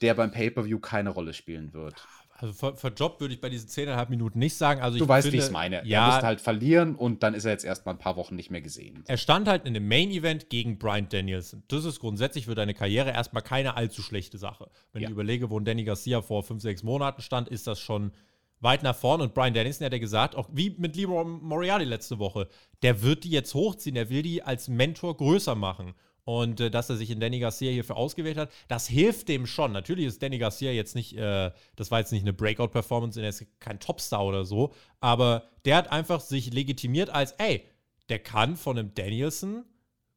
der 0.01 0.15
beim 0.15 0.31
Pay-Per-View 0.31 0.79
keine 0.79 1.11
Rolle 1.11 1.33
spielen 1.33 1.73
wird. 1.73 2.07
Also 2.37 2.51
ver, 2.51 2.75
verjobbt 2.75 3.21
würde 3.21 3.33
ich 3.33 3.39
bei 3.39 3.47
diesen 3.49 3.69
10,5 3.69 4.09
Minuten 4.09 4.39
nicht 4.39 4.55
sagen. 4.55 4.81
Also 4.81 4.97
du 4.97 5.07
weißt, 5.07 5.31
wie 5.31 5.37
ich 5.37 5.43
es 5.43 5.51
meine. 5.51 5.85
Ja, 5.85 6.01
er 6.01 6.11
musste 6.11 6.27
halt 6.27 6.41
verlieren 6.41 6.95
und 6.95 7.23
dann 7.23 7.33
ist 7.33 7.45
er 7.45 7.51
jetzt 7.51 7.63
erstmal 7.63 7.95
ein 7.95 7.97
paar 7.97 8.17
Wochen 8.17 8.35
nicht 8.35 8.51
mehr 8.51 8.59
gesehen. 8.59 9.03
Er 9.07 9.15
stand 9.15 9.47
halt 9.47 9.65
in 9.65 9.73
dem 9.73 9.87
Main 9.87 10.11
Event 10.11 10.49
gegen 10.49 10.77
Brian 10.77 11.07
Danielson. 11.07 11.63
Das 11.69 11.85
ist 11.85 12.01
grundsätzlich 12.01 12.45
für 12.45 12.55
deine 12.55 12.73
Karriere 12.73 13.11
erstmal 13.11 13.41
keine 13.41 13.77
allzu 13.77 14.01
schlechte 14.01 14.37
Sache. 14.37 14.69
Wenn 14.91 15.01
ja. 15.01 15.07
ich 15.07 15.13
überlege, 15.13 15.49
wo 15.49 15.57
ein 15.57 15.63
Danny 15.63 15.85
Garcia 15.85 16.21
vor 16.21 16.43
5, 16.43 16.61
6 16.61 16.83
Monaten 16.83 17.21
stand, 17.21 17.47
ist 17.47 17.67
das 17.67 17.79
schon 17.79 18.11
weit 18.59 18.83
nach 18.83 18.95
vorne. 18.95 19.23
Und 19.23 19.33
Brian 19.33 19.53
Danielson 19.53 19.85
hat 19.85 19.93
ja 19.93 19.99
gesagt, 19.99 20.35
auch 20.35 20.49
wie 20.51 20.75
mit 20.77 20.97
Leroy 20.97 21.23
Moriarty 21.23 21.85
letzte 21.85 22.19
Woche, 22.19 22.49
der 22.81 23.01
wird 23.01 23.23
die 23.23 23.29
jetzt 23.29 23.53
hochziehen, 23.53 23.95
der 23.95 24.09
will 24.09 24.23
die 24.23 24.43
als 24.43 24.67
Mentor 24.67 25.15
größer 25.15 25.55
machen 25.55 25.93
und 26.25 26.59
äh, 26.59 26.69
dass 26.69 26.89
er 26.89 26.97
sich 26.97 27.11
in 27.11 27.19
Danny 27.19 27.39
Garcia 27.39 27.71
hierfür 27.71 27.95
ausgewählt 27.95 28.37
hat, 28.37 28.51
das 28.67 28.87
hilft 28.87 29.29
dem 29.29 29.45
schon. 29.45 29.71
Natürlich 29.71 30.05
ist 30.05 30.21
Danny 30.21 30.37
Garcia 30.37 30.71
jetzt 30.71 30.95
nicht, 30.95 31.15
äh, 31.15 31.51
das 31.75 31.91
war 31.91 31.99
jetzt 31.99 32.11
nicht 32.11 32.23
eine 32.23 32.33
Breakout-Performance, 32.33 33.21
er 33.21 33.29
ist 33.29 33.45
kein 33.59 33.79
Topstar 33.79 34.25
oder 34.25 34.43
so, 34.43 34.73
aber 34.99 35.43
der 35.63 35.77
hat 35.77 35.91
einfach 35.91 36.19
sich 36.19 36.51
legitimiert 36.51 37.09
als, 37.09 37.31
ey, 37.33 37.63
der 38.09 38.19
kann 38.19 38.57
von 38.57 38.77
einem 38.77 38.93
Danielson 38.93 39.65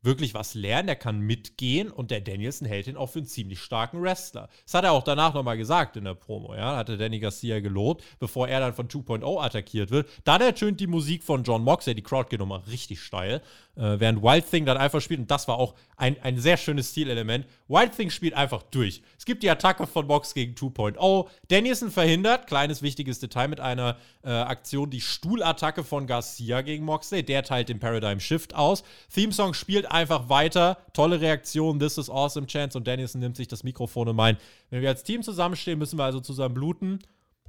wirklich 0.03 0.33
was 0.35 0.55
lernen, 0.55 0.87
der 0.87 0.97
kann 0.97 1.21
mitgehen 1.21 1.91
und 1.91 2.11
der 2.11 2.21
Danielson 2.21 2.69
hält 2.69 2.87
ihn 2.87 2.97
auch 2.97 3.09
für 3.09 3.19
einen 3.19 3.27
ziemlich 3.27 3.61
starken 3.61 4.01
Wrestler. 4.01 4.49
Das 4.65 4.75
hat 4.75 4.85
er 4.85 4.93
auch 4.93 5.03
danach 5.03 5.35
nochmal 5.35 5.57
gesagt 5.57 5.97
in 5.97 6.05
der 6.05 6.15
Promo, 6.15 6.55
ja, 6.55 6.77
hatte 6.77 6.97
Danny 6.97 7.19
Garcia 7.19 7.59
gelobt, 7.61 8.05
bevor 8.21 8.49
er 8.49 8.61
dann 8.61 8.75
von 8.75 8.89
2.0 8.89 9.45
attackiert 9.45 9.91
wird. 9.91 10.09
Dann 10.25 10.41
ertönt 10.41 10.79
die 10.79 10.87
Musik 10.87 11.25
von 11.25 11.43
John 11.43 11.65
Moxley, 11.65 11.95
die 11.95 12.03
Crowd 12.03 12.29
geht 12.29 12.39
nochmal 12.39 12.61
richtig 12.71 13.01
steil, 13.01 13.43
äh, 13.77 13.99
während 13.99 14.23
Wild 14.23 14.49
Thing 14.49 14.65
dann 14.65 14.77
einfach 14.77 15.01
spielt 15.01 15.21
und 15.21 15.31
das 15.31 15.49
war 15.49 15.59
auch 15.59 15.75
ein, 15.97 16.17
ein 16.23 16.39
sehr 16.39 16.57
schönes 16.57 16.91
Stilelement. 16.91 17.47
Wild 17.67 17.97
Thing 17.97 18.11
spielt 18.11 18.35
einfach 18.35 18.63
durch. 18.63 19.03
Es 19.19 19.25
gibt 19.25 19.43
die 19.43 19.51
Attacke 19.51 19.87
von 19.89 20.07
Mox 20.07 20.33
gegen 20.33 20.55
2.0, 20.55 21.27
Danielson 21.49 21.91
verhindert, 21.91 22.47
kleines 22.47 22.83
wichtiges 22.83 23.19
Detail 23.19 23.49
mit 23.49 23.59
einer 23.59 23.97
äh, 24.23 24.31
Aktion, 24.31 24.91
die 24.91 25.01
Stuhlattacke 25.01 25.83
von 25.83 26.07
Garcia 26.07 26.63
gegen 26.63 26.85
Moxley, 26.85 27.25
der 27.25 27.43
teilt 27.43 27.69
den 27.69 27.81
Paradigm 27.81 28.21
Shift 28.21 28.55
aus. 28.55 28.85
Theme 29.13 29.33
Song 29.33 29.55
spielt 29.55 29.88
einfach 29.89 30.29
weiter. 30.29 30.79
Tolle 30.93 31.21
Reaktion, 31.21 31.79
This 31.79 31.99
is 31.99 32.11
awesome 32.11 32.47
Chance 32.47 32.77
und 32.79 32.87
Danielson 32.87 33.21
nimmt 33.21 33.37
sich 33.37 33.49
das 33.49 33.65
Mikrofon 33.65 34.09
und 34.09 34.17
meint, 34.17 34.41
wenn 34.71 34.83
wir 34.83 34.89
als 34.89 35.03
Team 35.03 35.23
zusammenstehen, 35.23 35.79
müssen 35.79 35.99
wir 35.99 36.05
also 36.05 36.21
zusammen 36.21 36.55
bluten. 36.55 36.99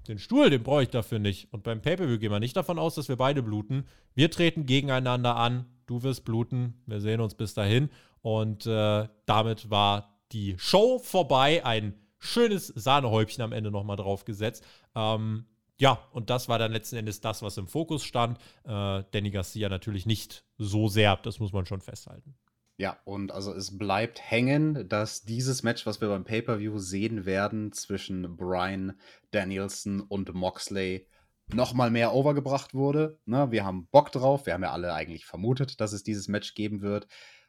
den 0.08 0.18
Stuhl, 0.20 0.50
den 0.50 0.64
brauche 0.64 0.84
ich 0.84 0.90
dafür 0.90 1.20
nicht. 1.20 1.54
Und 1.54 1.64
beim 1.64 1.82
Pay-Per-View 1.82 2.18
gehen 2.18 2.32
wir 2.32 2.40
nicht 2.40 2.56
davon 2.58 2.80
aus, 2.80 2.96
dass 2.96 3.10
wir 3.10 3.18
beide 3.18 3.44
bluten. 3.44 3.86
Wir 4.16 4.32
treten 4.32 4.66
gegeneinander 4.66 5.36
an. 5.36 5.66
Du 5.86 6.04
wirst 6.04 6.26
bluten. 6.26 6.82
Wir 6.86 7.00
sehen 7.02 7.22
uns 7.22 7.36
bis 7.36 7.54
dahin. 7.54 7.90
Und 8.22 8.66
äh, 8.66 9.08
damit 9.26 9.70
war 9.70 10.20
die 10.32 10.56
Show 10.58 11.00
vorbei. 11.00 11.64
Ein 11.66 11.94
schönes 12.18 12.68
Sahnehäubchen 12.68 13.44
am 13.44 13.52
Ende 13.52 13.72
nochmal 13.72 13.98
draufgesetzt. 13.98 14.64
Ähm, 14.96 15.46
ja, 15.80 16.08
und 16.12 16.30
das 16.30 16.50
war 16.50 16.60
dann 16.60 16.72
letzten 16.72 16.98
Endes 16.98 17.22
das, 17.22 17.42
was 17.42 17.58
im 17.58 17.68
Fokus 17.68 18.04
stand. 18.04 18.38
Äh, 18.66 19.04
Danny 19.12 19.32
Garcia 19.32 19.70
natürlich 19.70 20.06
nicht 20.06 20.46
so 20.58 20.90
sehr, 20.90 21.16
das 21.18 21.40
muss 21.40 21.54
man 21.54 21.66
schon 21.66 21.82
festhalten. 21.82 22.36
Ja, 22.78 22.98
und 23.04 23.32
also 23.32 23.54
es 23.54 23.78
bleibt 23.78 24.22
hängen, 24.22 24.88
dass 24.88 25.24
dieses 25.24 25.64
Match, 25.64 25.86
was 25.86 26.00
wir 26.00 26.08
beim 26.08 26.24
Pay-Per-View 26.24 26.80
sehen 26.80 27.26
werden, 27.26 27.72
zwischen 27.72 28.38
Brian 28.38 28.98
Danielson 29.32 30.02
und 30.02 30.34
Moxley, 30.34 31.08
nochmal 31.54 31.92
mehr 31.92 32.14
overgebracht 32.14 32.74
wurde. 32.74 33.20
Ne, 33.26 33.52
wir 33.52 33.66
haben 33.66 33.88
Bock 33.88 34.12
drauf, 34.12 34.46
wir 34.46 34.54
haben 34.54 34.64
ja 34.64 34.72
alle 34.72 34.94
eigentlich 34.94 35.26
vermutet, 35.26 35.82
dass 35.82 35.94
es 35.94 36.04
dieses 36.04 36.28
Match 36.28 36.54
geben 36.54 36.82
wird. 36.82 37.08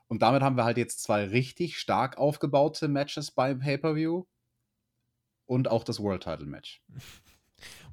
Und 0.08 0.22
damit 0.22 0.42
haben 0.42 0.56
wir 0.56 0.64
halt 0.64 0.78
jetzt 0.78 1.02
zwei 1.02 1.24
richtig 1.26 1.78
stark 1.78 2.18
aufgebaute 2.18 2.88
Matches 2.88 3.30
beim 3.30 3.60
Pay-Per-View 3.60 4.24
und 5.46 5.68
auch 5.68 5.84
das 5.84 6.00
World 6.00 6.24
Title 6.24 6.46
Match. 6.46 6.82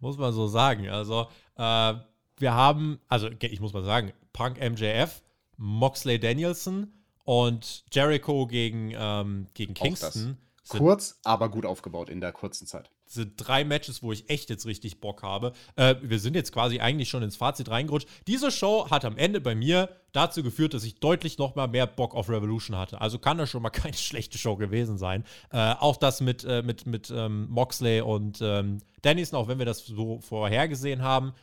muss 0.02 0.18
man 0.18 0.34
so 0.34 0.48
sagen. 0.48 0.90
Also, 0.90 1.28
äh, 1.56 1.94
wir 2.38 2.54
haben, 2.54 3.00
also 3.08 3.30
ich 3.40 3.60
muss 3.60 3.74
mal 3.74 3.84
sagen, 3.84 4.14
Punk 4.34 4.60
MJF, 4.60 5.24
Moxley 5.58 6.20
Danielson 6.20 6.92
und 7.24 7.84
Jericho 7.92 8.48
gegen, 8.48 8.94
ähm, 8.96 9.48
gegen 9.54 9.74
Kingston. 9.74 10.38
Kurz, 10.68 11.20
aber 11.24 11.50
gut 11.50 11.66
aufgebaut 11.66 12.10
in 12.10 12.20
der 12.22 12.34
kurzen 12.34 12.68
Zeit 12.68 12.92
sind 13.08 13.34
drei 13.38 13.64
Matches, 13.64 14.04
wo 14.04 14.12
ich 14.12 14.30
echt 14.30 14.50
jetzt 14.50 14.66
richtig 14.66 15.00
Bock 15.00 15.24
habe. 15.24 15.54
Äh, 15.76 15.96
wir 16.02 16.20
sind 16.20 16.36
jetzt 16.36 16.52
quasi 16.52 16.80
eigentlich 16.80 17.10
schon 17.10 17.24
ins 17.24 17.36
Fazit 17.36 17.70
reingerutscht. 17.70 18.08
Diese 18.28 18.52
Show 18.52 18.90
hat 18.90 19.06
am 19.06 19.18
Ende 19.18 19.42
bei 19.42 19.56
mir 19.56 19.90
dazu 20.12 20.44
geführt, 20.44 20.74
dass 20.74 20.84
ich 20.84 21.00
deutlich 21.00 21.38
noch 21.38 21.56
mal 21.56 21.68
mehr 21.68 21.88
Bock 21.88 22.16
auf 22.16 22.30
Revolution 22.30 22.78
hatte. 22.78 23.02
Also 23.02 23.20
kann 23.20 23.38
das 23.38 23.50
schon 23.50 23.62
mal 23.62 23.70
keine 23.72 23.96
schlechte 23.96 24.38
Show 24.38 24.56
gewesen 24.56 24.98
sein. 24.98 25.24
Äh, 25.52 25.74
auch 25.80 25.98
das 25.98 26.22
mit, 26.22 26.44
äh, 26.44 26.62
mit, 26.62 26.86
mit 26.86 27.12
ähm, 27.12 27.48
Moxley 27.50 28.02
und 28.02 28.40
ähm, 28.42 28.80
Dennison, 29.04 29.40
auch 29.40 29.48
wenn 29.48 29.60
wir 29.60 29.66
das 29.66 29.86
so 29.86 30.20
vorhergesehen 30.20 31.02
haben, 31.02 31.34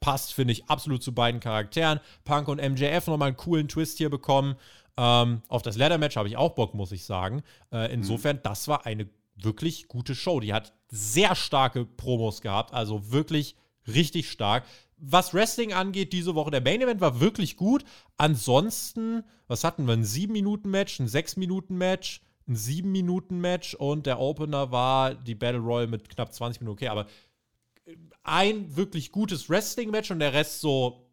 passt, 0.00 0.34
finde 0.34 0.52
ich, 0.52 0.68
absolut 0.68 1.02
zu 1.02 1.14
beiden 1.14 1.40
Charakteren. 1.40 2.00
Punk 2.24 2.48
und 2.48 2.60
MJF 2.60 3.06
nochmal 3.06 3.28
einen 3.28 3.36
coolen 3.36 3.68
Twist 3.68 3.98
hier 3.98 4.10
bekommen. 4.10 4.56
Ähm, 4.96 5.42
auf 5.48 5.62
das 5.62 5.76
Ladder-Match 5.76 6.16
habe 6.16 6.28
ich 6.28 6.36
auch 6.36 6.50
Bock, 6.50 6.74
muss 6.74 6.92
ich 6.92 7.04
sagen. 7.04 7.42
Äh, 7.72 7.92
insofern, 7.92 8.36
mhm. 8.36 8.40
das 8.42 8.68
war 8.68 8.86
eine 8.86 9.08
wirklich 9.36 9.88
gute 9.88 10.14
Show. 10.14 10.40
Die 10.40 10.52
hat 10.52 10.74
sehr 10.88 11.34
starke 11.34 11.84
Promos 11.84 12.40
gehabt, 12.40 12.72
also 12.72 13.10
wirklich 13.10 13.56
richtig 13.86 14.30
stark. 14.30 14.64
Was 14.96 15.34
Wrestling 15.34 15.72
angeht, 15.72 16.12
diese 16.12 16.34
Woche, 16.34 16.50
der 16.50 16.62
Main 16.62 16.80
Event 16.80 17.00
war 17.00 17.20
wirklich 17.20 17.56
gut. 17.56 17.84
Ansonsten, 18.16 19.24
was 19.48 19.64
hatten 19.64 19.86
wir? 19.86 19.92
Ein 19.92 20.04
7-Minuten-Match, 20.04 21.00
ein 21.00 21.08
6-Minuten-Match, 21.08 22.22
ein 22.48 22.56
7-Minuten-Match 22.56 23.74
und 23.74 24.06
der 24.06 24.20
Opener 24.20 24.70
war 24.70 25.14
die 25.14 25.34
Battle 25.34 25.60
Royal 25.60 25.88
mit 25.88 26.08
knapp 26.08 26.32
20 26.32 26.60
Minuten. 26.60 26.76
Okay, 26.76 26.88
aber 26.88 27.06
ein 28.22 28.76
wirklich 28.76 29.12
gutes 29.12 29.50
Wrestling-Match 29.50 30.10
und 30.10 30.20
der 30.20 30.32
Rest 30.32 30.60
so 30.60 31.06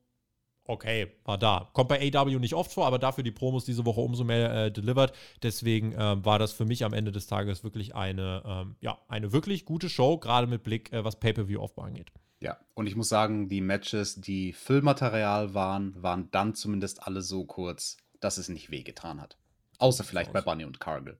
okay, 0.72 1.12
war 1.26 1.38
da. 1.38 1.70
Kommt 1.74 1.90
bei 1.90 2.12
AW 2.14 2.40
nicht 2.40 2.56
oft 2.56 2.72
vor, 2.72 2.88
aber 2.88 3.00
dafür 3.00 3.24
die 3.24 3.32
Promos 3.32 3.66
diese 3.66 3.86
Woche 3.86 4.02
umso 4.02 4.24
mehr 4.24 4.54
äh, 4.54 4.72
delivered. 4.72 5.14
Deswegen 5.44 5.94
ähm, 5.98 6.26
war 6.26 6.40
das 6.40 6.54
für 6.54 6.66
mich 6.66 6.84
am 6.84 6.94
Ende 6.94 7.12
des 7.12 7.28
Tages 7.28 7.64
wirklich 7.64 7.96
eine, 7.96 8.42
ähm, 8.46 8.76
ja, 8.80 8.98
eine 9.08 9.32
wirklich 9.34 9.66
gute 9.66 9.90
Show, 9.90 10.18
gerade 10.18 10.48
mit 10.48 10.64
Blick, 10.64 10.92
äh, 10.94 11.04
was 11.04 11.20
Pay-Per-View-Aufbau 11.20 11.84
angeht. 11.84 12.12
Ja, 12.40 12.58
und 12.74 12.88
ich 12.88 12.96
muss 12.96 13.10
sagen, 13.10 13.50
die 13.50 13.62
Matches, 13.62 14.20
die 14.20 14.54
Füllmaterial 14.54 15.54
waren, 15.54 16.02
waren 16.02 16.30
dann 16.32 16.56
zumindest 16.56 17.06
alle 17.06 17.22
so 17.22 17.46
kurz, 17.46 17.98
dass 18.20 18.38
es 18.38 18.50
nicht 18.50 18.72
wehgetan 18.72 19.22
hat. 19.22 19.38
Außer 19.78 20.04
vielleicht 20.04 20.34
bei 20.34 20.42
Bunny 20.42 20.66
und 20.66 20.80
Cargill. 20.80 21.18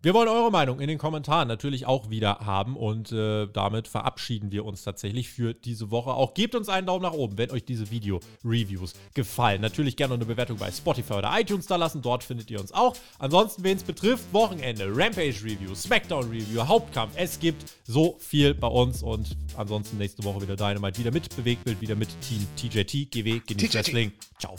Wir 0.00 0.14
wollen 0.14 0.28
eure 0.28 0.52
Meinung 0.52 0.78
in 0.78 0.86
den 0.86 0.96
Kommentaren 0.96 1.48
natürlich 1.48 1.84
auch 1.84 2.08
wieder 2.08 2.38
haben 2.38 2.76
und 2.76 3.10
äh, 3.10 3.48
damit 3.48 3.88
verabschieden 3.88 4.52
wir 4.52 4.64
uns 4.64 4.84
tatsächlich 4.84 5.28
für 5.28 5.54
diese 5.54 5.90
Woche 5.90 6.10
auch. 6.10 6.34
Gebt 6.34 6.54
uns 6.54 6.68
einen 6.68 6.86
Daumen 6.86 7.02
nach 7.02 7.14
oben, 7.14 7.36
wenn 7.36 7.50
euch 7.50 7.64
diese 7.64 7.90
Video-Reviews 7.90 8.94
gefallen. 9.14 9.60
Natürlich 9.60 9.96
gerne 9.96 10.14
eine 10.14 10.24
Bewertung 10.24 10.56
bei 10.56 10.70
Spotify 10.70 11.14
oder 11.14 11.32
iTunes 11.40 11.66
da 11.66 11.74
lassen, 11.74 12.00
dort 12.00 12.22
findet 12.22 12.48
ihr 12.48 12.60
uns 12.60 12.70
auch. 12.70 12.94
Ansonsten, 13.18 13.64
wen 13.64 13.76
es 13.76 13.82
betrifft, 13.82 14.32
Wochenende, 14.32 14.86
Rampage-Review, 14.86 15.74
Smackdown-Review, 15.74 16.64
Hauptkampf. 16.64 17.14
Es 17.16 17.40
gibt 17.40 17.64
so 17.84 18.18
viel 18.20 18.54
bei 18.54 18.68
uns 18.68 19.02
und 19.02 19.36
ansonsten 19.56 19.98
nächste 19.98 20.22
Woche 20.22 20.40
wieder 20.42 20.54
Dynamite, 20.54 21.00
wieder 21.00 21.10
mit 21.10 21.34
Bewegtbild, 21.34 21.80
wieder 21.80 21.96
mit 21.96 22.10
Team 22.20 22.46
TJT, 22.54 23.10
GW, 23.10 23.40
Genießt 23.44 23.74
Wrestling. 23.74 24.12
Ciao. 24.38 24.54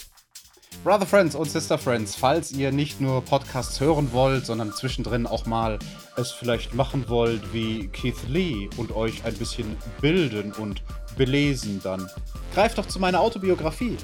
Brother 0.84 1.06
Friends 1.06 1.36
und 1.36 1.50
Sister 1.52 1.78
Friends, 1.78 2.16
falls 2.16 2.52
ihr 2.54 2.72
nicht 2.72 3.02
nur 3.02 3.22
Podcasts 3.22 3.82
hören 3.82 4.14
wollt, 4.14 4.46
sondern 4.46 4.72
zwischendrin 4.72 5.28
auch 5.28 5.46
mal 5.46 5.78
es 6.16 6.32
vielleicht 6.32 6.74
machen 6.74 7.10
wollt 7.10 7.54
wie 7.54 7.90
Keith 7.90 8.30
Lee 8.30 8.70
und 8.78 8.96
euch 8.96 9.26
ein 9.26 9.34
bisschen 9.34 9.76
bilden 10.00 10.54
und 10.54 10.82
belesen, 11.18 11.82
dann 11.84 12.10
greift 12.54 12.78
doch 12.78 12.86
zu 12.86 12.98
meiner 12.98 13.20
Autobiografie. 13.20 13.98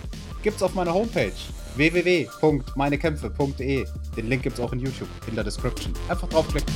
Gibt's 0.44 0.62
auf 0.62 0.74
meiner 0.74 0.94
Homepage 0.94 1.32
www.meinekämpfe.de. 1.76 3.86
Den 4.18 4.30
Link 4.30 4.44
gibt's 4.44 4.60
auch 4.60 4.74
in 4.74 4.80
YouTube 4.80 5.08
in 5.28 5.36
der 5.36 5.46
Description. 5.46 5.94
Einfach 6.10 6.28
draufklicken. 6.28 6.74